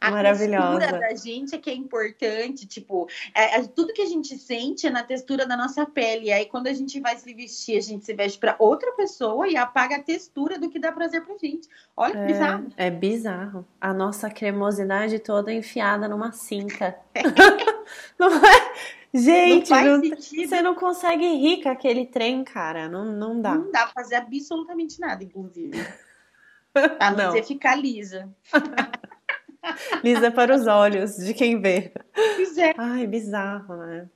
A 0.00 0.10
Maravilhosa. 0.10 0.78
textura 0.80 1.00
da 1.00 1.14
gente 1.14 1.54
é 1.54 1.58
que 1.58 1.70
é 1.70 1.74
importante, 1.74 2.66
tipo, 2.66 3.08
é, 3.32 3.60
é, 3.60 3.62
tudo 3.62 3.92
que 3.92 4.02
a 4.02 4.06
gente 4.06 4.36
sente 4.36 4.88
é 4.88 4.90
na 4.90 5.04
textura 5.04 5.46
da 5.46 5.56
nossa 5.56 5.86
pele. 5.86 6.26
E 6.26 6.32
aí, 6.32 6.46
quando 6.46 6.66
a 6.66 6.72
gente 6.72 6.98
vai 6.98 7.16
se 7.16 7.32
vestir, 7.32 7.78
a 7.78 7.80
gente 7.80 8.04
se 8.04 8.12
veste 8.12 8.38
para 8.38 8.56
outra 8.58 8.90
pessoa 8.92 9.46
e 9.46 9.56
apaga 9.56 9.96
a 9.96 10.02
textura 10.02 10.58
do 10.58 10.68
que 10.68 10.80
dá 10.80 10.90
prazer 10.90 11.24
pra 11.24 11.36
gente. 11.38 11.68
Olha 11.96 12.12
que 12.12 12.18
é, 12.18 12.26
bizarro. 12.26 12.66
É 12.76 12.90
bizarro. 12.90 13.68
A 13.80 13.94
nossa 13.94 14.28
cremosidade 14.28 15.20
toda 15.20 15.52
enfiada 15.52 16.08
numa 16.08 16.32
cinta. 16.32 16.98
Não 18.18 18.28
é? 18.28 18.72
Gente, 19.14 19.68
não 19.70 19.98
não- 19.98 20.16
você 20.16 20.62
não 20.62 20.74
consegue 20.74 21.26
rir 21.36 21.62
com 21.62 21.68
aquele 21.68 22.06
trem, 22.06 22.42
cara. 22.42 22.88
Não, 22.88 23.04
não 23.04 23.40
dá. 23.42 23.54
Não 23.54 23.70
dá 23.70 23.80
pra 23.84 23.92
fazer 24.02 24.14
absolutamente 24.14 24.98
nada, 24.98 25.22
inclusive. 25.22 25.72
A 26.98 27.10
não, 27.10 27.24
Não. 27.26 27.32
ser 27.32 27.42
ficar 27.42 27.76
lisa. 27.76 28.30
Lisa 30.02 30.30
para 30.30 30.54
os 30.56 30.66
olhos 30.66 31.16
de 31.16 31.34
quem 31.34 31.60
vê. 31.60 31.92
Pois 32.14 32.58
é. 32.58 32.74
Ai, 32.76 33.06
bizarro, 33.06 33.76
né? 33.76 34.08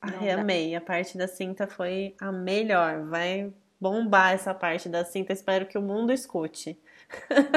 Ai, 0.00 0.30
amei. 0.30 0.74
A 0.74 0.80
parte 0.80 1.18
da 1.18 1.28
cinta 1.28 1.66
foi 1.66 2.14
a 2.20 2.30
melhor. 2.32 3.02
Vai 3.06 3.52
bombar 3.80 4.32
essa 4.32 4.54
parte 4.54 4.88
da 4.88 5.04
cinta. 5.04 5.32
Espero 5.32 5.66
que 5.66 5.76
o 5.76 5.82
mundo 5.82 6.12
escute. 6.12 6.78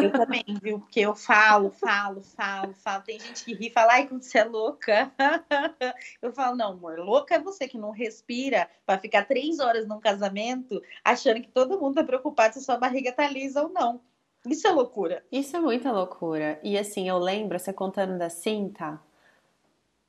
Eu 0.01 0.11
também, 0.11 0.43
viu? 0.61 0.79
Porque 0.79 0.99
eu 0.99 1.15
falo, 1.15 1.71
falo, 1.71 2.21
falo, 2.21 2.73
falo. 2.73 3.03
Tem 3.03 3.19
gente 3.19 3.43
que 3.43 3.53
ri 3.53 3.67
e 3.67 3.71
fala, 3.71 3.93
ai, 3.93 4.07
como 4.07 4.21
você 4.21 4.39
é 4.39 4.43
louca. 4.43 5.11
Eu 6.21 6.31
falo, 6.31 6.55
não, 6.55 6.71
amor, 6.71 6.99
louca 6.99 7.35
é 7.35 7.39
você 7.39 7.67
que 7.67 7.77
não 7.77 7.91
respira 7.91 8.69
pra 8.85 8.97
ficar 8.97 9.25
três 9.25 9.59
horas 9.59 9.87
num 9.87 9.99
casamento 9.99 10.81
achando 11.03 11.41
que 11.41 11.49
todo 11.49 11.79
mundo 11.79 11.95
tá 11.95 12.03
preocupado 12.03 12.53
se 12.53 12.63
sua 12.63 12.77
barriga 12.77 13.11
tá 13.11 13.27
lisa 13.27 13.63
ou 13.63 13.69
não. 13.69 14.01
Isso 14.47 14.67
é 14.67 14.71
loucura. 14.71 15.23
Isso 15.31 15.55
é 15.57 15.59
muita 15.59 15.91
loucura. 15.91 16.59
E 16.63 16.77
assim, 16.77 17.09
eu 17.09 17.17
lembro, 17.17 17.59
você 17.59 17.73
contando 17.73 18.17
da 18.17 18.29
cinta, 18.29 18.99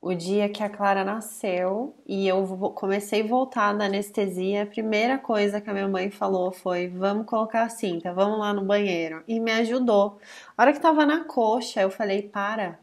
o 0.00 0.14
dia 0.14 0.48
que 0.48 0.62
a 0.62 0.68
Clara 0.70 1.04
nasceu 1.04 1.94
e 2.06 2.26
eu 2.26 2.46
comecei 2.74 3.22
a 3.22 3.26
voltar 3.26 3.74
da 3.74 3.84
anestesia, 3.84 4.62
a 4.62 4.66
primeira 4.66 5.18
coisa 5.18 5.60
que 5.60 5.68
a 5.68 5.72
minha 5.74 5.88
mãe 5.88 6.10
falou 6.10 6.50
foi: 6.50 6.88
vamos 6.88 7.26
colocar 7.26 7.62
a 7.62 7.68
cinta, 7.68 8.12
vamos 8.12 8.38
lá 8.38 8.54
no 8.54 8.62
banheiro. 8.62 9.22
E 9.28 9.38
me 9.38 9.52
ajudou. 9.52 10.18
A 10.56 10.62
hora 10.62 10.72
que 10.72 10.80
tava 10.80 11.04
na 11.04 11.24
coxa, 11.24 11.82
eu 11.82 11.90
falei: 11.90 12.22
para, 12.22 12.78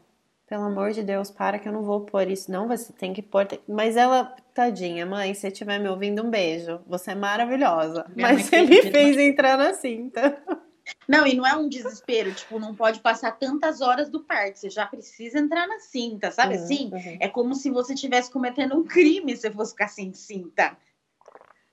pelo 0.46 0.62
amor 0.62 0.92
de 0.92 1.02
Deus, 1.02 1.28
para 1.28 1.58
que 1.58 1.68
eu 1.68 1.72
não 1.72 1.82
vou 1.82 2.02
pôr 2.02 2.30
isso. 2.30 2.52
Não, 2.52 2.68
você 2.68 2.92
tem 2.92 3.12
que 3.12 3.22
pôr. 3.22 3.48
Mas 3.68 3.96
ela, 3.96 4.36
tadinha, 4.54 5.04
mãe, 5.04 5.34
se 5.34 5.40
você 5.40 5.48
estiver 5.48 5.80
me 5.80 5.88
ouvindo, 5.88 6.22
um 6.24 6.30
beijo. 6.30 6.80
Você 6.86 7.10
é 7.10 7.14
maravilhosa. 7.16 8.06
Minha 8.14 8.28
Mas 8.28 8.46
você 8.46 8.62
me 8.62 8.80
fez 8.82 9.18
entrar 9.18 9.58
na 9.58 9.74
cinta. 9.74 10.40
Não, 11.06 11.26
e 11.26 11.34
não 11.34 11.46
é 11.46 11.56
um 11.56 11.68
desespero, 11.68 12.32
tipo, 12.34 12.58
não 12.58 12.74
pode 12.74 13.00
passar 13.00 13.32
tantas 13.32 13.80
horas 13.80 14.08
do 14.10 14.22
parto, 14.24 14.58
você 14.58 14.70
já 14.70 14.86
precisa 14.86 15.38
entrar 15.38 15.66
na 15.66 15.78
cinta, 15.80 16.30
sabe 16.30 16.56
Uhum, 16.56 16.62
assim? 16.64 16.90
uhum. 16.92 17.16
É 17.20 17.28
como 17.28 17.54
se 17.54 17.70
você 17.70 17.94
estivesse 17.94 18.30
cometendo 18.30 18.76
um 18.76 18.84
crime 18.84 19.36
se 19.36 19.50
fosse 19.50 19.72
ficar 19.72 19.88
sem 19.88 20.12
cinta. 20.12 20.76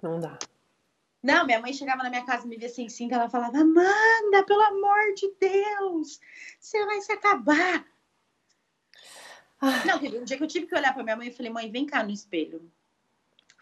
Não 0.01 0.20
dá. 0.20 0.38
Não, 1.22 1.45
minha 1.45 1.59
mãe 1.59 1.74
chegava 1.74 2.03
na 2.03 2.09
minha 2.09 2.26
casa 2.26 2.45
e 2.45 2.49
me 2.49 2.55
via 2.57 2.70
sem 2.70 2.88
cinta, 2.88 3.16
ela 3.16 3.30
falava, 3.30 3.57
Amanda, 3.57 4.43
pelo 4.45 4.61
amor 4.61 5.13
de 5.16 5.34
Deus, 5.39 6.20
você 6.59 6.86
vai 6.86 7.01
se 7.01 7.11
acabar. 7.11 7.86
Ah. 9.59 9.84
Não, 9.86 9.99
teve 9.99 10.20
um 10.20 10.24
dia 10.24 10.38
que 10.38 10.43
eu 10.43 10.47
tive 10.47 10.68
que 10.68 10.76
olhar 10.76 10.93
pra 10.93 11.03
minha 11.03 11.16
mãe 11.16 11.30
e 11.30 11.34
falei, 11.34 11.51
mãe, 11.51 11.72
vem 11.72 11.86
cá 11.86 12.03
no 12.03 12.11
espelho. 12.11 12.72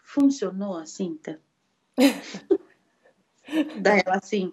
Funcionou 0.02 0.76
a 0.76 0.84
cinta? 0.84 1.40
Daí 3.80 4.02
ela 4.04 4.16
assim, 4.16 4.52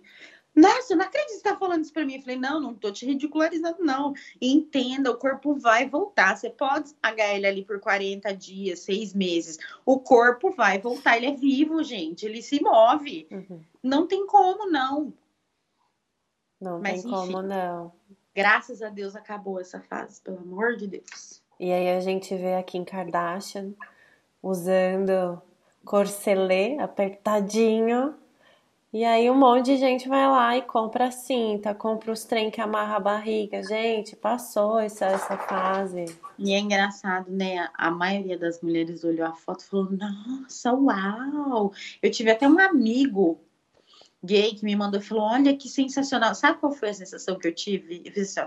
nossa, 0.56 0.94
eu 0.94 0.98
não 0.98 1.06
acredito 1.06 1.30
que 1.30 1.38
você 1.38 1.44
tá 1.44 1.56
falando 1.56 1.84
isso 1.84 1.94
pra 1.94 2.06
mim. 2.06 2.16
Eu 2.16 2.22
falei, 2.22 2.38
não, 2.38 2.60
não 2.60 2.74
tô 2.74 2.92
te 2.92 3.06
ridicularizando, 3.06 3.78
não. 3.84 4.14
Entenda, 4.42 5.10
o 5.10 5.18
corpo 5.18 5.56
vai 5.56 5.88
voltar. 5.88 6.36
Você 6.36 6.50
pode 6.50 6.90
esmagar 6.90 7.36
ele 7.36 7.48
ali 7.48 7.64
por 7.64 7.80
40 7.80 8.34
dias, 8.36 8.80
seis 8.80 9.14
meses. 9.14 9.58
O 9.86 10.00
corpo 10.00 10.52
vai 10.52 10.80
voltar, 10.80 11.18
ele 11.18 11.28
é 11.28 11.36
vivo, 11.36 11.82
gente. 11.84 12.26
Ele 12.26 12.42
se 12.42 12.62
move. 12.62 13.28
Uhum. 13.32 13.62
Não 13.82 14.06
tem 14.06 14.26
como, 14.28 14.70
não. 14.70 15.14
Não 16.60 16.80
Mas, 16.80 17.02
tem 17.02 17.12
como 17.12 17.40
enfim. 17.40 17.48
não. 17.48 17.92
Graças 18.36 18.82
a 18.82 18.90
Deus 18.90 19.16
acabou 19.16 19.60
essa 19.60 19.82
fase, 19.82 20.22
pelo 20.22 20.40
amor 20.40 20.76
de 20.76 20.88
Deus. 20.88 21.42
E 21.60 21.72
aí 21.72 21.90
a 21.90 22.00
gente 22.00 22.36
vê 22.36 22.56
a 22.56 22.64
Kim 22.64 22.84
Kardashian 22.84 23.74
usando 24.44 25.42
corselet 25.86 26.78
apertadinho. 26.80 28.16
E 28.94 29.06
aí 29.06 29.30
um 29.32 29.36
monte 29.36 29.68
de 29.68 29.78
gente 29.78 30.10
vai 30.10 30.28
lá 30.28 30.58
e 30.58 30.64
compra 30.64 31.06
a 31.08 31.12
cinta, 31.12 31.74
compra 31.74 32.12
os 32.12 32.26
trem 32.26 32.52
que 32.52 32.60
amarra 32.60 32.98
a 32.98 33.00
barriga. 33.00 33.64
Gente, 33.64 34.18
passou 34.18 34.80
essa, 34.80 35.06
essa 35.06 35.38
fase. 35.38 36.06
E 36.38 36.54
é 36.54 36.60
engraçado, 36.60 37.32
né? 37.32 37.70
A 37.74 37.90
maioria 37.90 38.38
das 38.38 38.62
mulheres 38.62 39.06
olhou 39.06 39.26
a 39.26 39.34
foto 39.34 39.62
e 39.62 39.68
falou: 39.68 39.90
Nossa, 39.92 40.74
uau! 40.74 41.72
Eu 42.02 42.12
tive 42.12 42.32
até 42.32 42.46
um 42.46 42.60
amigo 42.60 43.40
gay 44.22 44.52
que 44.56 44.66
me 44.66 44.76
mandou 44.76 45.00
e 45.00 45.04
falou: 45.04 45.24
Olha 45.24 45.56
que 45.56 45.70
sensacional. 45.70 46.36
Sabe 46.36 46.60
qual 46.60 46.74
foi 46.74 46.90
a 46.90 46.94
sensação 46.94 47.40
que 47.40 47.48
eu 47.48 47.56
tive? 47.56 48.02
Eu 48.04 48.12
fiz 48.12 48.38
assim, 48.38 48.42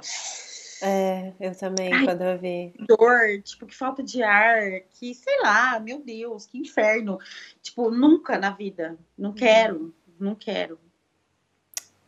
ó, 0.83 0.87
É, 0.87 1.33
eu 1.41 1.57
também, 1.57 1.91
Ai. 1.91 2.05
quando 2.05 2.21
eu 2.21 2.39
vi. 2.39 2.75
dor, 2.81 3.41
tipo, 3.43 3.65
que 3.65 3.75
falta 3.75 4.03
de 4.03 4.23
ar, 4.23 4.83
que 4.91 5.15
sei 5.15 5.41
lá, 5.41 5.81
meu 5.81 6.03
Deus, 6.05 6.45
que 6.45 6.59
inferno. 6.59 7.19
Tipo, 7.63 7.91
nunca 7.91 8.37
na 8.39 8.51
vida. 8.51 8.99
Não 9.17 9.33
quero, 9.33 9.95
não 10.25 10.35
quero. 10.35 10.79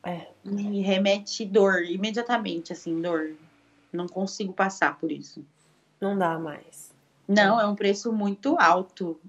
É. 0.03 0.29
Me 0.45 0.81
remete 0.81 1.45
dor, 1.45 1.83
imediatamente, 1.85 2.73
assim, 2.73 3.01
dor. 3.01 3.35
Não 3.93 4.07
consigo 4.07 4.53
passar 4.53 4.99
por 4.99 5.11
isso. 5.13 5.45
Não 6.01 6.17
dá 6.17 6.39
mais. 6.39 6.95
Não, 7.27 7.61
é 7.61 7.67
um 7.67 7.75
preço 7.75 8.13
muito 8.13 8.57
alto. 8.59 9.21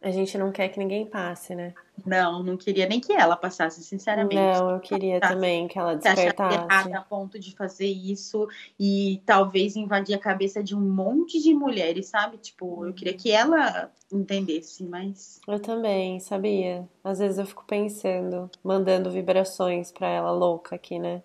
A 0.00 0.10
gente 0.10 0.36
não 0.38 0.52
quer 0.52 0.68
que 0.68 0.78
ninguém 0.78 1.06
passe, 1.06 1.54
né? 1.54 1.74
Não, 2.06 2.42
não 2.42 2.56
queria 2.56 2.86
nem 2.86 3.00
que 3.00 3.12
ela 3.12 3.36
passasse, 3.36 3.82
sinceramente. 3.82 4.34
Não, 4.34 4.70
eu 4.70 4.80
queria 4.80 5.20
Tá. 5.20 5.28
também 5.28 5.66
que 5.68 5.78
ela 5.78 5.92
acha 5.92 5.98
despertasse. 6.14 6.54
errado 6.54 6.94
a 6.94 7.00
ponto 7.00 7.38
de 7.38 7.54
fazer 7.54 7.86
isso 7.86 8.48
e 8.78 9.22
talvez 9.26 9.76
invadir 9.76 10.14
a 10.14 10.18
cabeça 10.18 10.62
de 10.62 10.74
um 10.74 10.80
monte 10.80 11.40
de 11.42 11.52
mulheres, 11.54 12.06
sabe? 12.06 12.38
Tipo, 12.38 12.86
eu 12.86 12.92
queria 12.92 13.14
que 13.14 13.30
ela 13.30 13.90
entendesse, 14.12 14.84
mas 14.84 15.40
Eu 15.46 15.60
também, 15.60 16.18
sabia? 16.20 16.88
Às 17.02 17.18
vezes 17.18 17.38
eu 17.38 17.46
fico 17.46 17.64
pensando, 17.66 18.50
mandando 18.62 19.10
vibrações 19.10 19.90
pra 19.92 20.08
ela 20.08 20.30
louca 20.30 20.76
aqui, 20.76 20.98
né? 20.98 21.22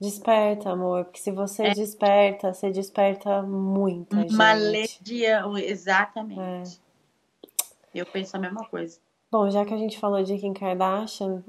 Desperta, 0.00 0.70
amor, 0.70 1.04
porque 1.04 1.20
se 1.20 1.30
você 1.30 1.70
desperta, 1.70 2.52
você 2.52 2.70
desperta 2.70 3.40
muita 3.42 4.16
uma 4.16 4.54
gente. 4.58 4.98
legião, 5.02 5.56
exatamente. 5.56 6.80
É. 6.80 6.84
Eu 7.94 8.04
penso 8.04 8.36
a 8.36 8.40
mesma 8.40 8.64
coisa. 8.66 8.98
Bom, 9.34 9.50
já 9.50 9.64
que 9.64 9.74
a 9.74 9.76
gente 9.76 9.98
falou 9.98 10.22
de 10.22 10.38
Kim 10.38 10.54
Kardashian. 10.54 11.42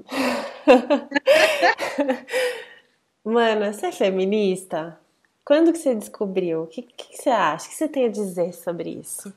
Mana, 3.22 3.72
você 3.72 3.86
é 3.86 3.92
feminista? 3.92 4.98
Quando 5.44 5.72
que 5.72 5.78
você 5.78 5.94
descobriu? 5.94 6.64
O 6.64 6.66
que, 6.66 6.82
que, 6.82 7.10
que 7.10 7.16
você 7.16 7.30
acha? 7.30 7.66
O 7.66 7.68
que 7.68 7.76
você 7.76 7.88
tem 7.88 8.06
a 8.06 8.10
dizer 8.10 8.52
sobre 8.54 8.90
isso? 8.90 9.32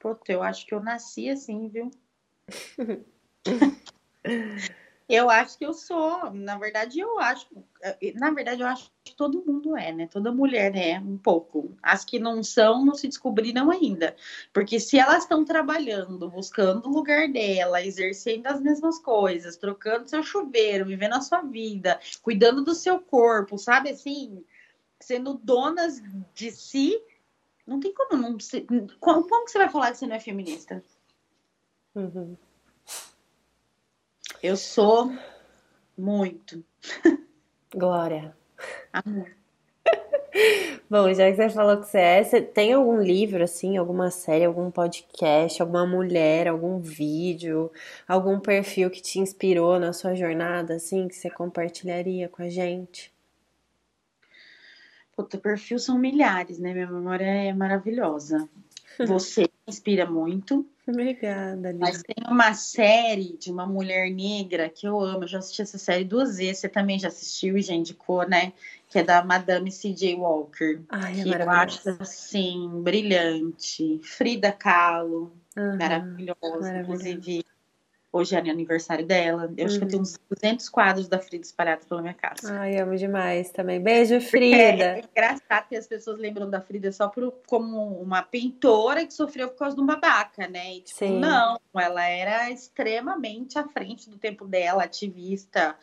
Puta, 0.00 0.32
eu 0.32 0.42
acho 0.42 0.66
que 0.66 0.74
eu 0.74 0.80
nasci 0.80 1.30
assim, 1.30 1.68
viu? 1.68 1.88
eu 5.08 5.30
acho 5.30 5.56
que 5.56 5.64
eu 5.64 5.72
sou. 5.72 6.32
Na 6.32 6.58
verdade, 6.58 6.98
eu 6.98 7.18
acho. 7.20 7.46
Na 8.16 8.30
verdade, 8.30 8.62
eu 8.62 8.66
acho 8.66 8.90
que 9.04 9.14
todo 9.14 9.44
mundo 9.46 9.76
é, 9.76 9.92
né? 9.92 10.08
Toda 10.08 10.32
mulher 10.32 10.74
é 10.76 10.98
um 10.98 11.16
pouco. 11.16 11.76
As 11.80 12.04
que 12.04 12.18
não 12.18 12.42
são, 12.42 12.84
não 12.84 12.94
se 12.94 13.06
descobriram 13.06 13.70
ainda. 13.70 14.16
Porque 14.52 14.80
se 14.80 14.98
elas 14.98 15.22
estão 15.22 15.44
trabalhando, 15.44 16.28
buscando 16.28 16.88
o 16.88 16.92
lugar 16.92 17.28
dela, 17.28 17.82
exercendo 17.82 18.48
as 18.48 18.60
mesmas 18.60 18.98
coisas, 18.98 19.56
trocando 19.56 20.08
seu 20.08 20.22
chuveiro, 20.24 20.86
vivendo 20.86 21.14
a 21.14 21.20
sua 21.20 21.42
vida, 21.42 22.00
cuidando 22.22 22.64
do 22.64 22.74
seu 22.74 22.98
corpo, 22.98 23.56
sabe 23.56 23.90
assim? 23.90 24.44
Sendo 24.98 25.34
donas 25.34 26.02
de 26.34 26.50
si, 26.50 27.00
não 27.64 27.78
tem 27.78 27.94
como 27.94 28.20
não. 28.20 28.36
Como, 28.98 29.28
como 29.28 29.44
que 29.44 29.52
você 29.52 29.58
vai 29.58 29.68
falar 29.68 29.92
que 29.92 29.98
você 29.98 30.06
não 30.06 30.16
é 30.16 30.20
feminista? 30.20 30.82
Uhum. 31.94 32.36
Eu 34.46 34.56
sou 34.56 35.12
muito. 35.98 36.64
Glória. 37.74 38.32
Amor. 38.92 39.28
Bom, 40.88 41.12
já 41.12 41.28
que 41.28 41.36
você 41.36 41.50
falou 41.50 41.80
que 41.80 41.88
você 41.88 41.98
é, 41.98 42.22
você 42.22 42.40
tem 42.40 42.72
algum 42.72 43.02
livro, 43.02 43.42
assim, 43.42 43.76
alguma 43.76 44.08
série, 44.08 44.44
algum 44.44 44.70
podcast, 44.70 45.60
alguma 45.60 45.84
mulher, 45.84 46.46
algum 46.46 46.78
vídeo, 46.78 47.72
algum 48.06 48.38
perfil 48.38 48.88
que 48.88 49.02
te 49.02 49.18
inspirou 49.18 49.80
na 49.80 49.92
sua 49.92 50.14
jornada, 50.14 50.76
assim, 50.76 51.08
que 51.08 51.16
você 51.16 51.28
compartilharia 51.28 52.28
com 52.28 52.44
a 52.44 52.48
gente? 52.48 53.12
Puta, 55.16 55.38
perfil 55.38 55.80
são 55.80 55.98
milhares, 55.98 56.60
né? 56.60 56.72
Minha 56.72 56.86
memória 56.86 57.24
é 57.24 57.52
maravilhosa. 57.52 58.48
Você 59.08 59.48
inspira 59.66 60.06
muito. 60.08 60.66
Obrigada, 60.86 61.72
Lívia. 61.72 61.78
Mas 61.80 62.02
tem 62.02 62.14
uma 62.28 62.54
série 62.54 63.36
de 63.36 63.50
uma 63.50 63.66
mulher 63.66 64.08
negra 64.10 64.68
que 64.68 64.86
eu 64.86 65.00
amo. 65.00 65.24
Eu 65.24 65.28
já 65.28 65.38
assisti 65.38 65.62
essa 65.62 65.78
série 65.78 66.04
duas 66.04 66.36
vezes. 66.36 66.58
Você 66.58 66.68
também 66.68 66.98
já 66.98 67.08
assistiu 67.08 67.58
e 67.58 67.62
já 67.62 67.74
indicou, 67.74 68.28
né? 68.28 68.52
Que 68.88 69.00
é 69.00 69.02
da 69.02 69.24
Madame 69.24 69.72
C.J. 69.72 70.14
Walker. 70.14 70.80
Ai, 70.88 71.20
é 71.20 71.24
que 71.24 71.28
eu 71.30 71.50
acho, 71.50 71.96
assim, 72.00 72.70
brilhante. 72.82 73.98
Frida 74.02 74.52
Kahlo, 74.52 75.32
maravilhosa. 75.56 76.36
maravilhosa. 76.60 76.80
Inclusive, 76.80 77.44
Hoje 78.16 78.34
é 78.34 78.38
aniversário 78.38 79.04
dela. 79.04 79.52
Eu 79.56 79.64
uhum. 79.64 79.66
acho 79.66 79.78
que 79.78 79.84
eu 79.84 79.88
tenho 79.88 80.02
uns 80.02 80.18
200 80.30 80.68
quadros 80.70 81.06
da 81.06 81.18
Frida 81.18 81.44
espalhados 81.44 81.86
pela 81.86 82.00
minha 82.00 82.14
casa. 82.14 82.58
Ai, 82.58 82.78
amo 82.78 82.96
demais 82.96 83.50
também. 83.50 83.78
Beijo, 83.78 84.18
Frida. 84.22 84.56
É, 84.56 85.00
é 85.00 85.04
engraçado 85.10 85.68
que 85.68 85.76
as 85.76 85.86
pessoas 85.86 86.18
lembram 86.18 86.48
da 86.48 86.58
Frida 86.60 86.90
só 86.90 87.08
por, 87.08 87.30
como 87.46 88.00
uma 88.00 88.22
pintora 88.22 89.04
que 89.04 89.12
sofreu 89.12 89.48
por 89.50 89.58
causa 89.58 89.76
de 89.76 89.82
um 89.82 89.86
babaca, 89.86 90.48
né? 90.48 90.76
E, 90.76 90.80
tipo, 90.80 90.98
Sim. 90.98 91.18
não, 91.18 91.60
ela 91.74 92.06
era 92.06 92.50
extremamente 92.50 93.58
à 93.58 93.68
frente 93.68 94.08
do 94.08 94.16
tempo 94.16 94.46
dela, 94.46 94.84
ativista, 94.84 95.76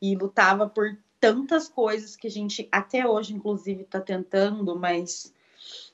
e 0.00 0.14
lutava 0.14 0.68
por 0.68 0.94
tantas 1.18 1.70
coisas 1.70 2.16
que 2.16 2.26
a 2.26 2.30
gente 2.30 2.68
até 2.70 3.06
hoje, 3.06 3.32
inclusive, 3.32 3.82
está 3.82 3.98
tentando, 3.98 4.78
mas 4.78 5.32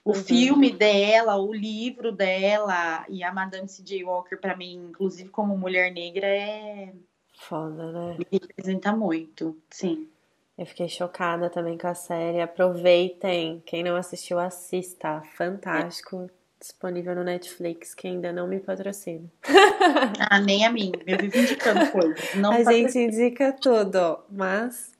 o 0.04 0.10
uhum. 0.10 0.14
filme 0.22 0.70
dela, 0.70 1.36
o 1.36 1.52
livro 1.52 2.12
dela 2.12 3.06
e 3.08 3.24
a 3.24 3.32
Madame 3.32 3.68
C.J. 3.68 4.04
Walker, 4.04 4.36
para 4.36 4.54
mim, 4.54 4.88
inclusive 4.90 5.30
como 5.30 5.56
mulher 5.56 5.90
negra, 5.90 6.26
é. 6.26 6.92
Foda, 7.38 7.90
né? 7.90 8.16
Me 8.18 8.26
representa 8.30 8.94
muito, 8.94 9.56
sim. 9.70 10.08
Eu 10.56 10.66
fiquei 10.66 10.88
chocada 10.88 11.50
também 11.50 11.76
com 11.76 11.88
a 11.88 11.94
série. 11.94 12.40
Aproveitem. 12.40 13.60
Quem 13.66 13.82
não 13.82 13.96
assistiu, 13.96 14.38
assista. 14.38 15.20
Fantástico. 15.34 16.30
É. 16.30 16.44
Disponível 16.60 17.14
no 17.16 17.24
Netflix, 17.24 17.92
que 17.92 18.06
ainda 18.06 18.32
não 18.32 18.46
me 18.46 18.60
patrocina. 18.60 19.28
Ah, 20.30 20.40
nem 20.40 20.64
a 20.64 20.72
mim. 20.72 20.92
Eu 21.06 21.18
vivo 21.18 21.36
indicando 21.36 21.90
coisas. 21.90 22.34
Não 22.36 22.52
a 22.52 22.62
gente 22.64 22.98
indica 22.98 23.52
tudo, 23.52 24.20
mas 24.30 24.92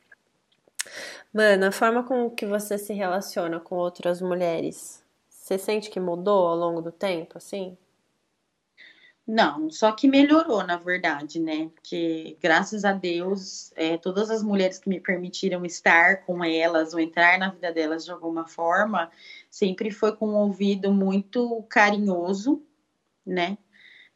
Mano, 1.34 1.66
a 1.66 1.72
forma 1.72 2.04
com 2.04 2.30
que 2.30 2.46
você 2.46 2.78
se 2.78 2.94
relaciona 2.94 3.58
com 3.60 3.74
outras 3.74 4.22
mulheres, 4.22 5.04
você 5.28 5.58
sente 5.58 5.90
que 5.90 5.98
mudou 5.98 6.46
ao 6.46 6.56
longo 6.56 6.80
do 6.80 6.92
tempo, 6.92 7.36
assim? 7.36 7.76
Não, 9.26 9.70
só 9.70 9.90
que 9.92 10.06
melhorou, 10.06 10.62
na 10.66 10.76
verdade, 10.76 11.40
né? 11.40 11.68
Porque, 11.74 12.36
graças 12.42 12.84
a 12.84 12.92
Deus, 12.92 13.72
é, 13.74 13.96
todas 13.96 14.30
as 14.30 14.42
mulheres 14.42 14.78
que 14.78 14.88
me 14.88 15.00
permitiram 15.00 15.64
estar 15.64 16.24
com 16.26 16.44
elas 16.44 16.92
ou 16.92 17.00
entrar 17.00 17.38
na 17.38 17.50
vida 17.50 17.72
delas 17.72 18.04
de 18.04 18.10
alguma 18.12 18.46
forma, 18.46 19.10
sempre 19.50 19.90
foi 19.90 20.14
com 20.14 20.28
um 20.28 20.36
ouvido 20.36 20.92
muito 20.92 21.62
carinhoso, 21.70 22.62
né? 23.26 23.58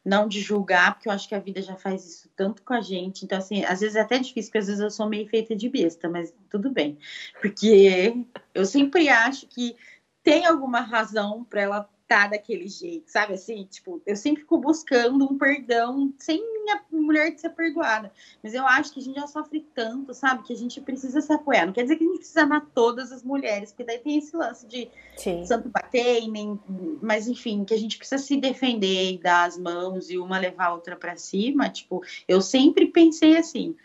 Não 0.09 0.27
de 0.27 0.41
julgar, 0.41 0.95
porque 0.95 1.07
eu 1.07 1.13
acho 1.13 1.29
que 1.29 1.35
a 1.35 1.39
vida 1.39 1.61
já 1.61 1.75
faz 1.75 2.03
isso 2.03 2.29
tanto 2.35 2.63
com 2.63 2.73
a 2.73 2.81
gente. 2.81 3.23
Então, 3.23 3.37
assim, 3.37 3.63
às 3.63 3.79
vezes 3.79 3.95
é 3.95 4.01
até 4.01 4.17
difícil, 4.17 4.49
porque 4.49 4.57
às 4.57 4.65
vezes 4.65 4.81
eu 4.81 4.89
sou 4.89 5.07
meio 5.07 5.29
feita 5.29 5.55
de 5.55 5.69
besta, 5.69 6.09
mas 6.09 6.33
tudo 6.49 6.71
bem. 6.71 6.97
Porque 7.39 8.25
eu 8.53 8.65
sempre 8.65 9.07
acho 9.07 9.45
que 9.47 9.75
tem 10.23 10.47
alguma 10.47 10.81
razão 10.81 11.43
para 11.43 11.61
ela 11.61 11.89
tá 12.09 12.25
daquele 12.25 12.67
jeito, 12.67 13.11
sabe 13.11 13.35
assim? 13.35 13.65
Tipo, 13.65 14.01
eu 14.03 14.15
sempre 14.15 14.41
fico 14.41 14.57
buscando 14.57 15.31
um 15.31 15.37
perdão 15.37 16.11
sem 16.17 16.43
minha 16.63 16.83
mulher 16.91 17.31
de 17.31 17.39
ser 17.39 17.51
perdoada. 17.51 18.11
Mas 18.41 18.55
eu 18.55 18.65
acho 18.65 18.91
que 18.91 18.99
a 18.99 19.03
gente 19.03 19.19
já 19.19 19.27
sofre 19.27 19.63
tanto, 19.75 20.11
sabe? 20.15 20.41
Que 20.41 20.51
a 20.51 20.55
gente 20.55 20.81
precisa 20.81 21.21
se 21.21 21.31
apoiar. 21.31 21.67
Não 21.67 21.73
quer 21.73 21.83
dizer 21.83 21.97
que 21.97 22.03
a 22.03 22.07
gente 22.07 22.17
precisa 22.17 22.41
amar 22.41 22.65
todas 22.73 23.11
as 23.11 23.21
mulheres, 23.21 23.71
porque 23.71 23.83
daí 23.83 23.99
tem 23.99 24.17
esse 24.17 24.35
lance 24.35 24.65
de 24.65 24.89
Sim. 25.15 25.45
santo 25.45 25.69
bater, 25.69 26.27
nem... 26.27 26.59
mas 26.99 27.27
enfim, 27.27 27.63
que 27.63 27.75
a 27.75 27.79
gente 27.79 27.95
precisa 27.95 28.21
se 28.21 28.37
defender 28.37 29.13
e 29.13 29.17
dar 29.19 29.47
as 29.47 29.55
mãos 29.55 30.09
e 30.09 30.17
uma 30.17 30.39
levar 30.39 30.65
a 30.65 30.73
outra 30.73 30.95
para 30.95 31.15
cima. 31.15 31.69
Tipo, 31.69 32.01
eu 32.27 32.41
sempre 32.41 32.87
pensei 32.87 33.37
assim. 33.37 33.75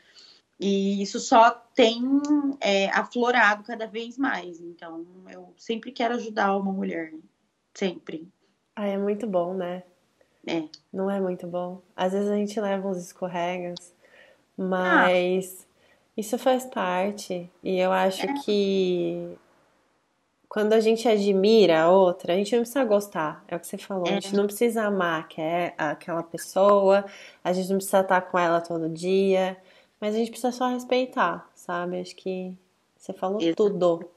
E 0.58 1.02
isso 1.02 1.20
só 1.20 1.50
tem 1.50 2.02
é, 2.58 2.88
aflorado 2.88 3.62
cada 3.64 3.86
vez 3.86 4.16
mais. 4.16 4.62
Então, 4.62 5.04
eu 5.30 5.52
sempre 5.58 5.92
quero 5.92 6.14
ajudar 6.14 6.56
uma 6.56 6.72
mulher. 6.72 7.12
Sempre. 7.74 8.28
Ah, 8.76 8.86
é 8.86 8.96
muito 8.96 9.26
bom, 9.26 9.54
né? 9.54 9.82
É. 10.46 10.64
Não 10.92 11.10
é 11.10 11.20
muito 11.20 11.46
bom. 11.46 11.80
Às 11.96 12.12
vezes 12.12 12.30
a 12.30 12.36
gente 12.36 12.58
leva 12.60 12.86
uns 12.86 12.98
escorregas, 12.98 13.92
mas 14.56 15.66
ah. 15.66 15.70
isso 16.16 16.38
faz 16.38 16.64
parte. 16.66 17.50
E 17.62 17.78
eu 17.78 17.92
acho 17.92 18.24
é. 18.24 18.34
que 18.44 19.36
quando 20.54 20.72
a 20.72 20.78
gente 20.78 21.08
admira 21.08 21.82
a 21.82 21.90
outra, 21.90 22.32
a 22.32 22.36
gente 22.36 22.52
não 22.54 22.60
precisa 22.62 22.84
gostar, 22.84 23.44
é 23.48 23.56
o 23.56 23.60
que 23.60 23.66
você 23.66 23.76
falou. 23.76 24.06
É. 24.06 24.10
A 24.10 24.14
gente 24.20 24.36
não 24.36 24.46
precisa 24.46 24.84
amar 24.84 25.26
que 25.26 25.40
é 25.40 25.74
aquela 25.76 26.22
pessoa, 26.22 27.04
a 27.42 27.52
gente 27.52 27.68
não 27.70 27.78
precisa 27.78 28.00
estar 28.00 28.20
com 28.20 28.38
ela 28.38 28.60
todo 28.60 28.88
dia, 28.88 29.56
mas 30.00 30.14
a 30.14 30.18
gente 30.18 30.30
precisa 30.30 30.52
só 30.52 30.68
respeitar, 30.68 31.50
sabe? 31.56 32.00
Acho 32.00 32.14
que 32.14 32.56
você 32.96 33.12
falou 33.12 33.40
Exato. 33.40 33.56
tudo. 33.56 34.10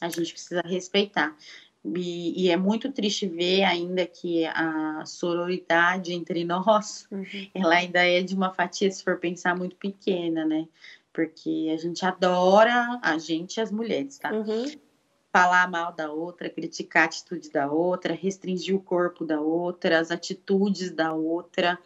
A 0.00 0.08
gente 0.08 0.32
precisa 0.32 0.62
respeitar. 0.62 1.36
E, 1.84 2.44
e, 2.44 2.50
é 2.50 2.56
muito 2.56 2.90
triste 2.90 3.26
ver 3.26 3.62
ainda 3.64 4.06
que 4.06 4.46
a 4.46 5.04
sororidade 5.04 6.14
entre 6.14 6.42
nós, 6.44 7.06
uhum. 7.10 7.24
ela 7.54 7.74
ainda 7.74 8.02
é 8.02 8.22
de 8.22 8.34
uma 8.34 8.54
fatia, 8.54 8.90
se 8.90 9.04
for 9.04 9.18
pensar, 9.18 9.56
muito 9.56 9.76
pequena, 9.76 10.46
né? 10.46 10.66
Porque 11.12 11.70
a 11.72 11.76
gente 11.76 12.04
adora 12.04 12.98
a 13.02 13.18
gente 13.18 13.58
e 13.58 13.60
as 13.60 13.70
mulheres, 13.70 14.18
tá? 14.18 14.32
Uhum. 14.32 14.64
Falar 15.30 15.70
mal 15.70 15.92
da 15.92 16.10
outra, 16.10 16.48
criticar 16.48 17.02
a 17.02 17.06
atitude 17.06 17.50
da 17.50 17.70
outra, 17.70 18.14
restringir 18.14 18.74
o 18.74 18.80
corpo 18.80 19.24
da 19.24 19.40
outra, 19.40 19.98
as 19.98 20.10
atitudes 20.10 20.90
da 20.90 21.12
outra. 21.12 21.78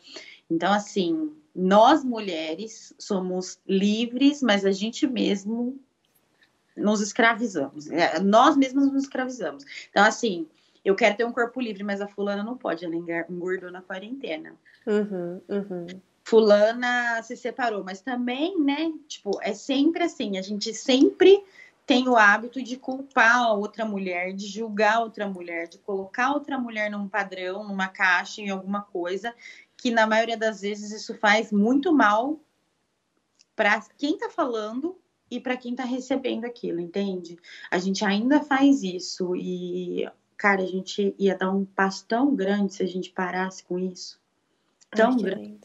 Então, 0.49 0.73
assim, 0.73 1.33
nós 1.55 2.05
mulheres 2.05 2.95
somos 2.99 3.59
livres, 3.67 4.43
mas 4.43 4.65
a 4.65 4.71
gente 4.71 5.07
mesmo 5.07 5.79
nos 6.79 7.01
escravizamos. 7.01 7.91
É, 7.91 8.19
nós 8.21 8.57
mesmos 8.57 8.93
nos 8.93 9.03
escravizamos. 9.03 9.65
Então, 9.91 10.05
assim, 10.05 10.47
eu 10.85 10.95
quero 10.95 11.17
ter 11.17 11.25
um 11.25 11.33
corpo 11.33 11.61
livre, 11.61 11.83
mas 11.85 12.01
a 12.01 12.09
fulana 12.09 12.43
não 12.43 12.57
pode, 12.57 12.85
ela 12.85 12.95
engordou 12.95 13.71
na 13.71 13.83
quarentena. 13.83 14.55
Uhum, 14.87 15.41
uhum. 15.49 15.87
Fulana 16.25 17.23
se 17.23 17.37
separou, 17.37 17.83
mas 17.85 18.01
também, 18.01 18.59
né? 18.61 18.93
Tipo, 19.07 19.39
é 19.43 19.55
sempre 19.55 20.05
assim, 20.05 20.39
a 20.39 20.43
gente 20.43 20.73
sempre 20.75 21.43
tem 21.87 22.07
o 22.07 22.17
hábito 22.17 22.63
de 22.63 22.77
culpar 22.77 23.37
a 23.37 23.53
outra 23.55 23.85
mulher, 23.85 24.35
de 24.35 24.47
julgar 24.47 25.01
outra 25.01 25.27
mulher, 25.27 25.69
de 25.69 25.79
colocar 25.79 26.35
outra 26.35 26.59
mulher 26.59 26.91
num 26.91 27.09
padrão, 27.09 27.67
numa 27.67 27.89
caixa, 27.89 28.43
em 28.43 28.51
alguma 28.51 28.83
coisa, 28.83 29.35
que 29.75 29.91
na 29.91 30.07
maioria 30.07 30.37
das 30.37 30.61
vezes 30.61 30.91
isso 30.91 31.15
faz 31.15 31.51
muito 31.51 31.91
mal 31.91 32.39
para 33.57 33.81
quem 33.97 34.19
tá 34.19 34.29
falando 34.29 34.99
e 35.31 35.41
para 35.41 35.57
quem 35.57 35.73
está 35.73 35.85
recebendo 35.85 36.45
aquilo, 36.45 36.81
entende? 36.81 37.39
A 37.71 37.79
gente 37.79 38.05
ainda 38.05 38.41
faz 38.41 38.83
isso 38.83 39.37
e, 39.37 40.09
cara, 40.37 40.63
a 40.63 40.67
gente 40.67 41.15
ia 41.19 41.37
dar 41.37 41.51
um 41.51 41.65
passo 41.65 42.05
tão 42.07 42.35
grande 42.35 42.75
se 42.75 42.83
a 42.83 42.87
gente 42.87 43.11
parasse 43.11 43.63
com 43.65 43.79
isso. 43.79 44.19
Tão 44.91 45.13
Ai, 45.13 45.17
grande. 45.17 45.59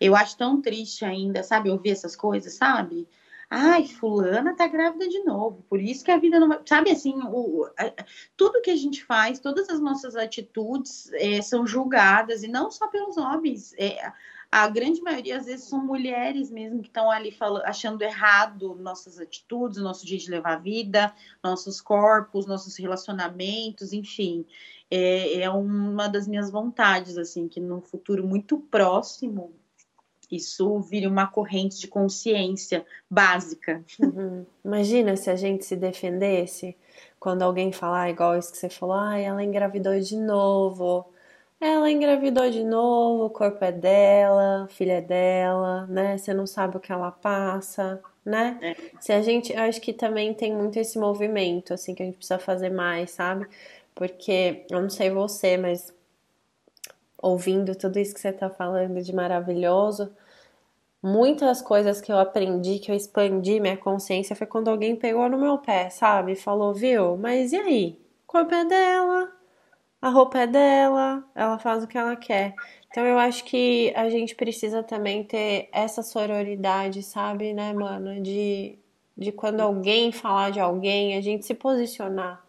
Eu 0.00 0.16
acho 0.16 0.36
tão 0.36 0.60
triste 0.60 1.04
ainda, 1.04 1.42
sabe, 1.42 1.70
ouvir 1.70 1.90
essas 1.90 2.16
coisas, 2.16 2.54
sabe? 2.54 3.06
Ai, 3.48 3.86
fulana 3.86 4.56
tá 4.56 4.66
grávida 4.66 5.06
de 5.08 5.22
novo, 5.24 5.62
por 5.68 5.78
isso 5.78 6.02
que 6.02 6.10
a 6.10 6.16
vida 6.16 6.40
não 6.40 6.48
vai. 6.48 6.58
Sabe 6.64 6.90
assim, 6.90 7.14
o, 7.22 7.68
a, 7.78 7.92
tudo 8.34 8.62
que 8.62 8.70
a 8.70 8.76
gente 8.76 9.04
faz, 9.04 9.38
todas 9.38 9.68
as 9.68 9.78
nossas 9.78 10.16
atitudes 10.16 11.12
é, 11.12 11.42
são 11.42 11.66
julgadas, 11.66 12.42
e 12.42 12.48
não 12.48 12.70
só 12.70 12.88
pelos 12.88 13.18
homens. 13.18 13.74
É, 13.76 14.10
a 14.52 14.68
grande 14.68 15.00
maioria, 15.00 15.38
às 15.38 15.46
vezes, 15.46 15.64
são 15.64 15.82
mulheres 15.82 16.50
mesmo 16.50 16.82
que 16.82 16.88
estão 16.88 17.10
ali 17.10 17.32
falando, 17.32 17.64
achando 17.64 18.02
errado 18.02 18.74
nossas 18.74 19.18
atitudes, 19.18 19.78
nosso 19.78 20.06
jeito 20.06 20.26
de 20.26 20.30
levar 20.30 20.52
a 20.52 20.58
vida, 20.58 21.14
nossos 21.42 21.80
corpos, 21.80 22.46
nossos 22.46 22.76
relacionamentos, 22.76 23.94
enfim. 23.94 24.44
É, 24.90 25.40
é 25.40 25.50
uma 25.50 26.06
das 26.06 26.28
minhas 26.28 26.50
vontades, 26.50 27.16
assim, 27.16 27.48
que 27.48 27.60
no 27.60 27.80
futuro 27.80 28.28
muito 28.28 28.58
próximo 28.58 29.54
isso 30.30 30.80
vire 30.80 31.06
uma 31.06 31.26
corrente 31.26 31.78
de 31.78 31.88
consciência 31.88 32.84
básica. 33.10 33.82
Uhum. 33.98 34.44
Imagina 34.62 35.16
se 35.16 35.30
a 35.30 35.36
gente 35.36 35.64
se 35.64 35.76
defendesse 35.76 36.76
quando 37.18 37.40
alguém 37.40 37.72
falar 37.72 38.10
igual 38.10 38.38
isso 38.38 38.52
que 38.52 38.58
você 38.58 38.68
falou, 38.68 38.96
ah, 38.96 39.18
ela 39.18 39.42
engravidou 39.42 39.98
de 39.98 40.16
novo 40.16 41.11
ela 41.68 41.90
engravidou 41.90 42.50
de 42.50 42.64
novo, 42.64 43.26
o 43.26 43.30
corpo 43.30 43.64
é 43.64 43.72
dela, 43.72 44.66
filha 44.70 44.94
é 44.94 45.00
dela, 45.00 45.86
né? 45.86 46.18
Você 46.18 46.34
não 46.34 46.46
sabe 46.46 46.76
o 46.76 46.80
que 46.80 46.92
ela 46.92 47.10
passa, 47.10 48.02
né? 48.24 48.58
É. 48.62 48.76
Se 49.00 49.12
a 49.12 49.22
gente, 49.22 49.54
acho 49.54 49.80
que 49.80 49.92
também 49.92 50.34
tem 50.34 50.54
muito 50.54 50.78
esse 50.78 50.98
movimento, 50.98 51.74
assim, 51.74 51.94
que 51.94 52.02
a 52.02 52.06
gente 52.06 52.16
precisa 52.16 52.38
fazer 52.38 52.70
mais, 52.70 53.12
sabe? 53.12 53.46
Porque, 53.94 54.64
eu 54.70 54.80
não 54.82 54.90
sei 54.90 55.10
você, 55.10 55.56
mas 55.56 55.92
ouvindo 57.18 57.74
tudo 57.76 57.98
isso 57.98 58.14
que 58.14 58.20
você 58.20 58.32
tá 58.32 58.50
falando 58.50 59.00
de 59.00 59.14
maravilhoso, 59.14 60.12
muitas 61.02 61.62
coisas 61.62 62.00
que 62.00 62.12
eu 62.12 62.18
aprendi, 62.18 62.78
que 62.78 62.90
eu 62.90 62.96
expandi 62.96 63.60
minha 63.60 63.76
consciência, 63.76 64.36
foi 64.36 64.46
quando 64.46 64.68
alguém 64.68 64.96
pegou 64.96 65.28
no 65.28 65.38
meu 65.38 65.58
pé, 65.58 65.90
sabe? 65.90 66.34
Falou, 66.36 66.74
viu? 66.74 67.16
Mas 67.16 67.52
e 67.52 67.56
aí? 67.56 67.98
O 68.24 68.26
corpo 68.32 68.54
é 68.54 68.64
dela, 68.64 69.32
a 70.02 70.08
roupa 70.08 70.40
é 70.40 70.46
dela, 70.48 71.24
ela 71.32 71.60
faz 71.60 71.84
o 71.84 71.86
que 71.86 71.96
ela 71.96 72.16
quer. 72.16 72.56
Então 72.90 73.06
eu 73.06 73.16
acho 73.18 73.44
que 73.44 73.92
a 73.94 74.10
gente 74.10 74.34
precisa 74.34 74.82
também 74.82 75.22
ter 75.22 75.68
essa 75.72 76.02
sororidade, 76.02 77.04
sabe, 77.04 77.54
né, 77.54 77.72
mano? 77.72 78.20
De, 78.20 78.76
de 79.16 79.30
quando 79.30 79.60
alguém 79.60 80.10
falar 80.10 80.50
de 80.50 80.58
alguém, 80.58 81.16
a 81.16 81.20
gente 81.20 81.46
se 81.46 81.54
posicionar, 81.54 82.44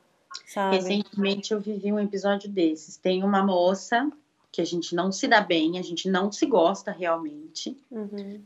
sabe? 0.47 0.77
Recentemente 0.77 1.53
eu 1.53 1.59
vivi 1.59 1.93
um 1.93 1.99
episódio 1.99 2.49
desses. 2.49 2.97
Tem 2.97 3.23
uma 3.23 3.43
moça 3.43 4.11
que 4.51 4.59
a 4.59 4.65
gente 4.65 4.95
não 4.95 5.11
se 5.11 5.27
dá 5.27 5.39
bem, 5.39 5.77
a 5.77 5.83
gente 5.83 6.09
não 6.09 6.31
se 6.31 6.47
gosta 6.47 6.91
realmente. 6.91 7.77
Uhum. 7.91 8.41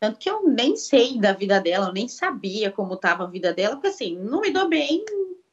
Tanto 0.00 0.18
que 0.18 0.30
eu 0.30 0.48
nem 0.48 0.74
sei 0.74 1.18
da 1.18 1.34
vida 1.34 1.60
dela, 1.60 1.88
eu 1.88 1.92
nem 1.92 2.08
sabia 2.08 2.70
como 2.70 2.94
estava 2.94 3.24
a 3.24 3.26
vida 3.26 3.52
dela, 3.52 3.76
porque 3.76 3.88
assim, 3.88 4.16
não 4.16 4.40
me 4.40 4.50
dou 4.50 4.68
bem, 4.68 5.04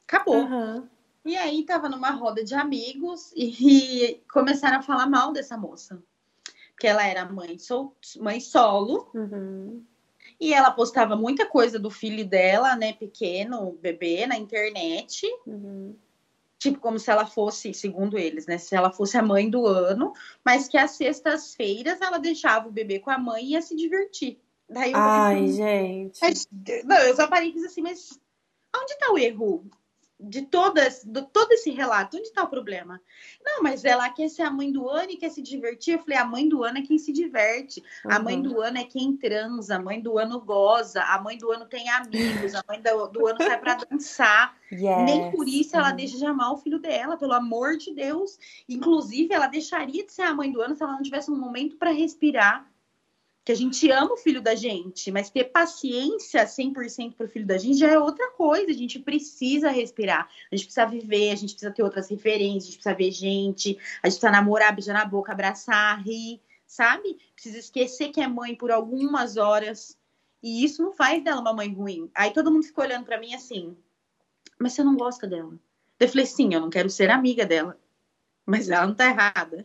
acabou. 0.06 0.36
Uhum. 0.36 0.82
E 1.26 1.36
aí 1.36 1.64
tava 1.64 1.88
numa 1.88 2.10
roda 2.10 2.44
de 2.44 2.54
amigos 2.54 3.32
e, 3.34 4.10
e 4.10 4.14
começaram 4.32 4.78
a 4.78 4.82
falar 4.82 5.06
mal 5.06 5.32
dessa 5.32 5.56
moça. 5.56 6.00
Porque 6.70 6.86
ela 6.86 7.04
era 7.04 7.24
mãe, 7.24 7.58
sol, 7.58 7.96
mãe 8.20 8.38
solo. 8.38 9.10
Uhum. 9.12 9.82
E 10.38 10.54
ela 10.54 10.70
postava 10.70 11.16
muita 11.16 11.46
coisa 11.46 11.78
do 11.78 11.90
filho 11.90 12.24
dela, 12.24 12.76
né, 12.76 12.92
pequeno, 12.92 13.72
bebê, 13.80 14.26
na 14.26 14.36
internet. 14.36 15.26
Uhum. 15.46 15.96
Tipo, 16.58 16.78
como 16.78 16.98
se 16.98 17.10
ela 17.10 17.26
fosse, 17.26 17.74
segundo 17.74 18.16
eles, 18.16 18.46
né? 18.46 18.56
Se 18.56 18.74
ela 18.74 18.90
fosse 18.90 19.16
a 19.16 19.22
mãe 19.22 19.50
do 19.50 19.66
ano, 19.66 20.12
mas 20.44 20.68
que 20.68 20.78
às 20.78 20.92
sextas-feiras 20.92 22.00
ela 22.00 22.18
deixava 22.18 22.68
o 22.68 22.72
bebê 22.72 22.98
com 22.98 23.10
a 23.10 23.18
mãe 23.18 23.44
e 23.44 23.50
ia 23.52 23.62
se 23.62 23.74
divertir. 23.74 24.38
Daí 24.68 24.92
eu 24.92 24.98
Ai, 24.98 25.34
falei, 25.34 25.52
gente. 25.52 26.18
mas, 26.20 26.48
não, 26.84 26.96
eu 26.98 27.16
só 27.16 27.26
parei 27.28 27.50
e 27.50 27.52
fiz 27.52 27.64
assim, 27.64 27.82
mas 27.82 28.18
onde 28.74 28.98
tá 28.98 29.12
o 29.12 29.18
erro? 29.18 29.64
De 30.18 30.42
todas, 30.42 31.04
do, 31.04 31.26
todo 31.26 31.52
esse 31.52 31.70
relato, 31.70 32.16
onde 32.16 32.32
tá 32.32 32.42
o 32.42 32.48
problema? 32.48 33.00
Não, 33.44 33.62
mas 33.62 33.84
ela 33.84 34.08
quer 34.08 34.28
ser 34.30 34.42
a 34.42 34.50
mãe 34.50 34.72
do 34.72 34.88
ano 34.88 35.10
e 35.10 35.16
quer 35.16 35.28
se 35.28 35.42
divertir. 35.42 35.94
Eu 35.94 35.98
falei, 35.98 36.16
a 36.16 36.24
mãe 36.24 36.48
do 36.48 36.64
ano 36.64 36.78
é 36.78 36.82
quem 36.82 36.96
se 36.96 37.12
diverte. 37.12 37.84
A 38.04 38.18
mãe 38.18 38.36
Uhum. 38.36 38.42
do 38.42 38.60
ano 38.62 38.78
é 38.78 38.84
quem 38.84 39.14
transa, 39.14 39.76
a 39.76 39.78
mãe 39.78 40.00
do 40.00 40.18
ano 40.18 40.40
goza, 40.40 41.02
a 41.02 41.20
mãe 41.20 41.36
do 41.36 41.52
ano 41.52 41.66
tem 41.66 41.90
amigos, 41.90 42.54
a 42.54 42.64
mãe 42.66 42.80
do, 42.80 43.08
do 43.08 43.26
ano 43.26 43.42
sai 43.42 43.60
pra 43.60 43.74
dançar. 43.74 44.56
Nem 45.04 45.30
por 45.30 45.46
isso 45.46 45.76
ela 45.76 45.88
Yes. 45.88 45.96
deixa 45.96 46.16
de 46.18 46.24
amar 46.24 46.52
o 46.52 46.56
filho 46.56 46.78
dela, 46.78 47.18
pelo 47.18 47.34
amor 47.34 47.76
de 47.76 47.92
Deus. 47.92 48.38
Inclusive, 48.66 49.34
ela 49.34 49.46
deixaria 49.48 50.02
de 50.04 50.10
ser 50.12 50.22
a 50.22 50.34
mãe 50.34 50.50
do 50.50 50.62
ano 50.62 50.74
se 50.74 50.82
ela 50.82 50.92
não 50.92 51.02
tivesse 51.02 51.30
um 51.30 51.36
momento 51.36 51.76
para 51.76 51.90
respirar. 51.90 52.66
Que 53.46 53.52
a 53.52 53.54
gente 53.54 53.88
ama 53.92 54.14
o 54.14 54.16
filho 54.16 54.42
da 54.42 54.56
gente, 54.56 55.12
mas 55.12 55.30
ter 55.30 55.44
paciência 55.44 56.44
100% 56.44 57.14
pro 57.14 57.28
filho 57.28 57.46
da 57.46 57.56
gente 57.56 57.78
já 57.78 57.86
é 57.86 57.96
outra 57.96 58.32
coisa. 58.32 58.68
A 58.72 58.74
gente 58.74 58.98
precisa 58.98 59.70
respirar, 59.70 60.28
a 60.50 60.56
gente 60.56 60.66
precisa 60.66 60.84
viver, 60.84 61.30
a 61.30 61.36
gente 61.36 61.52
precisa 61.52 61.70
ter 61.70 61.84
outras 61.84 62.10
referências, 62.10 62.64
a 62.64 62.66
gente 62.66 62.74
precisa 62.74 62.94
ver 62.96 63.12
gente, 63.12 63.68
a 64.02 64.08
gente 64.08 64.18
precisa 64.18 64.32
namorar, 64.32 64.74
beijar 64.74 64.94
na 64.94 65.04
boca, 65.04 65.30
abraçar, 65.30 66.02
rir, 66.02 66.42
sabe? 66.66 67.20
Precisa 67.34 67.58
esquecer 67.58 68.08
que 68.08 68.20
é 68.20 68.26
mãe 68.26 68.56
por 68.56 68.72
algumas 68.72 69.36
horas. 69.36 69.96
E 70.42 70.64
isso 70.64 70.82
não 70.82 70.92
faz 70.92 71.22
dela 71.22 71.40
uma 71.40 71.54
mãe 71.54 71.72
ruim. 71.72 72.10
Aí 72.16 72.32
todo 72.32 72.50
mundo 72.50 72.66
ficou 72.66 72.82
olhando 72.82 73.04
para 73.04 73.20
mim 73.20 73.32
assim, 73.32 73.76
mas 74.58 74.72
você 74.72 74.82
não 74.82 74.96
gosta 74.96 75.24
dela. 75.24 75.56
Eu 76.00 76.08
falei, 76.08 76.26
sim, 76.26 76.52
eu 76.52 76.60
não 76.60 76.68
quero 76.68 76.90
ser 76.90 77.10
amiga 77.10 77.46
dela. 77.46 77.78
Mas 78.44 78.68
ela 78.68 78.88
não 78.88 78.94
tá 78.94 79.06
errada. 79.06 79.64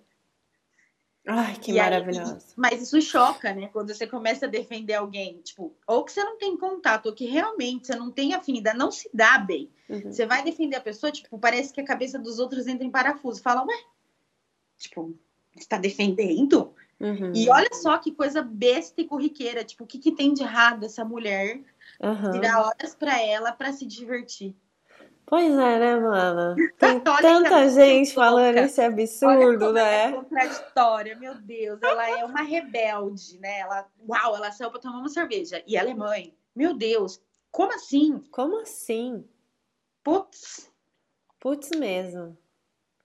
Ai, 1.28 1.56
que 1.56 1.72
E 1.72 1.80
aí- 1.80 1.90
maravilhoso. 1.92 2.48
mas 2.56 2.82
isso 2.82 3.00
choca, 3.02 3.54
né? 3.54 3.68
Quando 3.68 3.94
você 3.94 4.08
começa 4.08 4.48
a 4.48 4.50
defender 4.50 4.96
alguém, 4.96 5.40
tipo, 5.42 5.72
ou 5.86 6.04
que 6.04 6.12
você 6.12 6.24
não 6.24 6.38
tem 6.38 6.58
contato, 6.58 7.06
ou 7.08 7.14
que 7.14 7.26
realmente 7.26 7.86
você 7.88 7.96
não 7.96 8.10
tem 8.12 8.34
afinidade, 8.34 8.78
não 8.78 8.90
se 8.92 9.08
dá 9.14 9.38
bem. 9.38 9.70
Uhum. 9.88 10.12
Você 10.12 10.26
vai 10.26 10.44
defender 10.44 10.76
a 10.78 10.82
pessoa, 10.82 11.12
tipo, 11.12 11.38
parece 11.38 11.72
que 11.72 11.80
a 11.80 11.86
cabeça 11.86 12.18
dos 12.18 12.40
outros 12.40 12.66
entra 12.66 12.84
em 12.86 12.90
parafuso. 12.90 13.42
Fala, 13.42 13.64
ué, 13.64 13.84
tipo, 14.80 15.16
você 15.56 15.68
tá 15.68 15.78
defendendo? 15.78 16.74
Uhum. 17.00 17.34
E 17.36 17.50
olha 17.50 17.70
só 17.74 17.98
que 17.98 18.12
coisa 18.12 18.42
besta 18.42 19.02
e 19.02 19.06
corriqueira. 19.06 19.64
Tipo, 19.64 19.84
o 19.84 19.88
que, 19.88 20.00
que 20.00 20.12
tem 20.12 20.34
de 20.34 20.42
errado 20.44 20.86
essa 20.86 21.04
mulher 21.06 21.62
Uhum. 22.02 22.32
tirar 22.32 22.62
horas 22.66 22.96
pra 22.96 23.20
ela 23.22 23.52
pra 23.52 23.72
se 23.74 23.86
divertir? 23.86 24.56
Pois 25.32 25.50
é, 25.50 25.80
né, 25.80 25.96
mana? 25.96 26.56
Tem 26.78 27.02
Olha 27.08 27.22
tanta 27.22 27.70
gente 27.70 28.14
falando 28.14 28.48
louca. 28.48 28.62
esse 28.64 28.82
Olha 28.82 28.90
absurdo, 28.90 29.66
como 29.66 29.78
ela 29.78 29.88
é 29.90 30.08
né? 30.10 30.14
contraditória, 30.18 31.16
meu 31.16 31.36
Deus. 31.36 31.80
Ela 31.82 32.20
é 32.20 32.26
uma 32.26 32.42
rebelde, 32.42 33.40
né? 33.40 33.60
Ela, 33.60 33.88
uau, 34.06 34.36
ela 34.36 34.52
saiu 34.52 34.70
pra 34.70 34.82
tomar 34.82 34.98
uma 35.00 35.08
cerveja. 35.08 35.64
E 35.66 35.78
ela 35.78 35.90
é 35.90 35.94
mãe. 35.94 36.36
Meu 36.54 36.74
Deus, 36.74 37.22
como 37.50 37.74
assim? 37.74 38.20
Como 38.30 38.60
assim? 38.60 39.24
Putz, 40.04 40.70
Putz 41.40 41.70
mesmo. 41.80 42.38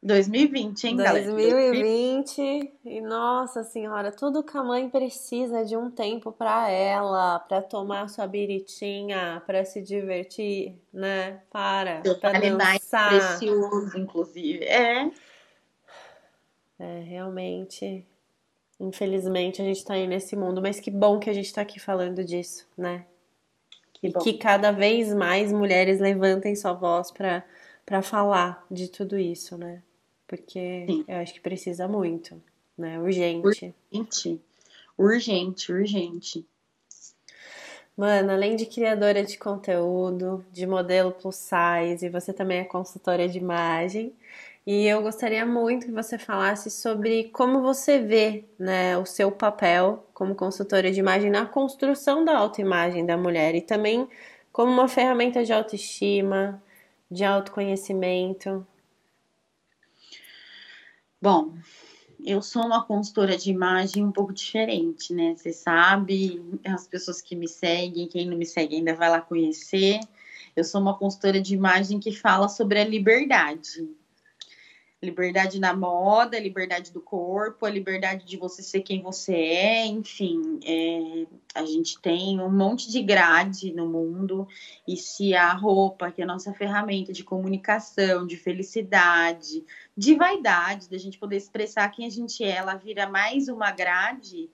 2020, 0.03 0.85
hein, 0.85 0.97
galera? 0.97 1.25
2020 1.25 2.73
e 2.85 3.01
nossa 3.01 3.65
senhora, 3.65 4.13
tudo 4.13 4.43
que 4.43 4.57
a 4.57 4.63
mãe 4.63 4.89
precisa 4.89 5.65
de 5.65 5.77
um 5.77 5.91
tempo 5.91 6.31
pra 6.31 6.71
ela, 6.71 7.39
pra 7.41 7.63
tomar 7.63 8.09
sua 8.09 8.27
biritinha, 8.27 9.43
pra 9.47 9.65
se 9.65 9.83
divertir, 9.83 10.77
né? 10.93 11.41
Para, 11.51 12.03
calendário 12.21 12.79
dançar. 12.81 13.09
precioso, 13.39 13.99
inclusive. 13.99 14.65
É. 14.65 15.11
É, 16.79 17.01
realmente, 17.01 18.07
infelizmente 18.79 19.63
a 19.63 19.65
gente 19.65 19.83
tá 19.85 19.95
aí 19.95 20.07
nesse 20.07 20.37
mundo, 20.37 20.61
mas 20.61 20.79
que 20.79 20.91
bom 20.91 21.19
que 21.19 21.31
a 21.31 21.33
gente 21.33 21.53
tá 21.53 21.63
aqui 21.63 21.81
falando 21.81 22.23
disso, 22.23 22.69
né? 22.77 23.07
Que 23.95 24.09
E 24.09 24.13
bom. 24.13 24.21
que 24.21 24.35
cada 24.35 24.71
vez 24.73 25.15
mais 25.15 25.51
mulheres 25.51 26.01
levantem 26.01 26.55
sua 26.55 26.75
voz 26.75 27.11
pra 27.11 27.43
para 27.87 28.03
falar 28.03 28.67
de 28.69 28.89
tudo 28.89 29.17
isso, 29.17 29.57
né? 29.57 29.81
Porque 30.27 30.85
Sim. 30.89 31.05
eu 31.07 31.19
acho 31.19 31.33
que 31.33 31.41
precisa 31.41 31.87
muito, 31.87 32.43
né? 32.77 32.99
Urgente. 32.99 33.75
Urgente, 33.93 34.41
urgente, 34.99 35.73
urgente. 35.73 36.47
Mano, 37.97 38.33
além 38.33 38.57
de 38.57 38.67
criadora 38.67 39.25
de 39.25 39.39
conteúdo, 39.39 40.45
de 40.53 40.67
modelo 40.67 41.13
plus 41.13 41.37
size, 41.37 42.11
você 42.11 42.33
também 42.33 42.59
é 42.59 42.65
consultora 42.65 43.27
de 43.27 43.39
imagem. 43.39 44.13
E 44.67 44.85
eu 44.85 45.01
gostaria 45.01 45.47
muito 45.47 45.87
que 45.87 45.93
você 45.93 46.19
falasse 46.19 46.71
sobre 46.71 47.31
como 47.33 47.63
você 47.63 48.01
vê, 48.01 48.45
né, 48.59 48.99
o 48.99 49.07
seu 49.07 49.31
papel 49.31 50.05
como 50.13 50.35
consultora 50.35 50.91
de 50.91 50.99
imagem 50.99 51.31
na 51.31 51.47
construção 51.47 52.25
da 52.25 52.37
autoimagem 52.37 53.07
da 53.07 53.17
mulher 53.17 53.55
e 53.55 53.61
também 53.61 54.09
como 54.53 54.73
uma 54.73 54.89
ferramenta 54.89 55.45
de 55.45 55.53
autoestima, 55.53 56.61
de 57.11 57.25
autoconhecimento. 57.25 58.67
Bom, 61.21 61.55
eu 62.25 62.43
sou 62.43 62.65
uma 62.65 62.85
consultora 62.85 63.37
de 63.37 63.51
imagem 63.51 64.05
um 64.05 64.13
pouco 64.13 64.33
diferente, 64.33 65.13
né? 65.13 65.35
Você 65.35 65.53
sabe, 65.53 66.43
as 66.65 66.87
pessoas 66.87 67.21
que 67.21 67.37
me 67.37 67.49
seguem, 67.49 68.09
quem 68.09 68.27
não 68.27 68.37
me 68.37 68.47
segue 68.47 68.77
ainda 68.77 68.95
vai 68.95 69.11
lá 69.11 69.21
conhecer. 69.21 70.01
Eu 70.55 70.65
sou 70.65 70.81
uma 70.81 70.97
consultora 70.97 71.41
de 71.41 71.55
imagem 71.55 72.01
que 72.01 72.13
fala 72.13 72.49
sobre 72.49 72.81
a 72.81 72.85
liberdade. 72.85 73.89
Liberdade 75.03 75.61
na 75.61 75.75
moda, 75.75 76.39
liberdade 76.39 76.91
do 76.91 77.01
corpo, 77.03 77.67
a 77.67 77.71
liberdade 77.71 78.25
de 78.25 78.37
você 78.37 78.63
ser 78.63 78.81
quem 78.81 79.03
você 79.03 79.35
é, 79.35 79.87
enfim. 79.87 80.59
é, 80.65 81.27
a 81.55 81.65
gente 81.65 82.01
tem 82.01 82.41
um 82.41 82.51
monte 82.51 82.91
de 82.91 83.03
grade 83.03 83.73
no 83.73 83.87
mundo, 83.87 84.49
e 84.89 84.97
se 84.97 85.35
a 85.35 85.53
roupa, 85.53 86.11
que 86.11 86.21
é 86.23 86.25
a 86.25 86.27
nossa 86.27 86.53
ferramenta 86.55 87.13
de 87.13 87.23
comunicação, 87.23 88.27
de 88.27 88.37
felicidade, 88.37 89.65
de 89.97 90.15
vaidade, 90.15 90.89
da 90.89 90.99
gente 90.99 91.19
poder 91.19 91.37
expressar 91.37 91.91
quem 91.91 92.07
a 92.07 92.11
gente 92.11 92.43
é, 92.43 92.51
ela 92.51 92.75
vira 92.75 93.09
mais 93.09 93.49
uma 93.49 93.71
grade, 93.71 94.51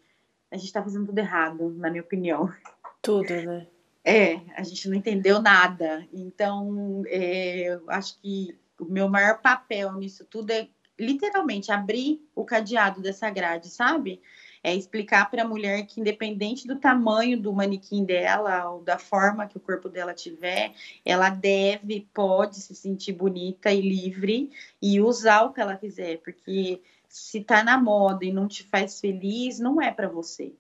a 0.51 0.57
gente 0.57 0.73
tá 0.73 0.83
fazendo 0.83 1.07
tudo 1.07 1.19
errado, 1.19 1.71
na 1.71 1.89
minha 1.89 2.03
opinião. 2.03 2.53
Tudo, 3.01 3.33
né? 3.33 3.67
É, 4.05 4.41
a 4.57 4.63
gente 4.63 4.89
não 4.89 4.97
entendeu 4.97 5.41
nada. 5.41 6.07
Então, 6.13 7.03
é, 7.07 7.75
eu 7.75 7.89
acho 7.89 8.21
que 8.21 8.57
o 8.83 8.93
meu 8.93 9.09
maior 9.09 9.41
papel 9.41 9.93
nisso 9.95 10.25
tudo 10.25 10.51
é 10.51 10.69
literalmente 10.99 11.73
abrir 11.73 12.21
o 12.35 12.45
cadeado 12.45 13.01
dessa 13.01 13.31
grade, 13.31 13.69
sabe? 13.69 14.21
É 14.63 14.75
explicar 14.75 15.29
para 15.31 15.43
a 15.43 15.49
mulher 15.49 15.85
que, 15.87 16.01
independente 16.01 16.69
do 16.69 16.77
tamanho 16.77 17.41
do 17.41 17.53
manequim 17.53 18.05
dela 18.05 18.71
ou 18.71 18.83
da 18.83 18.97
forma 18.97 19.49
que 19.49 19.57
o 19.57 19.61
corpo 19.61 19.89
dela 19.89 20.15
tiver, 20.15 20.73
ela 21.05 21.31
deve, 21.31 22.07
pode 22.15 22.57
se 22.57 22.75
sentir 22.75 23.13
bonita 23.13 23.73
e 23.73 23.81
livre 23.81 24.51
e 24.81 25.01
usar 25.01 25.43
o 25.43 25.53
que 25.53 25.61
ela 25.61 25.77
quiser, 25.77 26.19
porque 26.19 26.81
se 27.09 27.43
tá 27.43 27.65
na 27.65 27.77
moda 27.77 28.25
e 28.25 28.33
não 28.33 28.47
te 28.47 28.63
faz 28.63 29.01
feliz, 29.01 29.59
não 29.59 29.83
é 29.83 29.91
para 29.91 30.09
você. 30.09 30.53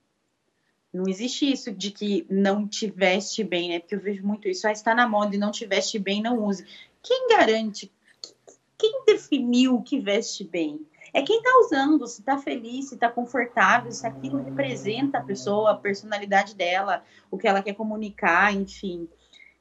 Não 0.92 1.08
existe 1.08 1.50
isso 1.50 1.72
de 1.72 1.90
que 1.90 2.26
não 2.28 2.68
te 2.68 2.90
veste 2.90 3.42
bem, 3.42 3.70
né? 3.70 3.78
Porque 3.78 3.94
eu 3.94 4.00
vejo 4.00 4.26
muito 4.26 4.46
isso. 4.46 4.66
Ah, 4.66 4.72
está 4.72 4.94
na 4.94 5.08
moda 5.08 5.34
e 5.34 5.38
não 5.38 5.50
te 5.50 5.64
veste 5.64 5.98
bem, 5.98 6.20
não 6.20 6.44
use. 6.44 6.66
Quem 7.02 7.28
garante? 7.28 7.90
Quem 8.82 9.04
definiu 9.06 9.76
o 9.76 9.82
que 9.84 10.00
veste 10.00 10.42
bem? 10.42 10.84
É 11.14 11.22
quem 11.22 11.36
está 11.36 11.56
usando, 11.64 12.04
se 12.08 12.18
está 12.18 12.36
feliz, 12.36 12.88
se 12.88 12.96
está 12.96 13.08
confortável, 13.08 13.92
se 13.92 14.04
aquilo 14.04 14.42
representa 14.42 15.18
a 15.18 15.22
pessoa, 15.22 15.70
a 15.70 15.76
personalidade 15.76 16.56
dela, 16.56 17.04
o 17.30 17.38
que 17.38 17.46
ela 17.46 17.62
quer 17.62 17.74
comunicar, 17.74 18.52
enfim. 18.52 19.08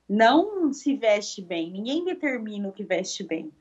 Não 0.09 0.73
se 0.73 0.95
veste 0.95 1.39
bem. 1.39 1.69
Ninguém 1.69 2.03
determina 2.03 2.67
o 2.67 2.71
que 2.71 2.83
veste 2.83 3.23
bem. 3.23 3.51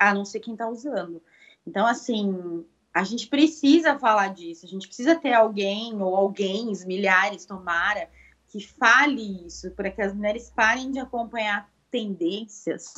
A 0.00 0.14
não 0.14 0.24
ser 0.24 0.40
quem 0.40 0.54
está 0.54 0.70
usando. 0.70 1.20
Então, 1.66 1.86
assim, 1.86 2.64
a 2.94 3.04
gente 3.04 3.26
precisa 3.26 3.98
falar 3.98 4.32
disso, 4.32 4.64
a 4.64 4.68
gente 4.70 4.86
precisa 4.86 5.16
ter 5.16 5.34
alguém 5.34 6.00
ou 6.00 6.16
alguém, 6.16 6.72
milhares, 6.86 7.44
tomara, 7.44 8.08
que 8.48 8.66
fale 8.66 9.46
isso, 9.46 9.70
para 9.72 9.90
que 9.90 10.00
as 10.00 10.14
mulheres 10.14 10.50
parem 10.56 10.90
de 10.90 10.98
acompanhar 10.98 11.70
tendências, 11.90 12.94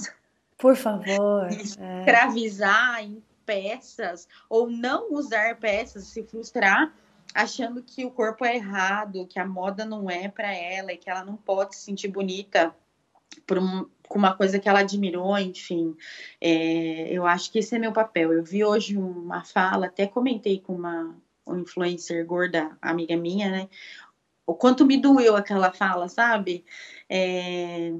Por 0.58 0.76
favor. 0.76 1.48
É. 1.48 2.02
escravizar 2.02 3.02
em 3.02 3.22
peças 3.44 4.26
ou 4.48 4.68
não 4.68 5.12
usar 5.12 5.56
peças, 5.56 6.04
se 6.04 6.22
frustrar 6.22 6.92
achando 7.34 7.82
que 7.82 8.04
o 8.04 8.10
corpo 8.10 8.44
é 8.44 8.56
errado, 8.56 9.26
que 9.26 9.38
a 9.38 9.46
moda 9.46 9.84
não 9.84 10.10
é 10.10 10.28
para 10.28 10.54
ela 10.54 10.92
e 10.92 10.96
que 10.96 11.10
ela 11.10 11.22
não 11.22 11.36
pode 11.36 11.76
se 11.76 11.82
sentir 11.82 12.08
bonita 12.08 12.74
por 13.46 13.58
um, 13.58 13.86
com 14.08 14.18
uma 14.18 14.34
coisa 14.34 14.58
que 14.58 14.68
ela 14.68 14.80
admirou, 14.80 15.36
enfim. 15.38 15.94
É, 16.40 17.12
eu 17.12 17.26
acho 17.26 17.52
que 17.52 17.58
esse 17.58 17.74
é 17.74 17.78
meu 17.78 17.92
papel. 17.92 18.32
Eu 18.32 18.42
vi 18.42 18.64
hoje 18.64 18.96
uma 18.96 19.44
fala, 19.44 19.86
até 19.86 20.06
comentei 20.06 20.60
com 20.60 20.74
uma 20.74 21.14
um 21.46 21.60
influencer 21.60 22.26
gorda, 22.26 22.76
amiga 22.82 23.16
minha, 23.16 23.48
né? 23.50 23.68
O 24.44 24.54
quanto 24.54 24.84
me 24.84 24.96
doeu 24.96 25.36
aquela 25.36 25.70
fala, 25.70 26.08
sabe? 26.08 26.64
É, 27.08 27.92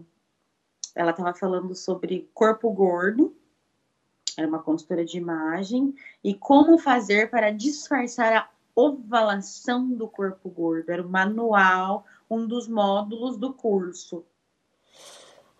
ela 0.96 1.10
estava 1.10 1.34
falando 1.34 1.74
sobre 1.74 2.28
corpo 2.32 2.70
gordo, 2.72 3.36
era 4.36 4.48
uma 4.48 4.58
consultora 4.58 5.04
de 5.04 5.18
imagem, 5.18 5.94
e 6.24 6.34
como 6.34 6.78
fazer 6.78 7.30
para 7.30 7.52
disfarçar 7.52 8.32
a 8.32 8.48
ovalação 8.74 9.88
do 9.88 10.08
corpo 10.08 10.50
gordo. 10.50 10.90
Era 10.90 11.02
o 11.02 11.08
manual, 11.08 12.04
um 12.30 12.46
dos 12.46 12.66
módulos 12.66 13.36
do 13.36 13.52
curso. 13.52 14.24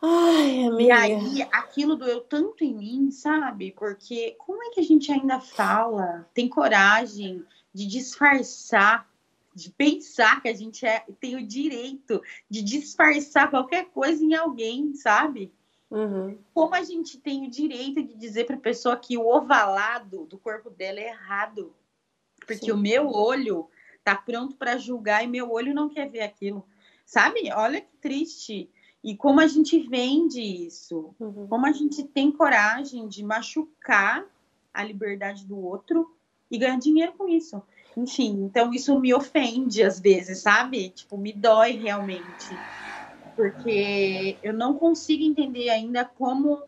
Ai, 0.02 0.64
amiga. 0.64 0.82
E 0.82 0.90
aí, 0.90 1.48
aquilo 1.52 1.96
doeu 1.96 2.20
tanto 2.20 2.62
em 2.62 2.74
mim, 2.74 3.10
sabe? 3.10 3.72
Porque 3.72 4.36
como 4.38 4.62
é 4.62 4.70
que 4.70 4.80
a 4.80 4.84
gente 4.84 5.10
ainda 5.10 5.40
fala, 5.40 6.28
tem 6.34 6.48
coragem 6.48 7.44
de 7.72 7.86
disfarçar, 7.86 9.08
de 9.56 9.70
pensar 9.70 10.42
que 10.42 10.48
a 10.48 10.54
gente 10.54 10.84
é, 10.84 11.02
tem 11.18 11.34
o 11.34 11.46
direito 11.46 12.22
de 12.48 12.60
disfarçar 12.60 13.48
qualquer 13.48 13.86
coisa 13.86 14.22
em 14.22 14.34
alguém, 14.34 14.92
sabe? 14.92 15.50
Uhum. 15.90 16.36
Como 16.52 16.74
a 16.74 16.82
gente 16.82 17.18
tem 17.18 17.46
o 17.46 17.50
direito 17.50 18.02
de 18.02 18.14
dizer 18.14 18.44
para 18.44 18.56
a 18.56 18.60
pessoa 18.60 18.98
que 18.98 19.16
o 19.16 19.26
ovalado 19.26 20.26
do 20.26 20.36
corpo 20.36 20.68
dela 20.68 21.00
é 21.00 21.08
errado? 21.08 21.74
Porque 22.40 22.66
Sim. 22.66 22.72
o 22.72 22.76
meu 22.76 23.08
olho 23.08 23.70
tá 24.04 24.14
pronto 24.14 24.56
para 24.56 24.76
julgar 24.76 25.24
e 25.24 25.26
meu 25.26 25.50
olho 25.50 25.72
não 25.72 25.88
quer 25.88 26.10
ver 26.10 26.20
aquilo. 26.20 26.62
Sabe? 27.06 27.50
Olha 27.54 27.80
que 27.80 27.96
triste. 27.96 28.70
E 29.02 29.16
como 29.16 29.40
a 29.40 29.46
gente 29.46 29.78
vende 29.88 30.42
isso. 30.42 31.14
Uhum. 31.18 31.46
Como 31.46 31.64
a 31.64 31.72
gente 31.72 32.04
tem 32.04 32.30
coragem 32.30 33.08
de 33.08 33.24
machucar 33.24 34.26
a 34.74 34.84
liberdade 34.84 35.46
do 35.46 35.58
outro 35.58 36.14
e 36.50 36.58
ganhar 36.58 36.78
dinheiro 36.78 37.14
com 37.14 37.26
isso. 37.26 37.62
Enfim, 37.96 38.44
então 38.44 38.72
isso 38.72 38.98
me 39.00 39.14
ofende 39.14 39.82
às 39.82 39.98
vezes, 39.98 40.42
sabe? 40.42 40.90
Tipo, 40.90 41.16
me 41.16 41.32
dói 41.32 41.72
realmente. 41.72 42.62
Porque 43.36 44.38
eu 44.42 44.52
não 44.54 44.78
consigo 44.78 45.24
entender 45.24 45.70
ainda 45.70 46.04
como 46.04 46.62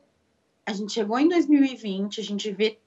a 0.67 0.73
gente 0.73 0.93
chegou 0.93 1.19
em 1.19 1.29
2020, 1.29 2.21
a 2.21 2.25
gente 2.25 2.53
vê 2.53 2.79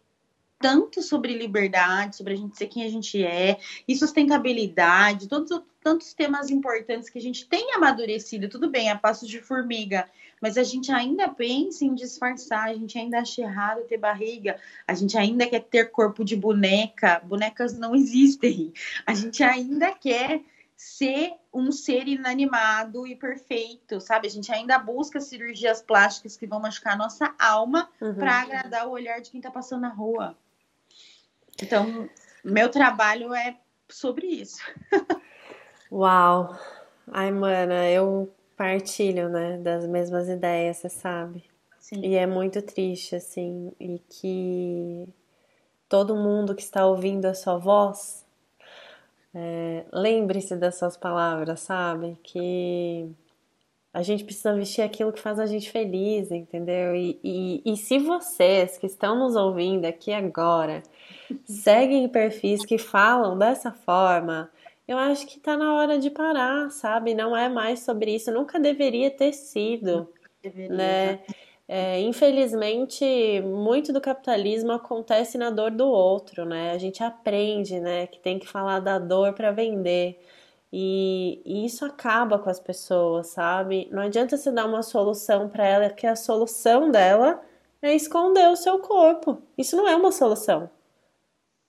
tanto 0.62 1.02
sobre 1.02 1.38
liberdade, 1.38 2.16
sobre 2.16 2.34
a 2.34 2.38
gente 2.38 2.58
ser 2.58 2.68
quem 2.68 2.84
a 2.84 2.90
gente 2.90 3.24
é, 3.24 3.58
e 3.88 3.96
sustentabilidade, 3.96 5.28
todos 5.28 5.62
tantos 5.84 6.14
temas 6.14 6.50
importantes 6.52 7.10
que 7.10 7.18
a 7.18 7.22
gente 7.22 7.48
tem 7.48 7.74
amadurecido, 7.74 8.48
tudo 8.48 8.70
bem, 8.70 8.90
a 8.90 8.98
passos 8.98 9.28
de 9.28 9.42
formiga, 9.42 10.08
mas 10.40 10.58
a 10.58 10.64
gente 10.64 10.92
ainda 10.92 11.28
pensa 11.28 11.84
em 11.84 11.96
disfarçar, 11.96 12.70
a 12.70 12.74
gente 12.74 12.98
ainda 12.98 13.20
acha 13.20 13.42
errado 13.42 13.88
ter 13.88 13.98
barriga, 13.98 14.58
a 14.88 14.94
gente 14.94 15.18
ainda 15.18 15.48
quer 15.48 15.62
ter 15.62 15.90
corpo 15.90 16.24
de 16.24 16.36
boneca, 16.36 17.20
bonecas 17.26 17.78
não 17.78 17.96
existem, 17.96 18.72
a 19.06 19.14
gente 19.14 19.44
ainda 19.44 19.92
quer 19.92 20.42
ser 20.76 21.34
um 21.54 21.72
ser 21.72 22.08
inanimado 22.08 23.06
e 23.06 23.16
perfeito, 23.16 24.00
sabe? 24.00 24.28
A 24.28 24.32
gente 24.32 24.52
ainda 24.52 24.80
busca 24.80 25.20
cirurgias 25.20 25.82
plásticas 25.82 26.36
que 26.36 26.48
vão 26.48 26.60
machucar 26.60 26.94
a 26.94 26.98
nossa 26.98 27.36
alma 27.38 27.88
uhum. 28.02 28.16
para 28.16 28.42
agradar 28.42 28.88
o 28.88 28.92
olhar 28.92 29.20
de 29.22 29.30
quem 29.30 29.40
está 29.40 29.52
passando 29.52 29.82
na 29.82 29.90
rua. 29.90 30.36
Então, 31.62 32.10
meu 32.44 32.70
trabalho 32.70 33.34
é 33.34 33.58
sobre 33.90 34.28
isso. 34.28 34.62
Uau! 35.92 36.58
Ai, 37.12 37.32
mana, 37.32 37.90
eu 37.90 38.34
partilho, 38.56 39.28
né, 39.28 39.58
das 39.58 39.86
mesmas 39.86 40.30
ideias, 40.30 40.78
você 40.78 40.90
sabe. 40.90 41.44
Sim. 41.80 42.02
E 42.06 42.16
é 42.16 42.26
muito 42.26 42.62
triste, 42.62 43.16
assim, 43.16 43.74
e 43.80 44.00
que 44.08 45.08
todo 45.90 46.16
mundo 46.16 46.56
que 46.56 46.62
está 46.62 46.86
ouvindo 46.86 47.26
a 47.26 47.34
sua 47.34 47.58
voz, 47.58 48.26
é, 49.34 49.84
lembre-se 49.92 50.56
das 50.56 50.78
suas 50.78 50.96
palavras, 50.96 51.60
sabe? 51.62 52.18
Que 52.24 53.10
a 53.94 54.02
gente 54.02 54.24
precisa 54.24 54.54
vestir 54.54 54.82
aquilo 54.82 55.12
que 55.12 55.20
faz 55.20 55.38
a 55.40 55.46
gente 55.46 55.70
feliz, 55.70 56.32
entendeu? 56.32 56.96
E, 56.96 57.20
e, 57.24 57.62
e 57.66 57.78
se 57.78 58.00
vocês 58.00 58.78
que 58.78 58.86
estão 58.86 59.18
nos 59.18 59.36
ouvindo 59.36 59.86
aqui 59.86 60.14
agora 60.14 60.82
seguem 61.44 62.08
perfis 62.08 62.66
que 62.66 62.78
falam 62.78 63.38
dessa 63.38 63.72
forma, 63.72 64.50
eu 64.88 64.98
acho 64.98 65.28
que 65.28 65.40
tá 65.40 65.58
na 65.58 65.74
hora 65.74 66.00
de 66.00 66.10
parar, 66.10 66.70
sabe? 66.72 67.14
Não 67.14 67.36
é 67.36 67.50
mais 67.50 67.82
sobre 67.82 68.16
isso, 68.16 68.32
nunca 68.32 68.60
deveria 68.60 69.12
ter 69.12 69.34
sido, 69.34 70.10
deveria. 70.42 70.76
né? 70.76 71.20
É, 71.68 72.02
infelizmente, 72.02 73.42
muito 73.42 73.94
do 73.94 74.02
capitalismo 74.02 74.74
acontece 74.74 75.38
na 75.38 75.50
dor 75.50 75.72
do 75.72 75.88
outro, 75.88 76.44
né? 76.44 76.72
A 76.72 76.78
gente 76.78 77.02
aprende, 77.02 77.80
né, 77.80 78.08
que 78.08 78.20
tem 78.20 78.38
que 78.38 78.46
falar 78.46 78.82
da 78.82 79.00
dor 79.00 79.32
para 79.32 79.52
vender. 79.52 80.20
E, 80.72 81.42
e, 81.46 81.66
isso 81.66 81.84
acaba 81.84 82.40
com 82.40 82.50
as 82.50 82.60
pessoas, 82.60 83.28
sabe? 83.28 83.90
Não 83.92 84.04
adianta 84.04 84.38
você 84.38 84.50
dar 84.52 84.66
uma 84.66 84.82
solução 84.82 85.50
para 85.50 85.66
ela 85.66 85.90
que 85.90 86.08
a 86.08 86.16
solução 86.16 86.90
dela 86.90 87.42
é 87.82 87.94
esconder 87.94 88.48
o 88.48 88.56
seu 88.56 88.80
corpo. 88.80 89.42
Isso 89.58 89.76
não 89.76 89.88
é 89.88 89.96
uma 89.96 90.12
solução. 90.12 90.70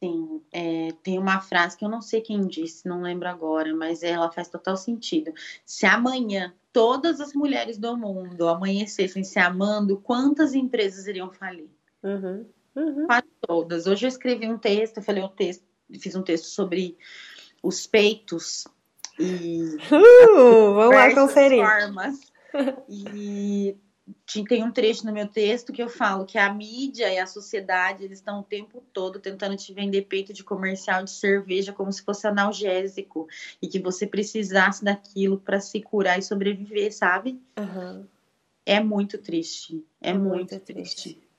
Sim, 0.03 0.43
é, 0.53 0.93
tem 1.03 1.19
uma 1.19 1.41
frase 1.41 1.77
que 1.77 1.85
eu 1.85 1.89
não 1.89 2.03
sei 2.03 2.21
quem 2.21 2.47
disse, 2.47 2.89
não 2.89 3.03
lembro 3.03 3.29
agora, 3.29 3.75
mas 3.75 4.03
ela 4.03 4.31
faz 4.31 4.49
total 4.49 4.77
sentido. 4.77 5.33
Se 5.65 5.87
amanhã 5.87 6.53
todas 6.73 7.21
as 7.21 7.33
mulheres 7.33 7.79
do 7.79 7.97
mundo 7.97 8.49
amanhecessem 8.49 9.23
se 9.23 9.39
amando, 9.39 10.01
quantas 10.01 10.55
empresas 10.55 11.07
iriam 11.07 11.31
falir? 11.31 11.71
Uhum, 12.03 12.47
uhum. 12.75 13.07
Quase 13.07 13.29
todas. 13.41 13.87
Hoje 13.87 14.07
eu 14.07 14.09
escrevi 14.09 14.49
um 14.49 14.59
texto, 14.59 14.97
eu 14.97 15.03
falei 15.03 15.23
um 15.23 15.29
texto, 15.29 15.65
fiz 16.01 16.15
um 16.17 16.23
texto 16.23 16.47
sobre 16.47 16.97
os 17.63 17.87
peitos 17.87 18.67
e 19.23 19.77
uh, 19.95 20.75
vamos 20.75 20.97
lá 20.97 21.15
conferir. 21.15 21.65
formas. 21.65 22.21
E 22.89 23.77
tem 24.49 24.65
um 24.65 24.71
trecho 24.71 25.07
no 25.07 25.13
meu 25.13 25.29
texto 25.29 25.73
que 25.73 25.83
eu 25.83 25.89
falo 25.89 26.27
que 26.27 26.37
a 26.37 26.53
mídia 26.53 27.13
e 27.13 27.19
a 27.19 27.27
sociedade 27.27 28.05
eles 28.05 28.19
estão 28.19 28.41
o 28.41 28.43
tempo 28.43 28.83
todo 28.93 29.21
tentando 29.21 29.57
te 29.57 29.73
vender 29.73 30.03
peito 30.03 30.33
de 30.33 30.43
comercial 30.43 31.05
de 31.05 31.11
cerveja 31.11 31.73
como 31.73 31.93
se 31.93 32.03
fosse 32.03 32.27
analgésico 32.27 33.29
e 33.61 33.69
que 33.69 33.79
você 33.79 34.07
precisasse 34.07 34.85
daquilo 34.85 35.39
para 35.39 35.61
se 35.61 35.81
curar 35.81 36.19
e 36.19 36.23
sobreviver, 36.23 36.93
sabe? 36.93 37.41
Uhum. 37.59 38.07
É 38.67 38.81
muito 38.81 39.19
triste. 39.19 39.85
É, 40.01 40.11
é 40.11 40.15
muito, 40.15 40.53
muito, 40.53 40.61
triste. 40.61 41.15
triste. 41.15 41.32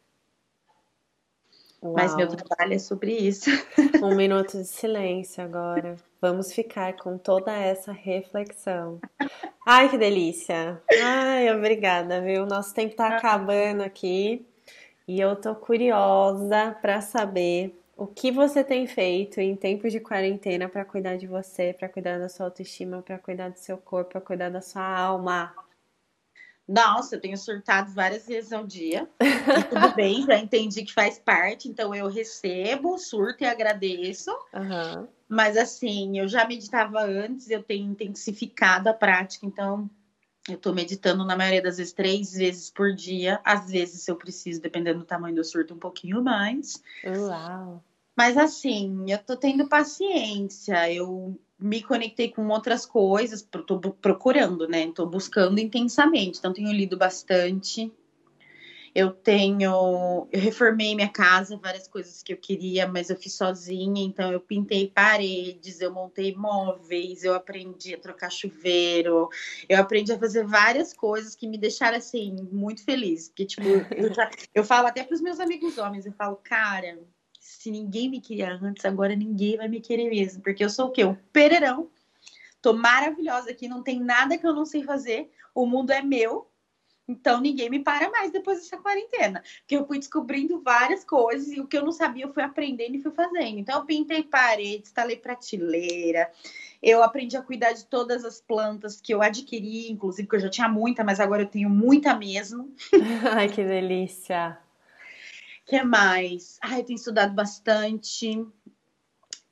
Mas 1.92 2.16
meu 2.16 2.28
trabalho 2.28 2.74
é 2.74 2.80
sobre 2.80 3.12
isso. 3.12 3.50
Um 4.02 4.16
minuto 4.16 4.58
de 4.58 4.66
silêncio 4.66 5.44
agora. 5.44 5.98
Vamos 6.22 6.54
ficar 6.54 6.94
com 6.94 7.18
toda 7.18 7.52
essa 7.52 7.92
reflexão. 7.92 9.02
Ai, 9.66 9.90
que 9.90 9.98
delícia! 9.98 10.82
Ai, 11.04 11.54
obrigada, 11.54 12.22
viu? 12.22 12.46
Nosso 12.46 12.74
tempo 12.74 12.96
tá 12.96 13.18
acabando 13.18 13.82
aqui 13.82 14.46
e 15.08 15.20
eu 15.20 15.36
tô 15.36 15.54
curiosa 15.54 16.78
para 16.82 17.02
saber 17.02 17.78
o 17.98 18.08
que 18.08 18.32
você 18.32 18.64
tem 18.64 18.88
feito 18.88 19.40
em 19.40 19.56
tempos 19.56 19.92
de 19.92 20.00
quarentena 20.00 20.70
para 20.70 20.86
cuidar 20.86 21.18
de 21.18 21.28
você, 21.28 21.74
para 21.74 21.90
cuidar 21.90 22.18
da 22.18 22.30
sua 22.30 22.48
autoestima, 22.48 23.02
para 23.02 23.18
cuidar 23.18 23.50
do 23.50 23.60
seu 23.60 23.78
corpo, 23.78 24.12
para 24.12 24.22
cuidar 24.22 24.50
da 24.50 24.62
sua 24.62 24.86
alma. 24.86 25.54
Nossa, 26.68 27.16
eu 27.16 27.22
tenho 27.22 27.38
surtado 27.38 27.92
várias 27.92 28.26
vezes 28.26 28.54
ao 28.54 28.66
dia. 28.66 29.10
E 29.22 29.64
tudo 29.64 29.94
bem, 29.96 30.26
já 30.26 30.38
entendi 30.38 30.84
que 30.84 30.94
faz 30.94 31.20
parte, 31.20 31.68
então 31.68 31.94
eu 31.94 32.08
recebo, 32.08 32.98
surto 32.98 33.44
e 33.44 33.48
agradeço. 33.48 34.32
Uhum. 34.54 35.08
Mas 35.28 35.58
assim, 35.58 36.20
eu 36.20 36.28
já 36.28 36.48
meditava 36.48 37.02
antes, 37.02 37.50
eu 37.50 37.62
tenho 37.62 37.92
intensificado 37.92 38.88
a 38.88 38.94
prática, 38.94 39.46
então 39.46 39.90
eu 40.48 40.58
tô 40.58 40.74
meditando 40.74 41.26
na 41.26 41.36
maioria 41.36 41.62
das 41.62 41.78
vezes 41.78 41.94
três 41.94 42.34
vezes 42.34 42.70
por 42.70 42.94
dia. 42.94 43.40
Às 43.44 43.70
vezes, 43.70 44.02
se 44.02 44.12
eu 44.12 44.16
preciso, 44.16 44.62
dependendo 44.62 45.00
do 45.00 45.06
tamanho 45.06 45.36
do 45.36 45.44
surto, 45.44 45.74
um 45.74 45.80
pouquinho 45.80 46.22
mais. 46.22 46.82
Uau! 47.06 47.84
Mas 48.16 48.38
assim, 48.38 49.06
eu 49.10 49.18
tô 49.18 49.36
tendo 49.36 49.68
paciência, 49.68 50.92
eu 50.92 51.40
me 51.60 51.82
conectei 51.82 52.30
com 52.30 52.48
outras 52.50 52.86
coisas, 52.86 53.42
tô 53.42 53.78
procurando, 53.78 54.68
né? 54.68 54.92
Tô 54.94 55.06
buscando 55.06 55.60
intensamente, 55.60 56.40
então 56.40 56.54
tenho 56.54 56.72
lido 56.72 56.98
bastante. 56.98 57.92
Eu 58.96 59.10
tenho, 59.10 60.28
eu 60.32 60.40
reformei 60.40 60.94
minha 60.94 61.10
casa, 61.10 61.58
várias 61.58 61.88
coisas 61.88 62.22
que 62.22 62.32
eu 62.32 62.38
queria, 62.38 62.88
mas 62.88 63.10
eu 63.10 63.16
fiz 63.16 63.34
sozinha, 63.34 64.04
então 64.04 64.32
eu 64.32 64.40
pintei 64.40 64.88
paredes, 64.88 65.82
eu 65.82 65.92
montei 65.92 66.36
móveis, 66.36 67.24
eu 67.24 67.34
aprendi 67.34 67.96
a 67.96 68.00
trocar 68.00 68.32
chuveiro, 68.32 69.30
eu 69.68 69.80
aprendi 69.80 70.12
a 70.12 70.20
fazer 70.20 70.46
várias 70.46 70.94
coisas 70.94 71.36
que 71.36 71.48
me 71.48 71.58
deixaram 71.58 71.98
assim 71.98 72.36
muito 72.52 72.86
feliz, 72.86 73.30
porque 73.30 73.46
tipo, 73.46 73.68
eu, 73.98 74.14
já, 74.14 74.30
eu 74.54 74.64
falo 74.64 74.86
até 74.86 75.04
para 75.04 75.16
os 75.16 75.22
meus 75.22 75.40
amigos 75.40 75.80
homens, 75.80 76.06
eu 76.06 76.14
falo, 76.14 76.36
cara, 76.44 77.00
se 77.64 77.72
ninguém 77.72 78.10
me 78.10 78.20
queria 78.20 78.60
antes, 78.62 78.84
agora 78.84 79.16
ninguém 79.16 79.56
vai 79.56 79.70
me 79.70 79.80
querer 79.80 80.10
mesmo. 80.10 80.44
Porque 80.44 80.66
eu 80.66 80.70
sou 80.70 80.88
o 80.88 80.92
quê? 80.92 81.06
Um 81.06 81.16
pererão. 81.32 81.90
Tô 82.62 82.74
maravilhosa 82.74 83.52
aqui, 83.52 83.70
não 83.70 83.82
tem 83.82 84.02
nada 84.02 84.38
que 84.38 84.46
eu 84.46 84.54
não 84.54 84.66
sei 84.66 84.84
fazer. 84.84 85.32
O 85.56 85.66
mundo 85.66 85.92
é 85.92 86.02
meu. 86.02 86.50
Então 87.08 87.40
ninguém 87.40 87.70
me 87.70 87.80
para 87.80 88.10
mais 88.10 88.32
depois 88.34 88.60
dessa 88.60 88.78
quarentena. 88.78 89.42
Porque 89.60 89.78
eu 89.78 89.88
fui 89.88 89.98
descobrindo 89.98 90.62
várias 90.62 91.06
coisas 91.06 91.54
e 91.54 91.62
o 91.62 91.68
que 91.68 91.78
eu 91.78 91.86
não 91.86 91.94
sabia 91.94 92.26
eu 92.26 92.34
fui 92.34 92.44
aprendendo 92.44 92.96
e 92.96 93.02
fui 93.02 93.12
fazendo. 93.12 93.60
Então 93.60 93.80
eu 93.80 93.86
pintei 93.86 94.24
paredes, 94.24 94.90
instalei 94.90 95.16
prateleira. 95.16 96.30
Eu 96.82 97.02
aprendi 97.02 97.38
a 97.38 97.42
cuidar 97.42 97.72
de 97.72 97.86
todas 97.86 98.26
as 98.26 98.42
plantas 98.42 99.00
que 99.00 99.14
eu 99.14 99.22
adquiri, 99.22 99.90
inclusive 99.90 100.28
que 100.28 100.36
eu 100.36 100.40
já 100.42 100.50
tinha 100.50 100.68
muita, 100.68 101.02
mas 101.02 101.22
agora 101.22 101.44
eu 101.44 101.48
tenho 101.48 101.70
muita 101.70 102.14
mesmo. 102.14 102.74
Ai, 103.32 103.48
que 103.48 103.64
delícia. 103.64 104.63
Que 105.66 105.82
mais? 105.84 106.58
Ai, 106.62 106.82
eu 106.82 106.84
tenho 106.84 106.98
estudado 106.98 107.34
bastante. 107.34 108.46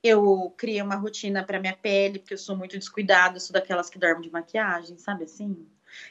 Eu 0.04 0.54
criei 0.58 0.82
uma 0.82 0.96
rotina 0.96 1.44
para 1.44 1.60
minha 1.60 1.76
pele, 1.76 2.20
porque 2.20 2.34
eu 2.34 2.38
sou 2.38 2.56
muito 2.56 2.78
descuidada, 2.78 3.38
eu 3.38 3.40
sou 3.40 3.54
daquelas 3.54 3.90
que 3.90 4.00
dormem 4.00 4.24
de 4.24 4.32
maquiagem, 4.32 4.98
sabe 4.98 5.26
assim? 5.26 5.68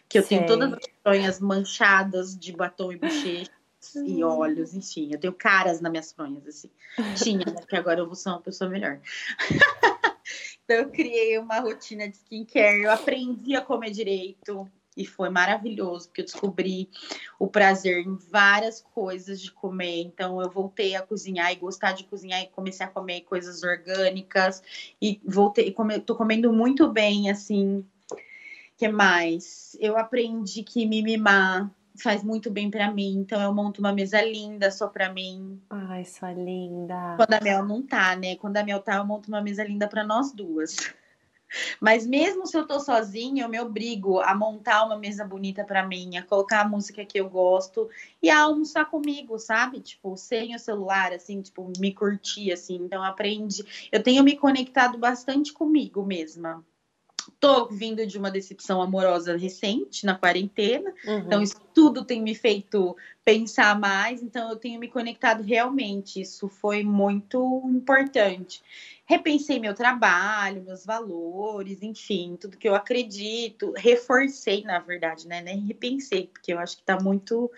Que 0.09 0.19
eu 0.19 0.23
Sei. 0.23 0.39
tenho 0.39 0.47
todas 0.47 0.73
as 0.73 0.87
fronhas 1.03 1.41
manchadas 1.41 2.39
de 2.39 2.53
batom 2.53 2.93
e 2.93 2.97
bochecha 2.97 3.51
e 4.07 4.23
olhos, 4.23 4.75
enfim. 4.75 5.11
Eu 5.13 5.19
tenho 5.19 5.33
caras 5.33 5.81
nas 5.81 5.91
minhas 5.91 6.13
fronhas, 6.13 6.47
assim. 6.47 6.71
Tinha, 7.17 7.45
né? 7.45 7.61
Porque 7.61 7.77
agora 7.77 8.01
eu 8.01 8.07
vou 8.07 8.15
ser 8.15 8.29
uma 8.29 8.41
pessoa 8.41 8.71
melhor. 8.71 9.01
então 10.65 10.77
eu 10.77 10.91
criei 10.91 11.37
uma 11.39 11.59
rotina 11.59 12.09
de 12.09 12.17
skincare, 12.17 12.83
eu 12.83 12.93
aprendi 12.93 13.57
a 13.57 13.61
comer 13.61 13.91
direito. 13.91 14.71
E 15.01 15.07
foi 15.07 15.31
maravilhoso, 15.31 16.09
porque 16.09 16.21
eu 16.21 16.27
descobri 16.27 16.91
o 17.39 17.47
prazer 17.47 18.07
em 18.07 18.17
várias 18.17 18.83
coisas 18.83 19.41
de 19.41 19.51
comer. 19.51 20.03
Então, 20.03 20.41
eu 20.43 20.51
voltei 20.51 20.95
a 20.95 21.03
cozinhar 21.03 21.51
e 21.51 21.57
gostar 21.57 21.93
de 21.93 22.05
cozinhar 22.05 22.43
e 22.43 22.49
comecei 22.49 22.85
a 22.85 22.89
comer 22.89 23.23
coisas 23.23 23.63
orgânicas. 23.63 24.63
E 25.01 25.19
voltei, 25.25 25.73
come, 25.73 25.99
tô 26.01 26.15
comendo 26.15 26.53
muito 26.53 26.87
bem, 26.93 27.31
assim, 27.31 27.83
que 28.77 28.89
mais? 28.89 29.75
Eu 29.81 29.97
aprendi 29.97 30.63
que 30.63 30.85
me 30.87 31.03
mimar 31.03 31.71
faz 32.03 32.23
muito 32.23 32.51
bem 32.51 32.71
para 32.71 32.91
mim, 32.91 33.17
então 33.19 33.41
eu 33.41 33.55
monto 33.55 33.81
uma 33.81 33.93
mesa 33.93 34.23
linda 34.23 34.71
só 34.71 34.89
para 34.89 35.13
mim. 35.13 35.61
Ai, 35.69 36.05
sua 36.05 36.33
linda. 36.33 37.15
Quando 37.17 37.35
a 37.35 37.41
Mel 37.41 37.65
não 37.65 37.83
tá, 37.83 38.17
né? 38.17 38.37
Quando 38.37 38.57
a 38.57 38.63
Mel 38.63 38.81
tá, 38.81 38.97
eu 38.97 39.05
monto 39.05 39.29
uma 39.29 39.43
mesa 39.43 39.65
linda 39.65 39.89
para 39.89 40.05
nós 40.05 40.33
duas. 40.33 40.77
Mas 41.81 42.07
mesmo 42.07 42.47
se 42.47 42.57
eu 42.57 42.67
tô 42.67 42.81
sozinha, 42.81 43.45
eu 43.45 43.49
me 43.49 43.61
obrigo 43.61 44.21
a 44.21 44.35
montar 44.35 44.85
uma 44.85 44.97
mesa 44.97 45.25
bonita 45.25 45.65
para 45.65 45.87
mim, 45.87 46.17
a 46.17 46.23
colocar 46.23 46.61
a 46.61 46.69
música 46.69 47.05
que 47.05 47.19
eu 47.19 47.29
gosto 47.29 47.89
e 48.23 48.31
a 48.31 48.41
almoçar 48.41 48.85
comigo, 48.87 49.39
sabe? 49.39 49.81
Tipo, 49.81 50.17
sem 50.17 50.55
o 50.55 50.59
celular, 50.59 51.13
assim, 51.13 51.41
tipo, 51.41 51.71
me 51.79 51.93
curtir, 51.93 52.53
assim. 52.53 52.77
Então, 52.77 53.03
aprendi. 53.03 53.65
Eu 53.91 54.03
tenho 54.03 54.23
me 54.23 54.37
conectado 54.37 54.99
bastante 54.99 55.53
comigo 55.53 56.05
mesma. 56.05 56.65
Tô 57.39 57.67
vindo 57.67 58.07
de 58.07 58.19
uma 58.19 58.31
decepção 58.31 58.81
amorosa 58.81 59.37
recente, 59.37 60.05
na 60.05 60.15
quarentena. 60.15 60.93
Uhum. 61.05 61.19
Então, 61.19 61.43
isso 61.43 61.61
tudo 61.75 62.05
tem 62.05 62.23
me 62.23 62.35
feito 62.35 62.97
pensar 63.25 63.79
mais. 63.79 64.23
Então, 64.23 64.51
eu 64.51 64.57
tenho 64.57 64.81
me 64.81 64.89
conectado 64.89 65.43
realmente. 65.43 66.21
Isso 66.21 66.49
foi 66.49 66.83
muito 66.83 67.63
importante. 67.67 68.63
Repensei 69.11 69.59
meu 69.59 69.75
trabalho, 69.75 70.63
meus 70.63 70.87
valores, 70.87 71.83
enfim, 71.83 72.39
tudo 72.41 72.57
que 72.57 72.69
eu 72.69 72.77
acredito. 72.77 73.73
Reforcei, 73.77 74.63
na 74.63 74.79
verdade, 74.79 75.27
né? 75.27 75.43
Nem 75.43 75.59
repensei, 75.63 76.29
porque 76.29 76.53
eu 76.53 76.61
acho 76.61 76.77
que 76.77 76.85
tá 76.85 76.97
muito. 76.97 77.51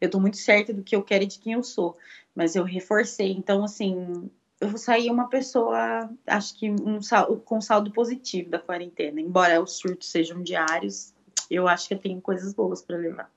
Eu 0.00 0.08
tô 0.08 0.20
muito 0.20 0.36
certa 0.36 0.72
do 0.72 0.84
que 0.84 0.94
eu 0.94 1.02
quero 1.02 1.24
e 1.24 1.26
de 1.26 1.40
quem 1.40 1.54
eu 1.54 1.64
sou. 1.64 1.98
Mas 2.32 2.54
eu 2.54 2.62
reforcei. 2.62 3.32
Então, 3.32 3.64
assim, 3.64 4.30
eu 4.60 4.68
vou 4.68 4.78
sair 4.78 5.10
uma 5.10 5.28
pessoa, 5.28 6.08
acho 6.28 6.56
que 6.56 6.70
um 6.70 7.02
saldo, 7.02 7.38
com 7.38 7.60
saldo 7.60 7.90
positivo 7.90 8.48
da 8.48 8.60
quarentena. 8.60 9.20
Embora 9.20 9.60
os 9.60 9.78
surtos 9.78 10.06
sejam 10.06 10.40
diários, 10.44 11.12
eu 11.50 11.66
acho 11.66 11.88
que 11.88 11.94
eu 11.94 11.98
tenho 11.98 12.20
coisas 12.20 12.54
boas 12.54 12.82
para 12.82 12.96
levar. 12.96 13.28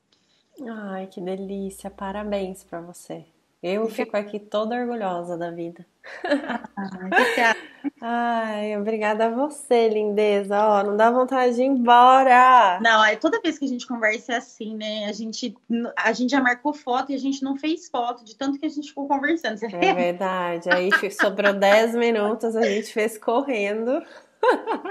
Ai, 0.61 1.07
que 1.07 1.19
delícia! 1.19 1.89
Parabéns 1.89 2.63
para 2.63 2.81
você. 2.81 3.25
Eu 3.63 3.87
fico 3.87 4.17
aqui 4.17 4.39
toda 4.39 4.75
orgulhosa 4.75 5.37
da 5.37 5.49
vida. 5.49 5.85
Ai, 6.75 7.55
Ai, 8.01 8.77
obrigada 8.77 9.27
a 9.27 9.29
você, 9.29 9.87
lindeza. 9.87 10.61
Ó, 10.61 10.83
não 10.83 10.97
dá 10.97 11.09
vontade 11.09 11.55
de 11.55 11.61
ir 11.61 11.67
embora. 11.67 12.77
Não, 12.81 13.05
é 13.05 13.15
toda 13.15 13.39
vez 13.39 13.57
que 13.57 13.63
a 13.63 13.67
gente 13.67 13.87
conversa 13.87 14.33
é 14.33 14.35
assim, 14.35 14.75
né? 14.75 15.05
A 15.05 15.13
gente, 15.13 15.55
a 15.95 16.11
gente 16.11 16.31
já 16.31 16.41
marcou 16.41 16.73
foto 16.73 17.13
e 17.13 17.15
a 17.15 17.17
gente 17.17 17.41
não 17.41 17.55
fez 17.55 17.87
foto 17.87 18.25
de 18.25 18.35
tanto 18.35 18.59
que 18.59 18.65
a 18.65 18.69
gente 18.69 18.89
ficou 18.89 19.07
conversando. 19.07 19.57
é 19.63 19.93
verdade. 19.93 20.69
Aí 20.69 20.89
sobrou 21.09 21.53
10 21.53 21.95
minutos, 21.95 22.57
a 22.57 22.63
gente 22.63 22.91
fez 22.91 23.17
correndo. 23.17 24.03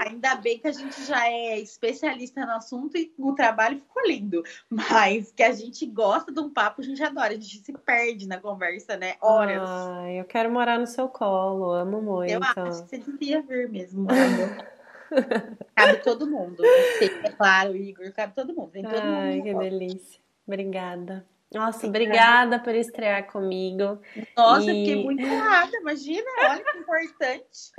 Ainda 0.05 0.35
bem 0.35 0.59
que 0.59 0.67
a 0.67 0.71
gente 0.71 1.03
já 1.05 1.27
é 1.27 1.59
especialista 1.59 2.45
no 2.45 2.53
assunto 2.53 2.97
e 2.97 3.13
o 3.17 3.33
trabalho 3.33 3.79
ficou 3.79 4.03
lindo. 4.05 4.43
Mas 4.69 5.31
que 5.31 5.43
a 5.43 5.51
gente 5.51 5.85
gosta 5.85 6.31
de 6.31 6.39
um 6.39 6.49
papo, 6.49 6.81
a 6.81 6.83
gente 6.83 7.03
adora. 7.03 7.33
A 7.33 7.35
gente 7.35 7.59
se 7.59 7.73
perde 7.73 8.27
na 8.27 8.39
conversa, 8.39 8.97
né? 8.97 9.15
Horas. 9.21 9.61
Ai, 9.69 10.19
eu 10.19 10.25
quero 10.25 10.51
morar 10.51 10.79
no 10.79 10.87
seu 10.87 11.07
colo, 11.07 11.71
amo 11.71 12.01
muito. 12.01 12.31
Eu 12.31 12.41
acho 12.43 12.83
que 12.83 12.89
você 12.89 12.97
devia 12.97 13.41
vir 13.41 13.69
mesmo, 13.69 14.07
cabe 15.75 15.97
todo 16.03 16.27
mundo. 16.27 16.57
Você, 16.57 17.05
é 17.23 17.29
claro, 17.29 17.75
Igor, 17.75 18.11
cabe 18.13 18.33
todo 18.33 18.55
mundo. 18.55 18.71
Vem 18.71 18.83
todo 18.83 18.99
Ai, 18.99 19.35
mundo 19.35 19.43
que 19.43 19.53
delícia. 19.53 20.19
Obrigada. 20.47 21.25
Nossa, 21.53 21.87
obrigada 21.87 22.59
por 22.59 22.73
estrear 22.73 23.31
comigo. 23.31 23.99
Nossa, 24.35 24.71
e... 24.71 24.85
fiquei 24.85 25.03
muito 25.03 25.23
honrada, 25.23 25.77
imagina, 25.77 26.25
olha 26.49 26.63
que 26.63 26.77
importante. 26.77 27.71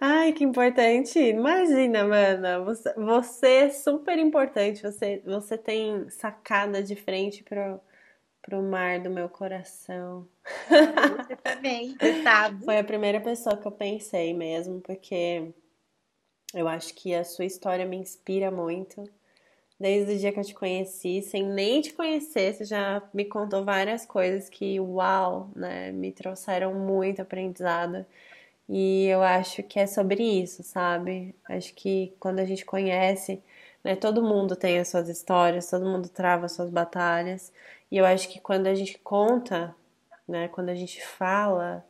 Ai, 0.00 0.32
que 0.32 0.44
importante. 0.44 1.18
Imagina, 1.18 2.04
mana, 2.04 2.60
você, 2.60 2.92
você 2.94 3.48
é 3.48 3.70
super 3.70 4.18
importante, 4.18 4.82
você, 4.82 5.22
você 5.24 5.56
tem 5.56 6.08
sacada 6.10 6.82
de 6.82 6.94
frente 6.94 7.42
pro, 7.42 7.80
pro 8.42 8.62
mar 8.62 9.00
do 9.00 9.10
meu 9.10 9.28
coração. 9.28 10.28
Você 10.68 11.36
também, 11.36 11.96
sabe. 12.22 12.64
Foi 12.64 12.78
a 12.78 12.84
primeira 12.84 13.20
pessoa 13.20 13.56
que 13.56 13.66
eu 13.66 13.72
pensei 13.72 14.34
mesmo, 14.34 14.80
porque 14.80 15.52
eu 16.52 16.68
acho 16.68 16.94
que 16.94 17.14
a 17.14 17.24
sua 17.24 17.44
história 17.44 17.86
me 17.86 17.96
inspira 17.96 18.50
muito 18.50 19.02
desde 19.78 20.14
o 20.14 20.18
dia 20.18 20.32
que 20.32 20.40
eu 20.40 20.44
te 20.44 20.54
conheci, 20.54 21.22
sem 21.22 21.42
nem 21.44 21.80
te 21.80 21.92
conhecer, 21.92 22.54
você 22.54 22.64
já 22.64 23.02
me 23.12 23.24
contou 23.24 23.64
várias 23.64 24.06
coisas 24.06 24.48
que, 24.48 24.78
uau, 24.80 25.50
né, 25.54 25.92
me 25.92 26.12
trouxeram 26.12 26.74
muito 26.74 27.20
aprendizado. 27.22 28.06
E 28.68 29.06
eu 29.06 29.22
acho 29.22 29.62
que 29.62 29.78
é 29.78 29.86
sobre 29.86 30.22
isso, 30.22 30.62
sabe? 30.62 31.34
Acho 31.48 31.74
que 31.74 32.14
quando 32.18 32.40
a 32.40 32.44
gente 32.44 32.64
conhece, 32.64 33.42
né, 33.82 33.94
todo 33.96 34.22
mundo 34.22 34.56
tem 34.56 34.78
as 34.78 34.88
suas 34.88 35.08
histórias, 35.08 35.70
todo 35.70 35.84
mundo 35.84 36.08
trava 36.08 36.46
as 36.46 36.52
suas 36.52 36.70
batalhas. 36.70 37.52
E 37.90 37.96
eu 37.98 38.06
acho 38.06 38.28
que 38.28 38.40
quando 38.40 38.66
a 38.66 38.74
gente 38.74 38.98
conta, 38.98 39.74
né, 40.26 40.48
quando 40.48 40.70
a 40.70 40.74
gente 40.74 41.04
fala, 41.04 41.84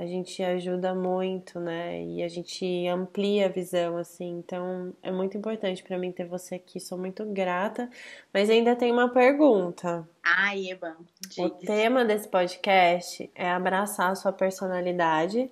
a 0.00 0.06
gente 0.06 0.42
ajuda 0.42 0.94
muito, 0.94 1.60
né? 1.60 2.02
E 2.02 2.22
a 2.22 2.28
gente 2.28 2.88
amplia 2.88 3.44
a 3.44 3.48
visão, 3.50 3.98
assim. 3.98 4.38
Então, 4.38 4.94
é 5.02 5.12
muito 5.12 5.36
importante 5.36 5.82
para 5.82 5.98
mim 5.98 6.10
ter 6.10 6.24
você 6.24 6.54
aqui. 6.54 6.80
Sou 6.80 6.96
muito 6.96 7.22
grata. 7.26 7.86
Mas 8.32 8.48
ainda 8.48 8.74
tem 8.74 8.90
uma 8.90 9.10
pergunta. 9.10 10.08
Ai, 10.24 10.70
Eba. 10.70 10.96
O 11.38 11.50
tema 11.50 12.02
desse 12.02 12.26
podcast 12.26 13.30
é 13.34 13.50
abraçar 13.50 14.10
a 14.10 14.14
sua 14.14 14.32
personalidade 14.32 15.50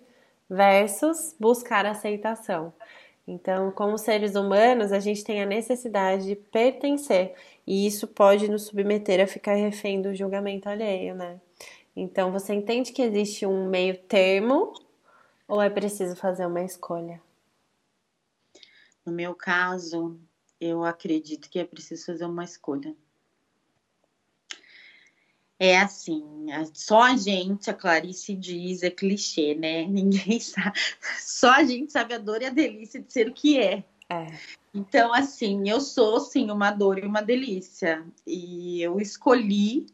versus 0.49 1.37
buscar 1.39 1.85
aceitação. 1.85 2.73
Então, 3.27 3.71
como 3.71 3.99
seres 3.99 4.35
humanos, 4.35 4.93
a 4.93 4.99
gente 4.99 5.23
tem 5.23 5.43
a 5.43 5.47
necessidade 5.47 6.25
de 6.25 6.35
pertencer. 6.35 7.35
E 7.67 7.87
isso 7.87 8.07
pode 8.07 8.51
nos 8.51 8.63
submeter 8.63 9.23
a 9.23 9.27
ficar 9.27 9.57
refém 9.57 10.01
do 10.01 10.15
julgamento 10.15 10.71
alheio, 10.71 11.15
né? 11.15 11.39
Então, 12.01 12.31
você 12.31 12.55
entende 12.55 12.93
que 12.93 13.03
existe 13.03 13.45
um 13.45 13.69
meio 13.69 13.99
termo 13.99 14.73
ou 15.49 15.61
é 15.61 15.69
preciso 15.69 16.15
fazer 16.15 16.47
uma 16.47 16.63
escolha? 16.63 17.21
No 19.05 19.11
meu 19.11 19.35
caso, 19.35 20.17
eu 20.61 20.85
acredito 20.85 21.51
que 21.51 21.59
é 21.59 21.65
preciso 21.65 22.07
fazer 22.07 22.25
uma 22.25 22.45
escolha. 22.45 22.95
É 25.59 25.77
assim, 25.77 26.47
só 26.73 27.03
a 27.03 27.17
gente, 27.17 27.69
a 27.69 27.75
Clarice 27.75 28.33
diz, 28.37 28.85
é 28.85 28.91
clichê, 28.91 29.57
né? 29.57 29.85
Ninguém 29.91 30.39
sabe. 30.39 30.79
Só 31.19 31.51
a 31.51 31.65
gente 31.65 31.91
sabe 31.91 32.15
a 32.15 32.19
dor 32.19 32.43
e 32.43 32.47
a 32.47 32.51
delícia 32.51 33.03
de 33.03 33.13
ser 33.13 33.29
o 33.29 33.35
que 33.35 33.59
é. 33.59 33.83
É. 34.09 34.39
Então, 34.73 35.13
assim, 35.13 35.69
eu 35.69 35.81
sou 35.81 36.21
sim 36.21 36.49
uma 36.49 36.71
dor 36.71 36.99
e 36.99 37.05
uma 37.05 37.23
delícia. 37.23 38.07
E 38.25 38.81
eu 38.81 39.01
escolhi 39.01 39.87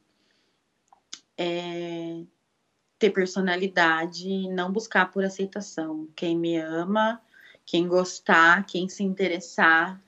é, 1.36 2.22
ter 2.98 3.10
personalidade 3.10 4.28
e 4.28 4.48
não 4.48 4.72
buscar 4.72 5.10
por 5.10 5.24
aceitação. 5.24 6.08
Quem 6.14 6.36
me 6.36 6.56
ama, 6.56 7.20
quem 7.64 7.86
gostar, 7.88 8.64
quem 8.66 8.88
se 8.88 9.02
interessar, 9.02 10.00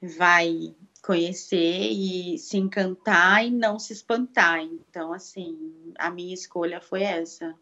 vai 0.00 0.74
conhecer 1.02 1.90
e 1.90 2.38
se 2.38 2.56
encantar 2.56 3.44
e 3.44 3.50
não 3.50 3.78
se 3.78 3.92
espantar. 3.92 4.60
Então, 4.60 5.12
assim, 5.12 5.92
a 5.98 6.10
minha 6.10 6.34
escolha 6.34 6.80
foi 6.80 7.02
essa. 7.02 7.54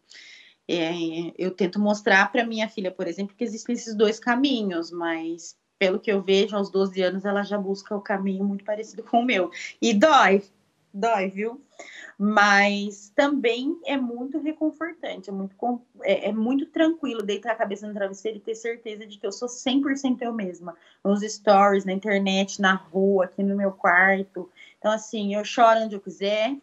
É, 0.67 0.93
eu 1.37 1.51
tento 1.51 1.79
mostrar 1.79 2.31
para 2.31 2.45
minha 2.45 2.69
filha, 2.69 2.89
por 2.89 3.07
exemplo, 3.07 3.35
que 3.35 3.43
existem 3.43 3.73
esses 3.75 3.95
dois 3.95 4.19
caminhos, 4.19 4.91
mas 4.91 5.57
pelo 5.77 5.99
que 5.99 6.09
eu 6.09 6.21
vejo, 6.21 6.55
aos 6.55 6.71
12 6.71 7.01
anos 7.01 7.25
ela 7.25 7.43
já 7.43 7.57
busca 7.57 7.93
o 7.93 8.01
caminho 8.01 8.45
muito 8.45 8.63
parecido 8.63 9.03
com 9.03 9.19
o 9.19 9.25
meu. 9.25 9.51
E 9.81 9.93
dói, 9.93 10.41
dói, 10.93 11.29
viu? 11.29 11.61
Mas 12.17 13.11
também 13.15 13.79
é 13.85 13.97
muito 13.97 14.39
reconfortante, 14.39 15.29
é 15.29 15.33
muito, 15.33 15.55
é, 16.03 16.29
é 16.29 16.31
muito 16.31 16.67
tranquilo 16.67 17.23
deitar 17.23 17.51
a 17.51 17.55
cabeça 17.55 17.87
no 17.87 17.93
travesseiro 17.93 18.37
e 18.37 18.41
ter 18.41 18.55
certeza 18.55 19.05
de 19.05 19.17
que 19.17 19.25
eu 19.25 19.31
sou 19.31 19.47
100% 19.47 20.21
eu 20.21 20.31
mesma. 20.31 20.75
Nos 21.03 21.21
stories, 21.21 21.85
na 21.85 21.93
internet, 21.93 22.61
na 22.61 22.75
rua, 22.75 23.25
aqui 23.25 23.41
no 23.41 23.55
meu 23.55 23.71
quarto. 23.71 24.49
Então, 24.77 24.91
assim, 24.91 25.35
eu 25.35 25.43
choro 25.43 25.81
onde 25.81 25.95
eu 25.95 26.01
quiser, 26.01 26.55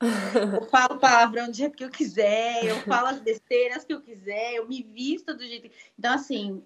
eu 0.54 0.66
falo 0.68 0.98
palavrão 0.98 1.46
do 1.48 1.56
jeito 1.56 1.76
que 1.76 1.84
eu 1.84 1.90
quiser, 1.90 2.64
eu 2.64 2.76
falo 2.82 3.08
as 3.08 3.20
besteiras 3.20 3.84
que 3.84 3.92
eu 3.92 4.00
quiser, 4.00 4.54
eu 4.54 4.68
me 4.68 4.82
visto 4.82 5.34
do 5.34 5.44
jeito. 5.44 5.70
Então, 5.98 6.14
assim, 6.14 6.62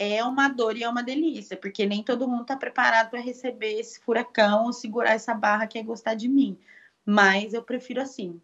é 0.00 0.24
uma 0.24 0.48
dor 0.48 0.78
e 0.78 0.82
é 0.82 0.88
uma 0.88 1.02
delícia, 1.02 1.58
porque 1.58 1.84
nem 1.84 2.02
todo 2.02 2.26
mundo 2.26 2.40
está 2.40 2.56
preparado 2.56 3.10
para 3.10 3.20
receber 3.20 3.78
esse 3.78 4.00
furacão 4.00 4.64
ou 4.64 4.72
segurar 4.72 5.10
essa 5.10 5.34
barra 5.34 5.66
que 5.66 5.78
é 5.78 5.82
gostar 5.82 6.14
de 6.14 6.26
mim. 6.26 6.58
Mas 7.04 7.52
eu 7.52 7.62
prefiro 7.62 8.00
assim. 8.00 8.40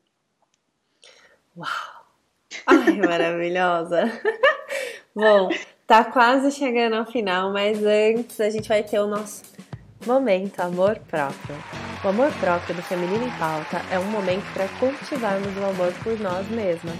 Uau! 1.56 2.04
Ai, 2.66 2.98
maravilhosa! 3.00 4.04
Bom, 5.16 5.48
tá 5.86 6.04
quase 6.04 6.52
chegando 6.52 6.96
ao 6.96 7.06
final, 7.06 7.50
mas 7.50 7.82
antes 7.82 8.38
a 8.38 8.50
gente 8.50 8.68
vai 8.68 8.82
ter 8.82 9.00
o 9.00 9.06
nosso 9.06 9.42
momento 10.06 10.60
amor 10.60 10.98
próprio. 11.08 11.56
O 12.04 12.08
amor 12.08 12.30
próprio 12.34 12.74
do 12.76 12.82
Feminino 12.82 13.26
em 13.26 13.38
Pauta 13.38 13.80
é 13.90 13.98
um 13.98 14.10
momento 14.10 14.44
para 14.52 14.68
cultivarmos 14.78 15.56
o 15.56 15.64
amor 15.64 15.94
por 16.04 16.20
nós 16.20 16.46
mesmas. 16.48 16.96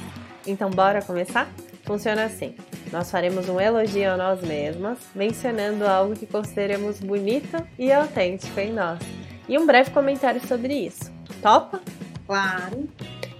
Então, 0.46 0.70
bora 0.70 1.02
começar? 1.02 1.46
Funciona 1.84 2.24
assim: 2.24 2.56
nós 2.92 3.10
faremos 3.10 3.48
um 3.48 3.60
elogio 3.60 4.10
a 4.12 4.16
nós 4.16 4.40
mesmas, 4.42 4.98
mencionando 5.14 5.86
algo 5.86 6.14
que 6.14 6.26
consideremos 6.26 7.00
bonito 7.00 7.56
e 7.78 7.92
autêntico 7.92 8.58
em 8.60 8.72
nós, 8.72 9.00
e 9.48 9.58
um 9.58 9.66
breve 9.66 9.90
comentário 9.90 10.46
sobre 10.46 10.74
isso. 10.74 11.12
Topa? 11.42 11.80
Claro. 12.26 12.88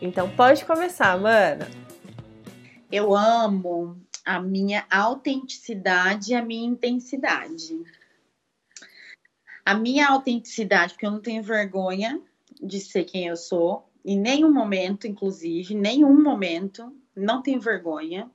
Então 0.01 0.28
pode 0.30 0.64
começar, 0.64 1.18
mana. 1.18 1.68
Eu 2.90 3.16
amo 3.16 3.97
a 4.24 4.40
minha 4.40 4.84
autenticidade 4.90 6.32
e 6.32 6.34
a 6.34 6.42
minha 6.42 6.68
intensidade. 6.68 7.80
A 9.64 9.74
minha 9.74 10.09
autenticidade, 10.09 10.92
porque 10.92 11.07
eu 11.07 11.11
não 11.11 11.20
tenho 11.20 11.42
vergonha 11.42 12.20
de 12.62 12.80
ser 12.80 13.05
quem 13.05 13.26
eu 13.26 13.36
sou, 13.36 13.88
em 14.05 14.18
nenhum 14.18 14.53
momento, 14.53 15.07
inclusive, 15.07 15.74
nenhum 15.74 16.22
momento, 16.22 16.92
não 17.14 17.42
tenho 17.42 17.61
vergonha. 17.61 18.30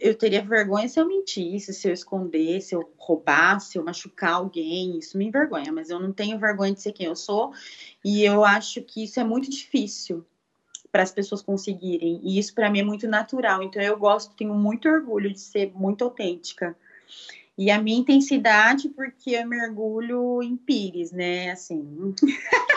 Eu 0.00 0.14
teria 0.14 0.42
vergonha 0.42 0.88
se 0.88 0.98
eu 0.98 1.06
mentisse, 1.06 1.72
se 1.72 1.88
eu 1.88 1.92
escondesse, 1.92 2.68
se 2.68 2.74
eu 2.74 2.92
roubasse, 2.98 3.72
se 3.72 3.78
eu 3.78 3.84
machucar 3.84 4.34
alguém, 4.34 4.98
isso 4.98 5.16
me 5.16 5.26
envergonha, 5.26 5.72
mas 5.72 5.90
eu 5.90 6.00
não 6.00 6.12
tenho 6.12 6.38
vergonha 6.38 6.72
de 6.72 6.80
ser 6.80 6.92
quem 6.92 7.06
eu 7.06 7.16
sou, 7.16 7.52
e 8.04 8.24
eu 8.24 8.44
acho 8.44 8.82
que 8.82 9.04
isso 9.04 9.20
é 9.20 9.24
muito 9.24 9.50
difícil 9.50 10.24
para 10.90 11.02
as 11.02 11.10
pessoas 11.10 11.42
conseguirem, 11.42 12.20
e 12.22 12.38
isso 12.38 12.54
para 12.54 12.70
mim 12.70 12.80
é 12.80 12.84
muito 12.84 13.08
natural, 13.08 13.62
então 13.62 13.82
eu 13.82 13.96
gosto, 13.96 14.34
tenho 14.36 14.54
muito 14.54 14.88
orgulho 14.88 15.32
de 15.32 15.40
ser 15.40 15.72
muito 15.74 16.04
autêntica. 16.04 16.76
E 17.56 17.70
a 17.70 17.80
minha 17.80 17.98
intensidade, 17.98 18.88
porque 18.88 19.30
eu 19.30 19.46
mergulho 19.46 20.42
em 20.42 20.56
pires, 20.56 21.12
né? 21.12 21.50
Assim. 21.52 22.14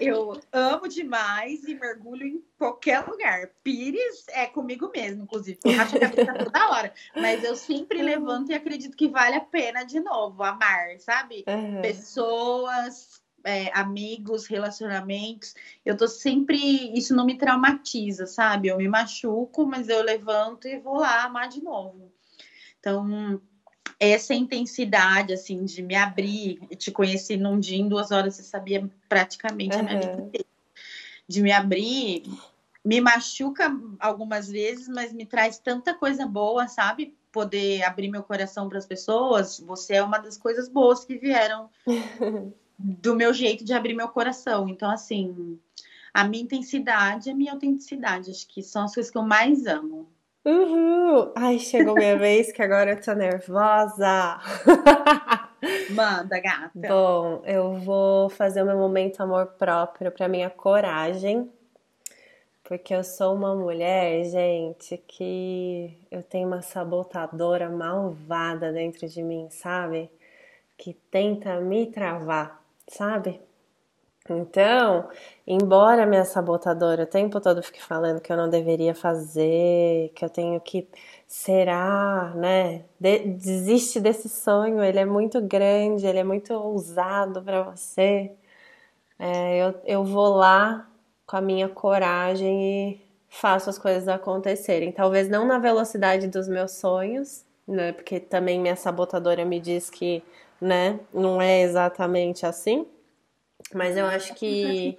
eu 0.00 0.40
amo 0.52 0.88
demais 0.88 1.64
e 1.64 1.74
mergulho 1.74 2.26
em 2.26 2.44
qualquer 2.58 3.06
lugar. 3.06 3.50
Pires 3.62 4.26
é 4.28 4.46
comigo 4.46 4.90
mesmo, 4.94 5.24
inclusive. 5.24 5.58
Eu 5.64 5.72
racho 5.72 5.96
a 5.96 6.00
cabeça 6.00 6.34
toda 6.34 6.70
hora. 6.70 6.92
Mas 7.14 7.44
eu 7.44 7.56
sempre 7.56 8.02
levanto 8.02 8.50
e 8.50 8.54
acredito 8.54 8.96
que 8.96 9.08
vale 9.08 9.36
a 9.36 9.40
pena 9.40 9.84
de 9.84 10.00
novo 10.00 10.42
amar, 10.42 10.98
sabe? 10.98 11.44
Uhum. 11.48 11.82
Pessoas, 11.82 13.22
é, 13.44 13.70
amigos, 13.78 14.46
relacionamentos. 14.46 15.54
Eu 15.84 15.96
tô 15.96 16.08
sempre. 16.08 16.56
Isso 16.96 17.14
não 17.14 17.26
me 17.26 17.36
traumatiza, 17.36 18.26
sabe? 18.26 18.68
Eu 18.68 18.78
me 18.78 18.88
machuco, 18.88 19.66
mas 19.66 19.88
eu 19.88 20.02
levanto 20.02 20.66
e 20.66 20.78
vou 20.78 20.98
lá 20.98 21.24
amar 21.24 21.48
de 21.48 21.62
novo. 21.62 22.12
Então, 22.80 23.40
essa 24.10 24.34
intensidade, 24.34 25.32
assim, 25.32 25.64
de 25.64 25.82
me 25.82 25.94
abrir, 25.94 26.58
te 26.76 26.90
conheci 26.90 27.36
num 27.36 27.58
dia, 27.58 27.78
em 27.78 27.88
duas 27.88 28.10
horas, 28.10 28.34
você 28.34 28.42
sabia 28.42 28.88
praticamente 29.08 29.76
uhum. 29.76 29.80
a 29.80 29.84
minha 29.84 30.00
vida 30.00 30.22
inteira. 30.22 30.46
De 31.26 31.42
me 31.42 31.52
abrir, 31.52 32.22
me 32.84 33.00
machuca 33.00 33.74
algumas 33.98 34.48
vezes, 34.48 34.88
mas 34.88 35.12
me 35.12 35.24
traz 35.24 35.58
tanta 35.58 35.94
coisa 35.94 36.26
boa, 36.26 36.68
sabe? 36.68 37.16
Poder 37.32 37.82
abrir 37.82 38.08
meu 38.08 38.22
coração 38.22 38.68
para 38.68 38.78
as 38.78 38.86
pessoas, 38.86 39.58
você 39.58 39.94
é 39.94 40.02
uma 40.02 40.18
das 40.18 40.36
coisas 40.36 40.68
boas 40.68 41.04
que 41.04 41.16
vieram 41.16 41.70
do 42.78 43.14
meu 43.14 43.32
jeito 43.32 43.64
de 43.64 43.72
abrir 43.72 43.94
meu 43.94 44.08
coração. 44.08 44.68
Então, 44.68 44.90
assim, 44.90 45.58
a 46.12 46.24
minha 46.24 46.44
intensidade, 46.44 47.30
a 47.30 47.34
minha 47.34 47.52
autenticidade, 47.52 48.30
acho 48.30 48.46
que 48.46 48.62
são 48.62 48.84
as 48.84 48.94
coisas 48.94 49.10
que 49.10 49.18
eu 49.18 49.22
mais 49.22 49.66
amo. 49.66 50.08
Uhul! 50.44 51.32
Ai, 51.34 51.58
chegou 51.58 51.94
minha 51.94 52.18
vez 52.18 52.52
que 52.52 52.60
agora 52.60 52.90
eu 52.90 53.00
tô 53.00 53.14
nervosa. 53.14 54.38
Manda, 55.88 56.38
gata. 56.38 56.70
Bom, 56.74 57.42
eu 57.46 57.76
vou 57.78 58.28
fazer 58.28 58.62
o 58.62 58.66
meu 58.66 58.76
momento 58.76 59.22
amor 59.22 59.46
próprio 59.58 60.12
para 60.12 60.28
minha 60.28 60.50
coragem. 60.50 61.50
Porque 62.62 62.94
eu 62.94 63.02
sou 63.02 63.34
uma 63.34 63.54
mulher, 63.54 64.24
gente, 64.24 64.98
que 65.06 65.96
eu 66.10 66.22
tenho 66.22 66.46
uma 66.46 66.60
sabotadora 66.60 67.70
malvada 67.70 68.70
dentro 68.70 69.08
de 69.08 69.22
mim, 69.22 69.48
sabe? 69.50 70.10
Que 70.76 70.92
tenta 71.10 71.58
me 71.60 71.86
travar, 71.86 72.62
sabe? 72.86 73.40
Então, 74.28 75.10
embora 75.46 76.06
minha 76.06 76.24
sabotadora 76.24 77.02
o 77.02 77.06
tempo 77.06 77.38
todo 77.42 77.62
fique 77.62 77.82
falando 77.82 78.22
que 78.22 78.32
eu 78.32 78.36
não 78.38 78.48
deveria 78.48 78.94
fazer, 78.94 80.10
que 80.14 80.24
eu 80.24 80.30
tenho 80.30 80.58
que. 80.60 80.88
Será, 81.26 82.32
né? 82.34 82.84
De, 82.98 83.18
desiste 83.18 84.00
desse 84.00 84.28
sonho, 84.30 84.82
ele 84.82 84.98
é 84.98 85.04
muito 85.04 85.40
grande, 85.42 86.06
ele 86.06 86.18
é 86.18 86.24
muito 86.24 86.54
ousado 86.54 87.42
para 87.42 87.62
você. 87.62 88.32
É, 89.18 89.58
eu, 89.66 89.74
eu 89.84 90.04
vou 90.04 90.28
lá 90.36 90.88
com 91.26 91.36
a 91.36 91.40
minha 91.40 91.68
coragem 91.68 92.92
e 92.94 93.00
faço 93.28 93.70
as 93.70 93.78
coisas 93.78 94.08
acontecerem. 94.08 94.92
Talvez 94.92 95.28
não 95.28 95.46
na 95.46 95.58
velocidade 95.58 96.28
dos 96.28 96.48
meus 96.48 96.72
sonhos, 96.72 97.44
né? 97.68 97.92
Porque 97.92 98.20
também 98.20 98.60
minha 98.60 98.76
sabotadora 98.76 99.44
me 99.44 99.60
diz 99.60 99.90
que, 99.90 100.22
né, 100.60 101.00
não 101.12 101.40
é 101.42 101.62
exatamente 101.62 102.46
assim 102.46 102.86
mas 103.72 103.96
eu 103.96 104.06
acho 104.06 104.34
que 104.34 104.98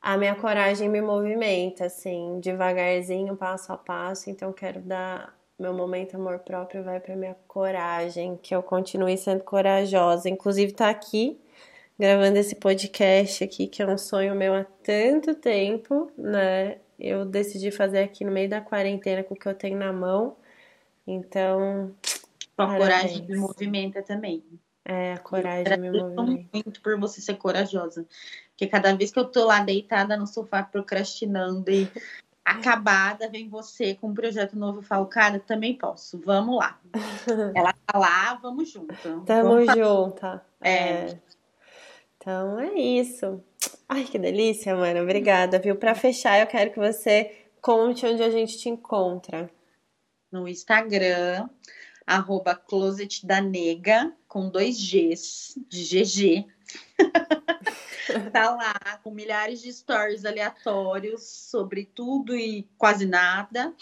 a 0.00 0.16
minha 0.16 0.34
coragem 0.34 0.88
me 0.88 1.00
movimenta, 1.00 1.86
assim, 1.86 2.38
devagarzinho, 2.40 3.36
passo 3.36 3.72
a 3.72 3.76
passo. 3.76 4.30
Então, 4.30 4.52
quero 4.52 4.80
dar 4.80 5.36
meu 5.58 5.72
momento 5.72 6.16
amor 6.16 6.38
próprio 6.40 6.84
vai 6.84 7.00
para 7.00 7.16
minha 7.16 7.34
coragem, 7.48 8.38
que 8.42 8.54
eu 8.54 8.62
continue 8.62 9.16
sendo 9.16 9.42
corajosa. 9.42 10.28
Inclusive, 10.28 10.72
tá 10.72 10.90
aqui 10.90 11.40
gravando 11.98 12.38
esse 12.38 12.54
podcast 12.54 13.42
aqui, 13.42 13.66
que 13.66 13.82
é 13.82 13.86
um 13.86 13.96
sonho 13.96 14.34
meu 14.34 14.54
há 14.54 14.64
tanto 14.64 15.34
tempo, 15.34 16.10
né? 16.16 16.78
Eu 16.98 17.24
decidi 17.24 17.70
fazer 17.70 18.00
aqui 18.00 18.24
no 18.24 18.30
meio 18.30 18.48
da 18.48 18.60
quarentena 18.60 19.22
com 19.22 19.34
o 19.34 19.36
que 19.36 19.48
eu 19.48 19.54
tenho 19.54 19.78
na 19.78 19.92
mão. 19.92 20.36
Então. 21.06 21.94
A 22.56 22.66
coragem 22.78 23.22
me 23.26 23.36
movimenta 23.36 24.02
também. 24.02 24.42
É, 24.88 25.14
a 25.14 25.18
coragem 25.18 25.78
me 25.78 25.90
movimenta. 25.90 26.48
muito 26.52 26.80
por 26.80 26.96
você 26.98 27.20
ser 27.20 27.34
corajosa. 27.34 28.06
Porque 28.50 28.68
cada 28.68 28.94
vez 28.94 29.10
que 29.10 29.18
eu 29.18 29.24
tô 29.24 29.44
lá 29.44 29.58
deitada 29.60 30.16
no 30.16 30.28
sofá 30.28 30.62
procrastinando 30.62 31.68
e 31.68 31.90
acabada, 32.44 33.28
vem 33.28 33.48
você 33.48 33.96
com 33.96 34.08
um 34.08 34.14
projeto 34.14 34.56
novo, 34.56 34.78
eu 34.78 34.82
falo, 34.82 35.06
cara, 35.06 35.40
também 35.40 35.76
posso, 35.76 36.20
vamos 36.24 36.56
lá. 36.56 36.78
Ela 37.56 37.74
tá 37.84 37.98
lá, 37.98 38.34
vamos 38.34 38.70
junto. 38.70 39.22
Tamo 39.26 39.66
junto. 39.74 40.24
É. 40.60 40.70
é. 40.70 41.18
Então 42.16 42.60
é 42.60 42.72
isso. 42.74 43.42
Ai, 43.88 44.04
que 44.04 44.20
delícia, 44.20 44.76
mano. 44.76 45.02
Obrigada, 45.02 45.58
viu? 45.58 45.74
Para 45.74 45.96
fechar, 45.96 46.38
eu 46.38 46.46
quero 46.46 46.72
que 46.72 46.78
você 46.78 47.48
conte 47.60 48.06
onde 48.06 48.22
a 48.22 48.30
gente 48.30 48.56
te 48.56 48.68
encontra. 48.68 49.50
No 50.30 50.46
Instagram, 50.46 51.48
arroba 52.06 52.54
Closet 52.54 53.26
da 53.26 53.40
Nega, 53.40 54.12
com 54.28 54.48
dois 54.48 54.78
Gs, 54.78 55.60
de 55.68 55.82
GG. 55.82 56.46
tá 58.32 58.54
lá 58.54 58.98
com 59.02 59.10
milhares 59.10 59.60
de 59.60 59.72
stories 59.72 60.24
aleatórios 60.24 61.22
sobre 61.24 61.84
tudo 61.84 62.36
e 62.36 62.68
quase 62.78 63.06
nada. 63.06 63.74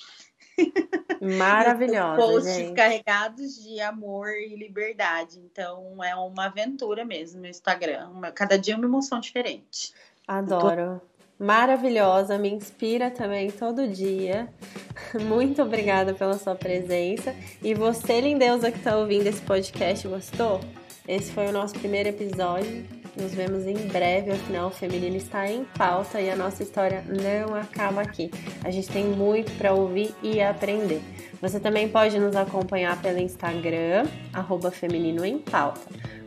Maravilhosa. 1.21 2.17
posts 2.17 2.55
gente. 2.55 2.75
carregados 2.75 3.63
de 3.63 3.81
amor 3.81 4.29
e 4.31 4.57
liberdade. 4.57 5.41
Então 5.41 6.03
é 6.03 6.15
uma 6.15 6.47
aventura 6.47 7.05
mesmo 7.05 7.41
no 7.41 7.47
Instagram. 7.47 8.11
Cada 8.35 8.59
dia 8.59 8.75
é 8.75 8.77
uma 8.77 8.87
emoção 8.87 9.21
diferente. 9.21 9.93
Adoro. 10.27 11.03
Maravilhosa, 11.39 12.39
me 12.39 12.51
inspira 12.51 13.11
também 13.11 13.51
todo 13.51 13.89
dia. 13.89 14.49
Muito 15.21 15.63
obrigada 15.63 16.15
pela 16.15 16.39
sua 16.39 16.55
presença. 16.55 17.35
E 17.63 17.75
você, 17.75 18.21
lindeusa, 18.21 18.71
que 18.71 18.79
está 18.79 18.97
ouvindo 18.97 19.27
esse 19.27 19.43
podcast, 19.43 20.07
gostou? 20.09 20.61
Esse 21.07 21.33
foi 21.33 21.47
o 21.47 21.53
nosso 21.53 21.75
primeiro 21.75 22.09
episódio. 22.09 22.85
Nos 23.17 23.33
vemos 23.33 23.65
em 23.67 23.77
breve, 23.89 24.33
afinal, 24.33 24.69
o 24.69 24.73
feminino 24.73 25.17
está 25.17 25.49
em 25.49 25.65
pauta 25.77 26.21
e 26.21 26.29
a 26.29 26.35
nossa 26.35 26.63
história 26.63 27.05
não 27.07 27.55
acaba 27.55 28.01
aqui. 28.01 28.31
A 28.65 28.71
gente 28.71 28.89
tem 28.89 29.05
muito 29.05 29.53
para 29.53 29.73
ouvir 29.73 30.13
e 30.23 30.41
aprender. 30.41 31.01
Você 31.41 31.61
também 31.61 31.89
pode 31.89 32.19
nos 32.19 32.35
acompanhar 32.35 33.01
pelo 33.01 33.19
Instagram, 33.19 34.07
arroba 34.33 34.71
Feminino 34.71 35.25
em 35.25 35.39
Pauta. 35.39 35.83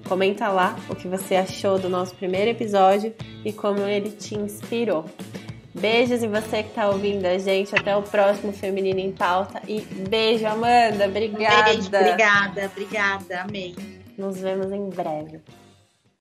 Comenta 0.07 0.47
lá 0.49 0.75
o 0.89 0.95
que 0.95 1.07
você 1.07 1.35
achou 1.35 1.77
do 1.77 1.89
nosso 1.89 2.15
primeiro 2.15 2.49
episódio 2.51 3.13
e 3.43 3.51
como 3.51 3.79
ele 3.81 4.11
te 4.11 4.35
inspirou. 4.35 5.05
Beijos 5.73 6.23
e 6.23 6.27
você 6.27 6.63
que 6.63 6.69
está 6.69 6.89
ouvindo 6.89 7.25
a 7.25 7.37
gente. 7.37 7.75
Até 7.75 7.95
o 7.95 8.01
próximo 8.01 8.51
Feminino 8.51 8.99
em 8.99 9.11
Pauta. 9.11 9.61
E 9.67 9.81
beijo, 9.81 10.47
Amanda. 10.47 11.05
Obrigada. 11.05 11.65
Beijo, 11.65 11.87
obrigada, 11.87 12.71
obrigada. 12.71 13.41
Amei. 13.41 13.75
Nos 14.17 14.39
vemos 14.39 14.71
em 14.71 14.89
breve. 14.89 15.39